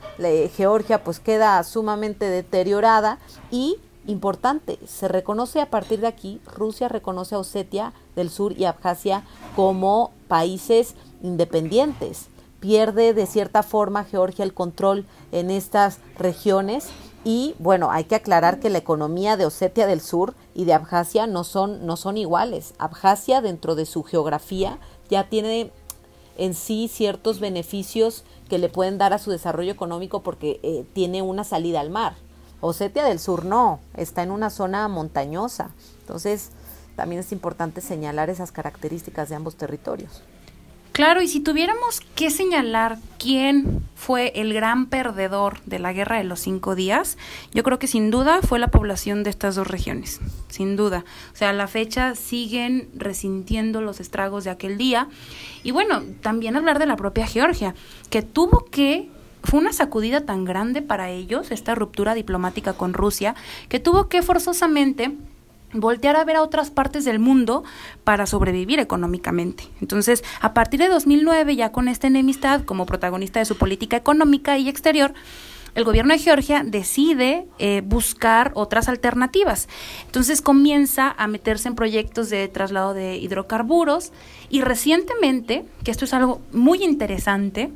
Georgia 0.55 1.03
pues 1.03 1.19
queda 1.19 1.63
sumamente 1.63 2.25
deteriorada 2.25 3.17
y 3.49 3.77
importante. 4.09 4.79
Se 4.87 5.07
reconoce 5.07 5.61
a 5.61 5.69
partir 5.69 6.01
de 6.01 6.07
aquí, 6.07 6.41
Rusia 6.45 6.87
reconoce 6.87 7.35
a 7.35 7.39
Osetia 7.39 7.93
del 8.15 8.29
Sur 8.29 8.57
y 8.57 8.65
Abjasia 8.65 9.23
como 9.55 10.11
países 10.27 10.95
independientes. 11.21 12.27
Pierde 12.59 13.13
de 13.13 13.25
cierta 13.25 13.63
forma 13.63 14.03
Georgia 14.03 14.43
el 14.43 14.53
control 14.53 15.05
en 15.31 15.49
estas 15.49 15.99
regiones 16.17 16.89
y 17.23 17.55
bueno, 17.59 17.91
hay 17.91 18.05
que 18.05 18.15
aclarar 18.15 18.59
que 18.59 18.69
la 18.69 18.77
economía 18.77 19.37
de 19.37 19.45
Osetia 19.45 19.87
del 19.87 20.01
Sur 20.01 20.33
y 20.55 20.65
de 20.65 20.73
Abjasia 20.73 21.27
no 21.27 21.43
son, 21.43 21.85
no 21.85 21.95
son 21.95 22.17
iguales. 22.17 22.73
Abjasia 22.79 23.41
dentro 23.41 23.75
de 23.75 23.85
su 23.85 24.03
geografía 24.03 24.79
ya 25.09 25.29
tiene 25.29 25.71
en 26.37 26.53
sí 26.53 26.87
ciertos 26.87 27.39
beneficios 27.39 28.23
que 28.49 28.57
le 28.57 28.69
pueden 28.69 28.97
dar 28.97 29.13
a 29.13 29.19
su 29.19 29.31
desarrollo 29.31 29.71
económico 29.71 30.21
porque 30.21 30.59
eh, 30.63 30.85
tiene 30.93 31.21
una 31.21 31.43
salida 31.43 31.81
al 31.81 31.89
mar. 31.89 32.15
Osetia 32.61 33.03
del 33.05 33.19
Sur 33.19 33.45
no, 33.45 33.79
está 33.95 34.23
en 34.23 34.31
una 34.31 34.49
zona 34.49 34.87
montañosa. 34.87 35.69
Entonces, 36.01 36.51
también 36.95 37.21
es 37.21 37.31
importante 37.31 37.81
señalar 37.81 38.29
esas 38.29 38.51
características 38.51 39.29
de 39.29 39.35
ambos 39.35 39.55
territorios. 39.55 40.21
Claro, 40.99 41.21
y 41.21 41.29
si 41.29 41.39
tuviéramos 41.39 42.01
que 42.13 42.29
señalar 42.29 42.97
quién 43.17 43.85
fue 43.95 44.33
el 44.35 44.53
gran 44.53 44.87
perdedor 44.87 45.61
de 45.65 45.79
la 45.79 45.93
guerra 45.93 46.17
de 46.17 46.25
los 46.25 46.41
cinco 46.41 46.75
días, 46.75 47.17
yo 47.53 47.63
creo 47.63 47.79
que 47.79 47.87
sin 47.87 48.11
duda 48.11 48.41
fue 48.41 48.59
la 48.59 48.67
población 48.67 49.23
de 49.23 49.29
estas 49.29 49.55
dos 49.55 49.65
regiones, 49.65 50.19
sin 50.49 50.75
duda. 50.75 51.05
O 51.31 51.37
sea, 51.37 51.51
a 51.51 51.53
la 51.53 51.67
fecha 51.67 52.15
siguen 52.15 52.89
resintiendo 52.95 53.79
los 53.79 54.01
estragos 54.01 54.43
de 54.43 54.49
aquel 54.49 54.77
día. 54.77 55.07
Y 55.63 55.71
bueno, 55.71 56.03
también 56.21 56.57
hablar 56.57 56.79
de 56.79 56.85
la 56.85 56.97
propia 56.97 57.27
Georgia, 57.27 57.75
que 58.09 58.21
tuvo 58.21 58.65
que 58.65 59.09
fue 59.43 59.59
una 59.59 59.73
sacudida 59.73 60.25
tan 60.25 60.45
grande 60.45 60.81
para 60.81 61.09
ellos, 61.09 61.51
esta 61.51 61.75
ruptura 61.75 62.13
diplomática 62.13 62.73
con 62.73 62.93
Rusia, 62.93 63.35
que 63.67 63.79
tuvo 63.79 64.09
que 64.09 64.21
forzosamente 64.21 65.15
voltear 65.73 66.15
a 66.15 66.23
ver 66.25 66.37
a 66.37 66.41
otras 66.41 66.71
partes 66.71 67.05
del 67.05 67.19
mundo 67.19 67.63
para 68.03 68.25
sobrevivir 68.25 68.79
económicamente. 68.79 69.65
Entonces, 69.81 70.23
a 70.41 70.53
partir 70.53 70.79
de 70.79 70.87
2009, 70.87 71.55
ya 71.55 71.71
con 71.71 71.87
esta 71.87 72.07
enemistad 72.07 72.63
como 72.63 72.85
protagonista 72.85 73.39
de 73.39 73.45
su 73.45 73.57
política 73.57 73.97
económica 73.97 74.57
y 74.57 74.67
exterior, 74.67 75.13
el 75.75 75.83
gobierno 75.83 76.13
de 76.13 76.19
Georgia 76.19 76.63
decide 76.65 77.45
eh, 77.59 77.81
buscar 77.85 78.51
otras 78.55 78.89
alternativas. 78.89 79.69
Entonces 80.05 80.41
comienza 80.41 81.13
a 81.17 81.27
meterse 81.27 81.67
en 81.67 81.75
proyectos 81.75 82.29
de 82.29 82.47
traslado 82.47 82.93
de 82.93 83.17
hidrocarburos 83.17 84.11
y 84.49 84.61
recientemente, 84.61 85.65
que 85.83 85.91
esto 85.91 86.05
es 86.05 86.13
algo 86.13 86.41
muy 86.51 86.83
interesante, 86.83 87.71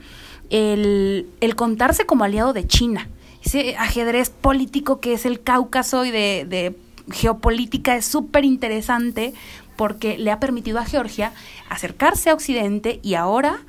el, 0.50 1.28
contarse 1.56 2.06
como 2.06 2.24
aliado 2.24 2.54
de 2.54 2.68
China. 2.68 3.10
Ese 3.44 3.76
ajedrez 3.78 4.30
político 4.30 5.00
que 5.00 5.14
es 5.14 5.26
el 5.26 5.41
Cáucaso 5.41 6.06
y 6.06 6.12
de, 6.12 6.76
geopolítica 7.12 7.96
es 7.96 8.06
súper 8.06 8.46
interesante 8.46 9.34
porque 9.76 10.18
le 10.18 10.32
ha 10.32 10.39
permitido 10.39 10.80
a 10.80 10.86
Georgia 10.86 11.34
acercarse 11.70 12.30
a 12.30 12.34
Occidente 12.34 13.00
y 13.04 13.16
ahora 13.16 13.60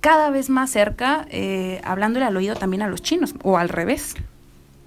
cada 0.00 0.30
vez 0.30 0.50
más 0.50 0.70
cerca, 0.70 1.26
eh, 1.30 1.80
hablándole 1.82 2.26
al 2.26 2.36
oído 2.36 2.54
también 2.54 2.82
a 2.82 2.88
los 2.88 3.00
chinos, 3.00 3.34
o 3.42 3.56
al 3.56 3.70
revés. 3.70 4.14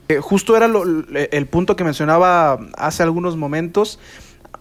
Eh, 0.09 0.19
justo 0.19 0.55
era 0.55 0.67
el 0.67 1.47
punto 1.47 1.75
que 1.75 1.83
mencionaba 1.83 2.59
hace 2.77 3.01
algunos 3.01 3.35
momentos. 3.35 3.99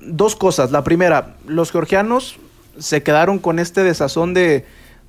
Dos 0.01 0.35
cosas. 0.35 0.71
La 0.71 0.83
primera, 0.83 1.37
los 1.47 1.71
georgianos 1.71 2.39
se 2.79 3.03
quedaron 3.03 3.39
con 3.39 3.59
este 3.59 3.83
desazón 3.83 4.33
de, 4.35 4.65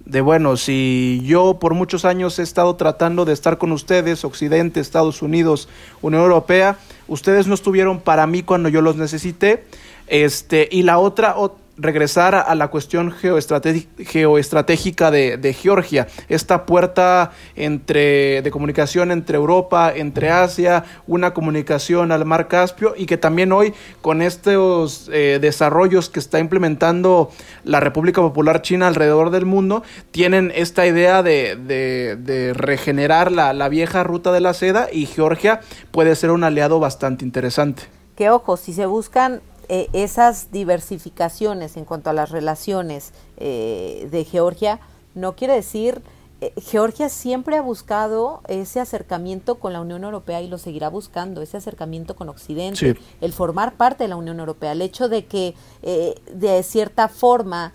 de 0.07 0.21
bueno, 0.21 0.55
si 0.55 1.21
yo 1.25 1.59
por 1.59 1.73
muchos 1.73 2.05
años 2.05 2.39
he 2.39 2.43
estado 2.43 2.77
tratando 2.77 3.25
de 3.25 3.33
estar 3.33 3.57
con 3.57 3.73
ustedes, 3.73 4.23
Occidente, 4.23 4.79
Estados 4.79 5.21
Unidos, 5.21 5.67
Unión 6.01 6.23
Europea, 6.23 6.77
ustedes 7.09 7.47
no 7.47 7.53
estuvieron 7.53 7.99
para 7.99 8.25
mí 8.25 8.41
cuando 8.41 8.69
yo 8.69 8.81
los 8.81 8.95
necesité. 8.95 9.65
Este, 10.07 10.69
y 10.71 10.83
la 10.83 10.99
otra, 10.99 11.35
regresar 11.77 12.35
a 12.35 12.53
la 12.55 12.69
cuestión 12.69 13.11
geoestratégica 13.11 15.11
de, 15.11 15.53
Georgia, 15.53 16.07
esta 16.27 16.65
puerta 16.65 17.31
entre, 17.55 18.41
de 18.41 18.51
comunicación 18.51 19.11
entre 19.11 19.37
Europa, 19.37 19.93
entre 19.95 20.29
Asia, 20.29 20.83
una 21.05 21.33
comunicación 21.33 22.11
al 22.11 22.25
mar 22.25 22.47
Caspio 22.47 22.93
y 22.97 23.05
que 23.05 23.17
también 23.17 23.51
hoy 23.51 23.73
con 24.01 24.21
estos 24.21 25.09
eh, 25.13 25.37
desarrollos 25.39 26.09
que 26.09 26.19
está 26.19 26.39
implementando 26.39 27.29
la 27.63 27.79
República 27.79 28.21
Popular 28.21 28.61
China 28.61 28.87
alrededor 28.87 29.29
del 29.29 29.45
mundo, 29.45 29.83
tienen 30.11 30.51
esta 30.55 30.87
idea 30.87 31.21
de, 31.23 32.53
regenerar 32.55 33.31
la, 33.31 33.53
la 33.53 33.69
vieja 33.69 34.03
ruta 34.03 34.31
de 34.31 34.41
la 34.41 34.53
seda 34.53 34.87
y 34.91 35.05
Georgia 35.05 35.61
puede 35.91 36.15
ser 36.15 36.31
un 36.31 36.43
aliado 36.43 36.79
bastante 36.79 37.23
interesante. 37.23 37.83
Que 38.15 38.31
ojo, 38.31 38.57
si 38.57 38.73
se 38.73 38.87
buscan 38.87 39.41
eh, 39.69 39.89
esas 39.93 40.51
diversificaciones 40.51 41.75
en 41.75 41.85
cuanto 41.85 42.09
a 42.09 42.13
las 42.13 42.29
relaciones 42.29 43.11
eh, 43.37 44.07
de 44.09 44.23
Georgia 44.23 44.79
no 45.13 45.35
quiere 45.35 45.55
decir 45.55 46.01
eh, 46.39 46.53
Georgia 46.61 47.09
siempre 47.09 47.57
ha 47.57 47.61
buscado 47.61 48.41
ese 48.47 48.79
acercamiento 48.79 49.55
con 49.55 49.73
la 49.73 49.81
Unión 49.81 50.03
Europea 50.03 50.41
y 50.41 50.47
lo 50.47 50.57
seguirá 50.57 50.89
buscando, 50.89 51.41
ese 51.41 51.57
acercamiento 51.57 52.15
con 52.15 52.29
Occidente, 52.29 52.97
el 53.19 53.33
formar 53.33 53.73
parte 53.73 54.05
de 54.05 54.07
la 54.07 54.15
Unión 54.15 54.39
Europea, 54.39 54.71
el 54.71 54.81
hecho 54.81 55.09
de 55.09 55.25
que 55.25 55.55
de 55.81 56.63
cierta 56.63 57.07
forma 57.07 57.73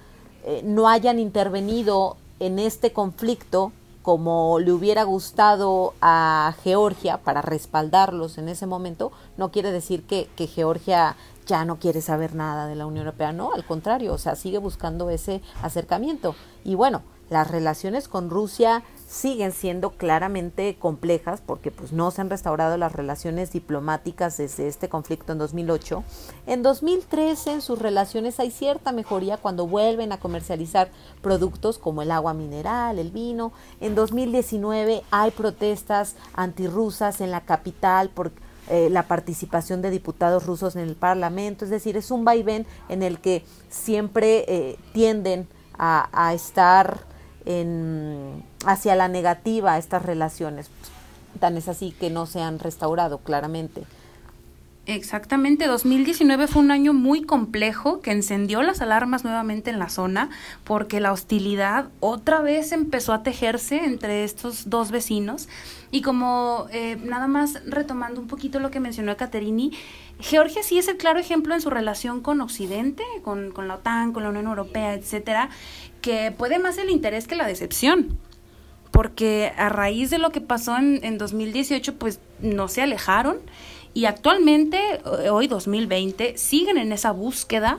no 0.63 0.89
hayan 0.89 1.19
intervenido 1.19 2.17
en 2.39 2.61
este 2.61 2.93
conflicto 2.93 3.73
como 4.03 4.59
le 4.59 4.73
hubiera 4.73 5.05
gustado 5.05 5.95
a 6.01 6.55
Georgia 6.63 7.19
para 7.19 7.41
respaldarlos 7.43 8.39
en 8.39 8.49
ese 8.49 8.67
momento, 8.67 9.13
no 9.37 9.51
quiere 9.51 9.71
decir 9.71 10.05
que, 10.05 10.29
que 10.37 10.47
Georgia 10.47 11.17
ya 11.47 11.65
no 11.65 11.79
quiere 11.79 12.01
saber 12.01 12.35
nada 12.35 12.67
de 12.67 12.77
la 12.77 12.87
Unión 12.87 13.07
Europea, 13.07 13.33
no, 13.33 13.53
al 13.53 13.65
contrario, 13.65 14.13
o 14.13 14.19
sea, 14.19 14.37
sigue 14.37 14.59
buscando 14.59 15.11
ese 15.11 15.43
acercamiento. 15.63 16.35
Y 16.65 16.75
bueno, 16.75 17.03
las 17.33 17.51
relaciones 17.51 18.09
con 18.09 18.31
Rusia 18.31 18.83
siguen 19.09 19.53
siendo 19.53 19.91
claramente 19.91 20.77
complejas 20.79 21.43
porque 21.45 21.71
pues 21.71 21.93
no 21.93 22.11
se 22.11 22.23
han 22.23 22.31
restaurado 22.31 22.79
las 22.79 22.93
relaciones 22.93 23.53
diplomáticas 23.53 24.39
desde 24.39 24.69
este 24.69 24.89
conflicto 24.89 25.33
en 25.33 25.39
2008. 25.39 26.03
En 26.47 26.63
2013 26.63 27.53
en 27.53 27.61
sus 27.61 27.79
relaciones 27.79 28.41
hay 28.41 28.51
cierta 28.51 28.93
mejoría 28.93 29.37
cuando 29.37 29.67
vuelven 29.67 30.13
a 30.13 30.19
comercializar 30.19 30.91
productos 31.21 31.79
como 31.79 32.03
el 32.03 32.11
agua 32.11 32.33
mineral, 32.33 32.99
el 32.99 33.11
vino. 33.11 33.53
En 33.81 33.95
2019 33.95 35.03
hay 35.11 35.31
protestas 35.31 36.17
antirrusas 36.35 37.21
en 37.21 37.31
la 37.31 37.43
capital 37.43 38.09
por 38.09 38.33
eh, 38.71 38.89
la 38.91 39.03
participación 39.03 39.83
de 39.83 39.91
diputados 39.91 40.47
rusos 40.47 40.77
en 40.77 40.83
el 40.83 40.95
Parlamento, 40.95 41.65
es 41.65 41.71
decir, 41.71 41.97
es 41.97 42.11
un 42.11 42.25
vaivén 42.25 42.65
en 42.89 43.03
el 43.03 43.21
que 43.21 43.45
siempre 43.69 44.45
eh, 44.47 44.79
tienden 44.93 45.49
a, 45.77 46.09
a 46.13 46.33
estar 46.33 47.12
hacia 48.65 48.95
la 48.95 49.09
negativa 49.09 49.79
estas 49.79 50.05
relaciones. 50.05 50.71
Tan 51.41 51.57
es 51.57 51.69
así 51.69 51.93
que 51.99 52.11
no 52.11 52.27
se 52.27 52.41
han 52.41 52.59
restaurado 52.59 53.19
claramente. 53.19 53.85
Exactamente, 54.87 55.69
2019 55.69 56.49
fue 56.49 56.61
un 56.61 56.73
año 56.73 56.93
muy 56.93 57.23
complejo 57.23 58.01
que 58.01 58.11
encendió 58.11 58.63
las 58.63 58.81
alarmas 58.81 59.23
nuevamente 59.23 59.71
en 59.71 59.79
la 59.79 59.89
zona 59.89 60.29
porque 60.65 60.99
la 60.99 61.13
hostilidad 61.13 61.87
otra 62.01 62.41
vez 62.41 62.73
empezó 62.73 63.13
a 63.13 63.23
tejerse 63.23 63.85
entre 63.85 64.25
estos 64.25 64.69
dos 64.71 64.91
vecinos 64.91 65.49
y 65.93 66.03
como 66.03 66.67
eh, 66.73 66.97
nada 67.05 67.29
más 67.29 67.63
retomando 67.65 68.21
un 68.21 68.27
poquito 68.27 68.59
lo 68.59 68.73
que 68.73 68.81
mencionó 68.81 69.17
Caterini, 69.17 69.71
Georgia 70.19 70.65
sí 70.65 70.79
es 70.79 70.89
el 70.89 70.97
claro 70.97 71.21
ejemplo 71.21 71.55
en 71.55 71.61
su 71.61 71.71
relación 71.71 72.21
con 72.21 72.41
Occidente, 72.41 73.05
con, 73.23 73.53
con 73.53 73.69
la 73.69 73.77
OTAN, 73.77 74.13
con 74.13 74.25
la 74.25 74.31
Unión 74.31 74.47
Europea, 74.47 74.95
etcétera, 74.95 75.49
que 76.03 76.33
puede 76.37 76.59
más 76.59 76.77
el 76.77 76.91
interés 76.91 77.27
que 77.27 77.37
la 77.37 77.47
decepción 77.47 78.19
porque 78.91 79.53
a 79.57 79.71
raíz 79.71 80.11
de 80.11 80.19
lo 80.19 80.31
que 80.31 80.43
pasó 80.43 80.77
en, 80.77 81.01
en 81.03 81.17
2018, 81.17 81.95
pues 81.95 82.21
no 82.41 82.69
se 82.69 82.83
alejaron 82.83 83.39
y 83.95 84.07
actualmente, 84.07 84.79
eh, 85.23 85.31
hoy 85.31 85.49
2020, 85.49 86.39
siguen 86.39 86.79
en 86.79 86.93
esa 86.93 87.11
búsqueda 87.11 87.79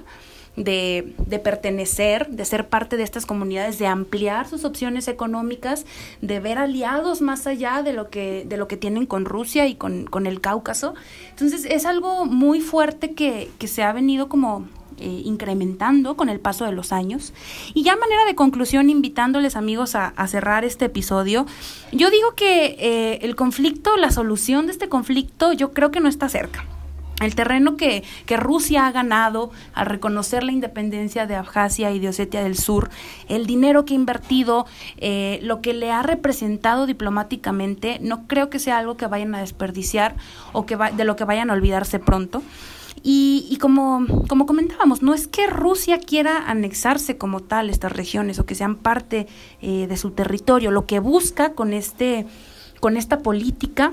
de, 0.56 1.14
de, 1.18 1.40
pertenecer, 1.40 2.28
de 2.30 2.46
ser 2.46 2.68
parte 2.68 2.98
de 2.98 3.04
estas 3.04 3.26
comunidades, 3.26 3.80
de 3.80 3.88
ampliar 3.88 4.48
sus 4.48 4.66
opciones 4.66 5.08
económicas, 5.08 5.86
de 6.22 6.40
ver 6.40 6.60
aliados 6.60 7.22
más 7.22 7.48
allá 7.48 7.82
de 7.82 7.94
lo 7.94 8.10
que, 8.12 8.46
de 8.48 8.58
lo 8.58 8.68
que 8.68 8.78
tienen 8.78 9.08
con 9.08 9.26
Rusia 9.26 9.66
y 9.66 9.76
con, 9.76 10.06
con 10.06 10.28
el 10.28 10.42
Cáucaso. 10.42 10.94
Entonces 11.32 11.66
es 11.66 11.86
algo 11.86 12.26
muy 12.26 12.62
fuerte 12.62 13.14
que, 13.14 13.50
que 13.58 13.68
se 13.68 13.82
ha 13.82 13.94
venido 13.94 14.30
como 14.30 14.68
eh, 15.04 15.22
incrementando 15.26 16.16
con 16.16 16.30
el 16.30 16.40
paso 16.40 16.64
de 16.64 16.72
los 16.72 16.94
años. 16.94 17.34
Y 17.74 17.84
ya 17.84 17.98
manera 17.98 18.24
de 18.26 18.36
conclusión, 18.36 18.90
invitándoles 18.90 19.58
amigos 19.58 19.96
a, 19.96 20.14
cerrar 20.28 20.64
este 20.64 20.86
episodio, 20.86 21.46
yo 21.92 22.10
digo 22.10 22.36
que 22.36 22.78
eh, 22.80 23.20
el 23.22 23.36
conflicto, 23.36 23.98
la 23.98 24.10
solución 24.10 24.66
de 24.66 24.72
este 24.72 24.88
conflicto, 24.88 25.52
yo 25.52 25.74
creo 25.74 25.92
que 25.92 26.00
no 26.00 26.08
está 26.08 26.30
cerca. 26.30 26.66
El 27.22 27.36
terreno 27.36 27.78
que, 27.78 28.04
que, 28.26 28.38
Rusia 28.38 28.88
ha 28.88 28.92
ganado 28.92 29.52
al 29.74 29.86
reconocer 29.86 30.44
la 30.44 30.52
independencia 30.52 31.28
de 31.28 31.36
Abjasia 31.36 31.92
y 31.92 32.00
de 32.00 32.10
Osetia 32.10 32.44
del 32.44 32.58
Sur, 32.58 32.90
el 33.28 33.46
dinero 33.46 33.86
que 33.86 33.94
ha 33.94 33.96
invertido, 33.96 34.66
eh, 34.98 35.40
lo 35.44 35.62
que 35.62 35.74
le 35.74 35.92
ha 35.92 36.02
representado 36.02 36.86
diplomáticamente, 36.86 38.00
no 38.02 38.26
creo 38.28 38.50
que 38.50 38.60
sea 38.60 38.78
algo 38.78 38.98
que 38.98 39.08
vayan 39.08 39.36
a 39.36 39.42
desperdiciar 39.42 40.16
o 40.54 40.66
que 40.66 40.76
de 40.76 41.04
lo 41.04 41.16
que 41.16 41.24
vayan 41.24 41.50
a 41.50 41.54
olvidarse 41.54 42.00
pronto. 42.00 42.42
Y, 43.06 43.58
como, 43.60 44.06
como 44.30 44.46
comentábamos, 44.46 45.02
no 45.02 45.14
es 45.14 45.28
que 45.28 45.48
Rusia 45.48 46.00
quiera 46.00 46.50
anexarse 46.50 47.18
como 47.18 47.42
tal 47.42 47.70
estas 47.70 47.92
regiones 47.92 48.40
o 48.40 48.46
que 48.46 48.56
sean 48.56 48.78
parte 48.78 49.28
eh, 49.62 49.88
de 49.88 49.98
su 49.98 50.12
territorio. 50.12 50.72
Lo 50.72 50.86
que 50.86 51.00
busca 51.00 51.52
con, 51.52 51.74
este, 51.74 52.26
con 52.80 52.96
esta 52.96 53.20
política 53.20 53.92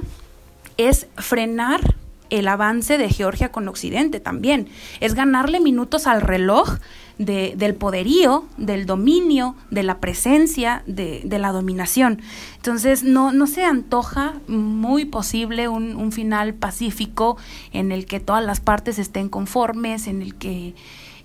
es 0.76 1.08
frenar 1.16 1.96
el 2.30 2.48
avance 2.48 2.98
de 2.98 3.08
Georgia 3.10 3.52
con 3.52 3.68
Occidente 3.68 4.20
también. 4.20 4.68
Es 5.00 5.14
ganarle 5.14 5.60
minutos 5.60 6.06
al 6.06 6.20
reloj 6.20 6.78
de, 7.18 7.52
del 7.56 7.74
poderío, 7.74 8.44
del 8.56 8.86
dominio, 8.86 9.54
de 9.70 9.82
la 9.82 9.98
presencia, 9.98 10.82
de, 10.86 11.20
de, 11.24 11.38
la 11.38 11.52
dominación. 11.52 12.22
Entonces 12.56 13.02
no, 13.02 13.30
no 13.32 13.46
se 13.46 13.62
antoja 13.62 14.34
muy 14.48 15.04
posible 15.04 15.68
un, 15.68 15.96
un, 15.96 16.12
final 16.12 16.54
pacífico 16.54 17.36
en 17.72 17.92
el 17.92 18.06
que 18.06 18.20
todas 18.20 18.42
las 18.42 18.60
partes 18.60 18.98
estén 18.98 19.28
conformes, 19.28 20.06
en 20.06 20.22
el 20.22 20.34
que 20.34 20.74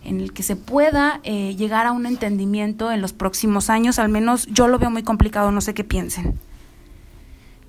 en 0.04 0.22
el 0.22 0.34
que 0.34 0.44
se 0.44 0.56
pueda 0.56 1.20
eh, 1.24 1.56
llegar 1.56 1.88
a 1.88 1.92
un 1.92 2.06
entendimiento 2.06 2.92
en 2.92 3.02
los 3.02 3.12
próximos 3.12 3.70
años, 3.70 3.98
al 3.98 4.10
menos 4.10 4.46
yo 4.48 4.68
lo 4.68 4.78
veo 4.78 4.92
muy 4.92 5.04
complicado, 5.04 5.52
no 5.52 5.62
sé 5.62 5.74
qué 5.74 5.84
piensen. 5.84 6.40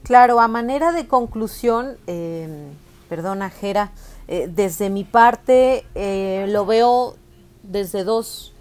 Claro, 0.02 0.40
a 0.40 0.46
manera 0.46 0.92
de 0.92 1.06
conclusión, 1.06 1.96
eh, 2.06 2.68
perdona 3.08 3.50
Jera, 3.50 3.92
eh, 4.28 4.48
desde 4.52 4.90
mi 4.90 5.04
parte 5.04 5.84
eh, 5.94 6.46
lo 6.48 6.66
veo 6.66 7.16
desde 7.62 8.04
dos, 8.04 8.52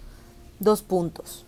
dos 0.58 0.82
puntos. 0.82 1.44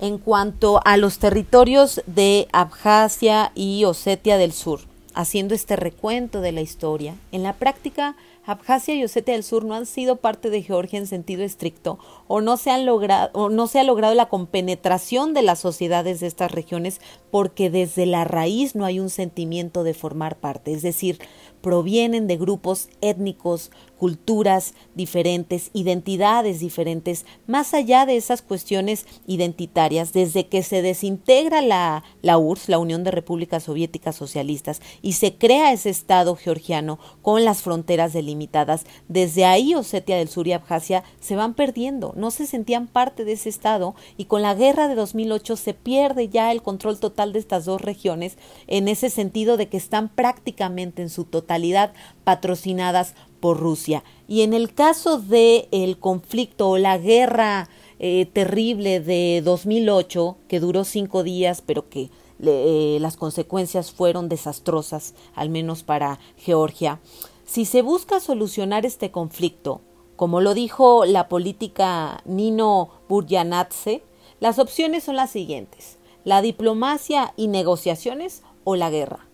En 0.00 0.18
cuanto 0.18 0.80
a 0.84 0.96
los 0.96 1.18
territorios 1.18 2.02
de 2.06 2.48
Abjasia 2.52 3.52
y 3.54 3.84
Osetia 3.84 4.36
del 4.36 4.52
Sur, 4.52 4.80
haciendo 5.14 5.54
este 5.54 5.76
recuento 5.76 6.42
de 6.42 6.52
la 6.52 6.60
historia, 6.60 7.14
en 7.32 7.42
la 7.42 7.54
práctica 7.54 8.14
Abjasia 8.46 8.94
y 8.94 9.02
Osetia 9.02 9.34
del 9.34 9.42
Sur 9.42 9.64
no 9.64 9.74
han 9.74 9.86
sido 9.86 10.16
parte 10.16 10.50
de 10.50 10.62
Georgia 10.62 11.00
en 11.00 11.08
sentido 11.08 11.42
estricto 11.42 11.98
o 12.28 12.40
no 12.40 12.56
se, 12.56 12.70
han 12.70 12.86
logrado, 12.86 13.30
o 13.32 13.48
no 13.48 13.66
se 13.66 13.80
ha 13.80 13.84
logrado 13.84 14.14
la 14.14 14.28
compenetración 14.28 15.34
de 15.34 15.42
las 15.42 15.58
sociedades 15.58 16.20
de 16.20 16.28
estas 16.28 16.52
regiones 16.52 17.00
porque 17.32 17.70
desde 17.70 18.06
la 18.06 18.22
raíz 18.22 18.76
no 18.76 18.84
hay 18.84 19.00
un 19.00 19.10
sentimiento 19.10 19.82
de 19.82 19.94
formar 19.94 20.36
parte. 20.36 20.72
Es 20.72 20.82
decir, 20.82 21.18
provienen 21.66 22.28
de 22.28 22.36
grupos 22.36 22.90
étnicos, 23.00 23.72
culturas 23.98 24.74
diferentes, 24.94 25.70
identidades 25.72 26.60
diferentes, 26.60 27.24
más 27.46 27.74
allá 27.74 28.06
de 28.06 28.16
esas 28.16 28.42
cuestiones 28.42 29.06
identitarias, 29.26 30.12
desde 30.12 30.46
que 30.46 30.62
se 30.62 30.82
desintegra 30.82 31.62
la, 31.62 32.04
la 32.22 32.38
URSS, 32.38 32.68
la 32.68 32.78
Unión 32.78 33.04
de 33.04 33.10
Repúblicas 33.10 33.64
Soviéticas 33.64 34.16
Socialistas, 34.16 34.80
y 35.02 35.14
se 35.14 35.34
crea 35.34 35.72
ese 35.72 35.90
Estado 35.90 36.36
georgiano 36.36 36.98
con 37.22 37.44
las 37.44 37.62
fronteras 37.62 38.12
delimitadas, 38.12 38.84
desde 39.08 39.44
ahí 39.44 39.74
Osetia 39.74 40.16
del 40.16 40.28
Sur 40.28 40.46
y 40.46 40.52
Abjasia 40.52 41.02
se 41.20 41.36
van 41.36 41.54
perdiendo, 41.54 42.12
no 42.16 42.30
se 42.30 42.46
sentían 42.46 42.86
parte 42.86 43.24
de 43.24 43.32
ese 43.32 43.48
Estado, 43.48 43.94
y 44.16 44.26
con 44.26 44.42
la 44.42 44.54
guerra 44.54 44.88
de 44.88 44.94
2008 44.94 45.56
se 45.56 45.74
pierde 45.74 46.28
ya 46.28 46.52
el 46.52 46.62
control 46.62 46.98
total 46.98 47.32
de 47.32 47.38
estas 47.38 47.64
dos 47.64 47.80
regiones, 47.80 48.36
en 48.66 48.88
ese 48.88 49.10
sentido 49.10 49.56
de 49.56 49.68
que 49.68 49.76
están 49.76 50.08
prácticamente 50.08 51.02
en 51.02 51.10
su 51.10 51.24
totalidad 51.24 51.92
patrocinadas 52.24 53.14
Rusia. 53.54 54.04
Y 54.28 54.42
en 54.42 54.54
el 54.54 54.74
caso 54.74 55.18
del 55.18 55.68
el 55.70 55.98
conflicto 55.98 56.70
o 56.70 56.78
la 56.78 56.98
guerra 56.98 57.68
eh, 57.98 58.26
terrible 58.32 59.00
de 59.00 59.42
2008, 59.44 60.36
que 60.48 60.60
duró 60.60 60.84
cinco 60.84 61.22
días, 61.22 61.62
pero 61.64 61.88
que 61.88 62.10
eh, 62.42 62.98
las 63.00 63.16
consecuencias 63.16 63.92
fueron 63.92 64.28
desastrosas, 64.28 65.14
al 65.34 65.48
menos 65.48 65.82
para 65.82 66.18
Georgia, 66.36 67.00
si 67.46 67.64
se 67.64 67.80
busca 67.80 68.20
solucionar 68.20 68.84
este 68.84 69.10
conflicto, 69.10 69.80
como 70.16 70.40
lo 70.40 70.52
dijo 70.52 71.04
la 71.04 71.28
política 71.28 72.22
Nino 72.24 72.90
Buryanatse, 73.08 74.02
las 74.40 74.58
opciones 74.58 75.04
son 75.04 75.16
las 75.16 75.30
siguientes, 75.30 75.98
la 76.24 76.42
diplomacia 76.42 77.32
y 77.36 77.48
negociaciones 77.48 78.42
o 78.64 78.76
la 78.76 78.90
guerra. 78.90 79.25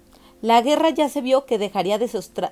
La 0.43 0.61
guerra 0.61 0.90
ya 0.90 1.09
se 1.09 1.20
vio 1.20 1.47
que 1.47 1.57
dejaría 1.57 2.01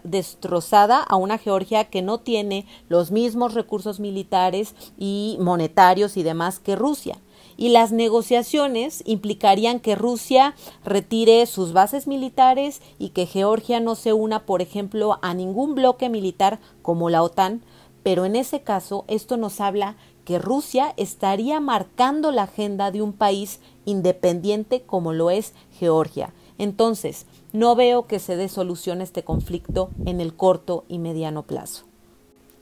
destrozada 0.05 1.03
a 1.03 1.17
una 1.17 1.39
Georgia 1.39 1.87
que 1.91 2.03
no 2.03 2.19
tiene 2.19 2.65
los 2.89 3.11
mismos 3.11 3.53
recursos 3.53 3.99
militares 3.99 4.77
y 4.97 5.37
monetarios 5.41 6.17
y 6.17 6.23
demás 6.23 6.61
que 6.61 6.77
Rusia. 6.77 7.19
Y 7.57 7.71
las 7.71 7.91
negociaciones 7.91 9.03
implicarían 9.07 9.81
que 9.81 9.97
Rusia 9.97 10.55
retire 10.85 11.45
sus 11.47 11.73
bases 11.73 12.07
militares 12.07 12.81
y 13.01 13.09
que 13.09 13.27
Georgia 13.27 13.81
no 13.81 13.97
se 13.97 14.13
una, 14.13 14.47
por 14.47 14.63
ejemplo, 14.63 15.19
a 15.21 15.35
ningún 15.35 15.75
bloque 15.75 16.09
militar 16.09 16.61
como 16.83 17.11
la 17.11 17.25
OTAN, 17.25 17.61
pero 18.05 18.25
en 18.25 18.37
ese 18.37 18.61
caso 18.61 19.05
esto 19.09 19.37
nos 19.37 19.61
habla 19.61 19.97
que 20.25 20.39
Rusia 20.39 20.95
estaría 20.97 21.59
marcando 21.59 22.31
la 22.31 22.45
agenda 22.45 22.93
de 22.93 23.03
un 23.03 23.13
país 23.13 23.59
independiente 23.85 24.83
como 24.83 25.13
lo 25.13 25.33
es 25.33 25.55
Georgia. 25.81 26.33
Entonces, 26.57 27.27
no 27.53 27.75
veo 27.75 28.07
que 28.07 28.19
se 28.19 28.37
dé 28.37 28.49
solución 28.49 29.01
a 29.01 29.05
este 29.05 29.25
conflicto 29.25 29.91
en 30.07 30.21
el 30.21 30.35
corto 30.35 30.85
y 30.89 30.99
mediano 30.99 31.43
plazo. 31.43 31.85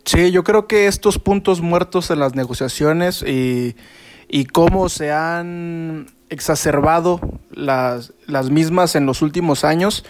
Sí, 0.05 0.30
yo 0.30 0.43
creo 0.45 0.66
que 0.66 0.86
estos 0.86 1.18
puntos 1.18 1.61
muertos 1.61 2.11
en 2.11 2.20
las 2.20 2.34
negociaciones 2.34 3.22
y, 3.22 3.76
y 4.28 4.47
cómo 4.47 4.89
se 4.89 5.12
han 5.12 6.07
exacerbado 6.30 7.20
las, 7.51 8.12
las 8.26 8.51
mismas 8.51 8.95
en 8.95 9.07
los 9.07 9.22
últimos 9.22 9.64
años, 9.64 10.05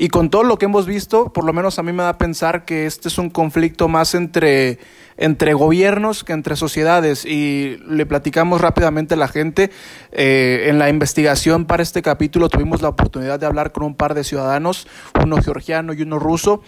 Y 0.00 0.10
con 0.10 0.30
todo 0.30 0.44
lo 0.44 0.58
que 0.58 0.66
hemos 0.66 0.86
visto, 0.86 1.32
por 1.32 1.44
lo 1.44 1.52
menos 1.52 1.80
a 1.80 1.82
mí 1.82 1.92
me 1.92 2.04
da 2.04 2.10
a 2.10 2.18
pensar 2.18 2.64
que 2.64 2.86
este 2.86 3.08
es 3.08 3.18
un 3.18 3.30
conflicto 3.30 3.88
más 3.88 4.14
entre, 4.14 4.78
entre 5.16 5.54
gobiernos 5.54 6.22
que 6.22 6.32
entre 6.32 6.54
sociedades. 6.54 7.24
Y 7.24 7.78
le 7.84 8.06
platicamos 8.06 8.60
rápidamente 8.60 9.14
a 9.14 9.16
la 9.16 9.26
gente. 9.26 9.72
Eh, 10.12 10.66
en 10.68 10.78
la 10.78 10.88
investigación 10.88 11.64
para 11.64 11.82
este 11.82 12.00
capítulo 12.00 12.48
tuvimos 12.48 12.80
la 12.80 12.90
oportunidad 12.90 13.40
de 13.40 13.46
hablar 13.46 13.72
con 13.72 13.82
un 13.82 13.96
par 13.96 14.14
de 14.14 14.22
ciudadanos, 14.22 14.86
uno 15.20 15.42
georgiano 15.42 15.92
y 15.92 16.02
uno 16.02 16.20
ruso. 16.20 16.62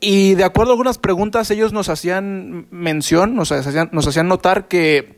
Y 0.00 0.34
de 0.34 0.42
acuerdo 0.42 0.72
a 0.72 0.74
algunas 0.74 0.98
preguntas, 0.98 1.48
ellos 1.52 1.72
nos 1.72 1.88
hacían 1.88 2.66
mención, 2.72 3.36
nos 3.36 3.52
hacían, 3.52 3.88
nos 3.92 4.08
hacían 4.08 4.26
notar 4.26 4.66
que, 4.66 5.16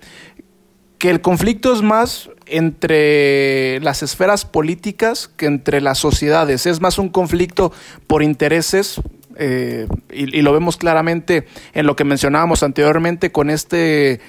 que 0.99 1.09
el 1.09 1.23
conflicto 1.23 1.73
es 1.73 1.81
más 1.81 2.29
entre 2.47 3.81
las 3.81 4.03
esferas 4.03 4.45
políticas 4.45 5.31
que 5.37 5.47
entre 5.47 5.81
las 5.81 5.99
sociedades. 5.99 6.67
Es 6.67 6.81
más 6.81 6.99
un 6.99 7.09
conflicto 7.09 7.73
por 8.07 8.23
intereses, 8.23 9.01
eh, 9.37 9.89
y, 10.13 10.43
lo 10.43 10.53
vemos 10.53 10.77
claramente 10.77 11.47
en 11.73 11.87
lo 11.87 11.97
que 11.97 12.05
mencionábamos 12.05 12.63
anteriormente 12.63 13.33
con 13.33 13.51
este, 13.51 14.21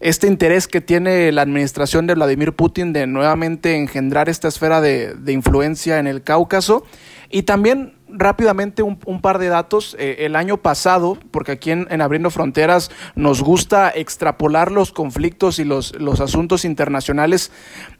este 0.00 0.26
interés 0.26 0.68
que 0.68 0.80
tiene 0.80 1.32
la 1.32 1.42
administración 1.42 2.06
de 2.06 2.14
Vladimir 2.14 2.52
Putin 2.52 2.92
de 2.92 3.06
nuevamente 3.06 3.76
engendrar 3.76 4.28
esta 4.28 4.48
esfera 4.48 4.80
de, 4.80 5.14
de 5.14 5.32
influencia 5.32 5.98
en 5.98 6.06
el 6.06 6.22
Cáucaso. 6.22 6.84
Y 7.30 7.44
también 7.44 7.94
rápidamente 8.12 8.82
un, 8.82 9.20
par 9.20 9.38
de 9.38 9.48
datos. 9.48 9.96
Eh, 9.98 10.16
el 10.20 10.36
año 10.36 10.56
pasado, 10.56 11.18
porque 11.30 11.52
aquí 11.52 11.70
en, 11.70 11.86
en, 11.90 12.00
Abriendo 12.00 12.30
Fronteras 12.30 12.90
nos 13.14 13.42
gusta 13.42 13.90
extrapolar 13.90 14.70
los 14.70 14.92
conflictos 14.92 15.58
y 15.58 15.64
los, 15.64 15.94
los, 16.00 16.20
asuntos 16.20 16.64
internacionales 16.64 17.50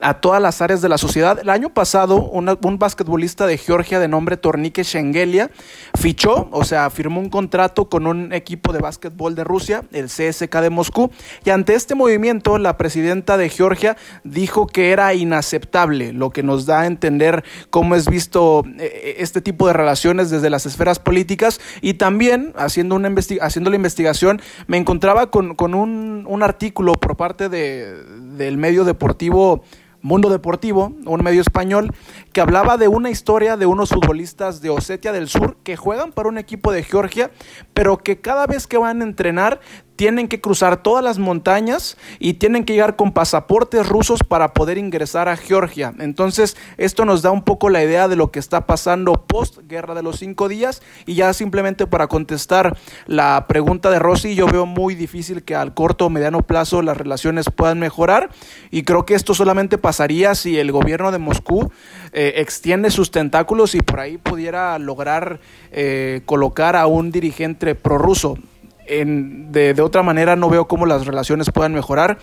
a 0.01 0.15
todas 0.15 0.41
las 0.41 0.61
áreas 0.61 0.83
de 0.83 0.89
la 0.89 0.99
sociedad. 0.99 1.39
El 1.39 1.49
año 1.49 1.71
pasado, 1.71 2.23
una, 2.23 2.57
un 2.63 2.79
basquetbolista 2.79 3.47
de 3.47 3.59
Georgia 3.59 3.99
de 3.99 4.09
nombre 4.09 4.37
Tornike 4.37 4.83
Shengelia 4.83 5.51
fichó, 5.99 6.49
o 6.51 6.65
sea, 6.65 6.91
firmó 6.91 7.21
un 7.21 7.31
contrato 7.31 7.89
con 7.89 8.07
un 8.07 8.33
equipo 8.33 8.73
de 8.73 8.81
básquetbol 8.81 9.35
de 9.35 9.45
Rusia, 9.45 9.85
el 9.93 10.07
CSK 10.07 10.55
de 10.61 10.71
Moscú, 10.71 11.11
y 11.45 11.51
ante 11.51 11.75
este 11.75 11.95
movimiento, 11.95 12.59
la 12.59 12.77
presidenta 12.77 13.37
de 13.37 13.49
Georgia 13.49 13.97
dijo 14.25 14.67
que 14.67 14.91
era 14.91 15.15
inaceptable, 15.15 16.13
lo 16.13 16.31
que 16.31 16.43
nos 16.43 16.67
da 16.67 16.83
a 16.83 16.87
entender 16.87 17.45
cómo 17.71 17.95
es 17.95 18.09
visto 18.09 18.65
eh, 18.79 19.17
este 19.19 19.41
tipo 19.41 19.67
de 19.67 19.73
relaciones 19.73 20.02
desde 20.03 20.51
las 20.51 20.67
esferas 20.67 20.99
políticas 20.99 21.61
y 21.81 21.95
también 21.95 22.53
haciendo, 22.57 22.97
una 22.97 23.13
haciendo 23.41 23.71
la 23.71 23.77
investigación 23.77 24.41
me 24.67 24.77
encontraba 24.77 25.31
con, 25.31 25.55
con 25.55 25.75
un, 25.75 26.25
un, 26.29 26.43
artículo 26.43 26.95
por 26.95 27.17
parte 27.17 27.49
de, 27.49 28.03
del 28.37 28.57
medio 28.57 28.85
deportivo 28.85 29.63
Mundo 30.01 30.31
Deportivo, 30.31 30.93
un 31.07 31.23
medio 31.23 31.41
español, 31.41 31.95
que 32.33 32.41
hablaba 32.41 32.77
de 32.77 32.89
una 32.89 33.09
historia 33.09 33.57
de 33.57 33.67
unos 33.67 33.91
futbolistas 33.91 34.61
de 34.61 34.69
Osetia 34.69 35.13
del 35.13 35.29
Sur 35.29 35.57
que 35.63 35.77
juegan 35.77 36.11
para 36.11 36.29
un 36.29 36.39
equipo 36.39 36.73
de 36.73 36.83
Georgia, 36.83 37.31
pero 37.73 37.99
que 37.99 38.21
cada 38.21 38.49
vez 38.49 38.67
que 38.67 38.79
van 38.79 39.01
a 39.01 39.05
entrenar 39.05 39.61
tienen 39.97 40.29
que 40.29 40.41
cruzar 40.41 40.83
todas 40.83 41.05
las 41.05 41.19
montañas 41.19 41.97
y 42.19 42.35
tienen 42.35 42.65
que 42.65 42.73
llegar 42.73 42.97
con 42.97 43.13
pasaportes 43.13 43.89
rusos 43.89 44.21
para 44.27 44.53
poder 44.53 44.79
ingresar 44.79 45.29
a 45.29 45.37
Georgia. 45.37 45.93
Entonces, 45.99 46.57
esto 46.77 47.05
nos 47.05 47.23
da 47.23 47.31
un 47.31 47.43
poco 47.43 47.69
la 47.69 47.83
idea 47.83 48.09
de 48.09 48.17
lo 48.17 48.31
que 48.31 48.39
está 48.39 48.67
pasando 48.67 49.13
post 49.27 49.59
guerra 49.69 49.95
de 49.95 50.03
los 50.03 50.19
cinco 50.19 50.49
días. 50.49 50.83
Y 51.07 51.15
ya 51.15 51.33
simplemente 51.33 51.87
para 51.87 52.07
contestar 52.07 52.77
la 53.07 53.47
pregunta 53.49 53.91
de 53.91 53.99
Rossi, 53.99 54.35
yo 54.35 54.47
veo 54.47 54.67
muy 54.67 54.95
difícil 54.95 55.43
que 55.43 55.55
al 55.55 55.75
corto 55.75 56.07
o 56.07 56.11
mediano 56.11 56.43
plazo 56.43 56.83
las 56.83 56.97
relaciones 56.97 57.47
puedan 57.55 57.79
mejorar. 57.79 58.31
Y 58.71 58.83
creo 58.85 59.05
que 59.07 59.15
esto 59.15 59.35
solamente 59.35 59.79
pasaría 59.79 60.35
si 60.35 60.59
el 60.59 60.73
gobierno 60.73 61.13
de 61.13 61.19
Moscú 61.19 61.71
eh, 62.13 62.35
extiende 62.37 62.91
sus 62.91 63.11
tentáculos 63.11 63.75
y 63.75 63.81
por 63.81 64.01
ahí 64.01 64.19
pudiera 64.19 64.79
lograr 64.79 65.41
eh, 65.71 66.23
colocar 66.27 66.77
a 66.77 66.87
un 66.87 67.11
dirigente 67.11 67.75
prorruso 67.75 68.39
en, 68.87 69.53
de, 69.53 69.75
de 69.75 69.83
otra 69.83 70.03
manera 70.03 70.37
no 70.37 70.49
veo 70.49 70.67
cómo 70.67 70.87
las 70.87 71.07
relaciones 71.07 71.51
puedan 71.51 71.75
mejorar 71.75 72.19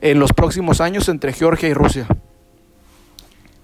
en 0.00 0.18
los 0.18 0.32
próximos 0.32 0.80
años 0.80 1.08
entre 1.08 1.32
Georgia 1.32 1.68
y 1.68 1.74
Rusia. 1.74 2.06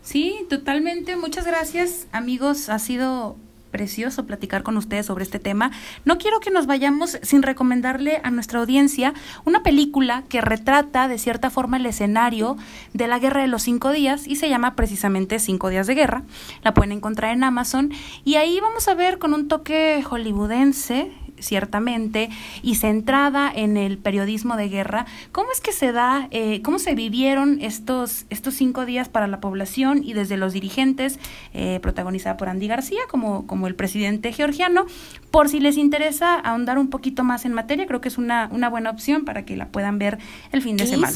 Sí, 0.03 0.47
totalmente. 0.51 1.16
Muchas 1.16 1.47
gracias, 1.47 2.07
amigos. 2.12 2.68
Ha 2.68 2.78
sido 2.78 3.36
precioso 3.70 4.26
platicar 4.26 4.62
con 4.62 4.76
ustedes 4.76 5.07
sobre 5.07 5.24
este 5.24 5.38
tema. 5.38 5.72
No 6.05 6.18
quiero 6.18 6.38
que 6.38 6.51
nos 6.51 6.66
vayamos 6.66 7.18
sin 7.22 7.43
recomendarle 7.43 8.20
a 8.22 8.30
nuestra 8.30 8.61
audiencia 8.61 9.14
una 9.45 9.62
película 9.62 10.24
que 10.28 10.40
retrata 10.40 11.09
de 11.09 11.18
cierta 11.18 11.51
forma 11.51 11.78
el 11.78 11.86
escenario 11.86 12.57
de 12.93 13.09
la 13.09 13.18
Guerra 13.18 13.40
de 13.40 13.49
los 13.49 13.62
Cinco 13.62 13.90
Días 13.90 14.28
y 14.28 14.36
se 14.36 14.49
llama 14.49 14.76
precisamente 14.76 15.38
Cinco 15.38 15.70
Días 15.70 15.86
de 15.86 15.95
Guerra. 15.95 16.22
La 16.62 16.74
pueden 16.74 16.93
encontrar 16.93 17.32
en 17.32 17.43
Amazon 17.43 17.90
y 18.24 18.34
ahí 18.34 18.61
vamos 18.61 18.86
a 18.88 18.95
ver 18.95 19.18
con 19.18 19.32
un 19.32 19.49
toque 19.49 20.03
hollywoodense 20.03 21.11
ciertamente, 21.43 22.30
y 22.62 22.76
centrada 22.76 23.53
en 23.55 23.76
el 23.76 23.99
periodismo 23.99 24.57
de 24.57 24.68
guerra, 24.68 25.07
¿cómo 25.32 25.51
es 25.53 25.61
que 25.61 25.72
se 25.72 25.93
da, 25.93 26.28
eh, 26.30 26.62
cómo 26.62 26.78
se 26.78 26.95
vivieron 26.95 27.59
estos, 27.61 28.24
estos 28.30 28.55
cinco 28.55 28.86
días 28.86 29.09
para 29.09 29.26
la 29.26 29.40
población 29.40 30.03
y 30.05 30.12
desde 30.12 30.36
los 30.36 30.53
dirigentes, 30.53 31.18
eh, 31.55 31.78
protagonizada 31.82 32.36
por 32.36 32.49
Andy 32.49 32.68
García 32.68 33.01
como, 33.11 33.47
como 33.47 33.66
el 33.66 33.74
presidente 33.74 34.32
georgiano? 34.32 34.86
Por 35.30 35.49
si 35.49 35.61
les 35.61 35.76
interesa 35.76 36.34
ahondar 36.34 36.78
un 36.78 36.88
poquito 36.88 37.24
más 37.24 37.45
en 37.45 37.53
materia, 37.53 37.86
creo 37.86 38.01
que 38.01 38.09
es 38.09 38.18
una, 38.18 38.49
una 38.53 38.68
buena 38.68 38.90
opción 38.90 39.24
para 39.24 39.45
que 39.45 39.57
la 39.57 39.66
puedan 39.66 39.99
ver 39.99 40.18
el 40.53 40.62
fin 40.62 40.76
de 40.76 40.86
semana. 40.86 41.12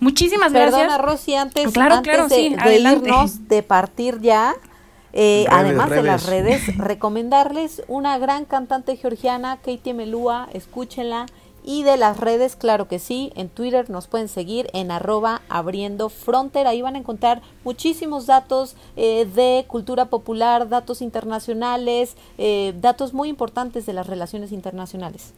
Muchísimas 0.00 0.52
Perdona, 0.52 0.84
gracias. 0.84 1.00
Rosy, 1.00 1.34
antes, 1.34 1.72
claro, 1.72 1.96
antes 1.96 2.12
claro, 2.12 2.28
de, 2.28 2.34
sí, 2.34 2.48
de 2.50 2.60
adelante. 2.60 3.08
irnos, 3.08 3.48
de 3.48 3.62
partir 3.62 4.20
ya, 4.20 4.54
eh, 5.12 5.44
Redes, 5.48 5.48
además 5.50 5.90
de 5.90 6.02
las 6.02 6.26
redes. 6.26 6.66
redes, 6.66 6.76
recomendarles 6.78 7.82
una 7.88 8.18
gran 8.18 8.44
cantante 8.44 8.96
georgiana, 8.96 9.58
Katie 9.58 9.94
Melúa, 9.94 10.48
escúchenla. 10.52 11.26
Y 11.62 11.82
de 11.82 11.98
las 11.98 12.16
redes, 12.16 12.56
claro 12.56 12.88
que 12.88 12.98
sí, 12.98 13.32
en 13.36 13.50
Twitter 13.50 13.90
nos 13.90 14.06
pueden 14.06 14.28
seguir 14.28 14.70
en 14.72 14.90
arroba 14.90 15.42
abriendo 15.50 16.08
frontera. 16.08 16.70
Ahí 16.70 16.80
van 16.80 16.94
a 16.94 16.98
encontrar 16.98 17.42
muchísimos 17.64 18.26
datos 18.26 18.76
eh, 18.96 19.26
de 19.26 19.66
cultura 19.68 20.06
popular, 20.06 20.70
datos 20.70 21.02
internacionales, 21.02 22.16
eh, 22.38 22.72
datos 22.80 23.12
muy 23.12 23.28
importantes 23.28 23.84
de 23.84 23.92
las 23.92 24.06
relaciones 24.06 24.52
internacionales. 24.52 25.34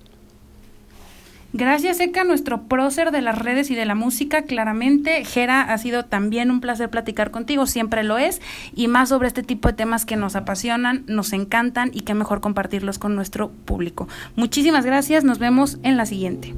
Gracias, 1.54 2.00
Eka, 2.00 2.24
nuestro 2.24 2.62
prócer 2.62 3.10
de 3.10 3.20
las 3.20 3.38
redes 3.38 3.70
y 3.70 3.74
de 3.74 3.84
la 3.84 3.94
música, 3.94 4.42
claramente. 4.42 5.24
Jera, 5.24 5.60
ha 5.60 5.76
sido 5.76 6.06
también 6.06 6.50
un 6.50 6.62
placer 6.62 6.88
platicar 6.88 7.30
contigo, 7.30 7.66
siempre 7.66 8.04
lo 8.04 8.16
es, 8.16 8.40
y 8.74 8.88
más 8.88 9.10
sobre 9.10 9.28
este 9.28 9.42
tipo 9.42 9.68
de 9.68 9.74
temas 9.74 10.06
que 10.06 10.16
nos 10.16 10.34
apasionan, 10.34 11.04
nos 11.08 11.34
encantan 11.34 11.90
y 11.92 12.00
qué 12.00 12.14
mejor 12.14 12.40
compartirlos 12.40 12.98
con 12.98 13.14
nuestro 13.14 13.50
público. 13.50 14.08
Muchísimas 14.34 14.86
gracias, 14.86 15.24
nos 15.24 15.38
vemos 15.38 15.78
en 15.82 15.98
la 15.98 16.06
siguiente. 16.06 16.54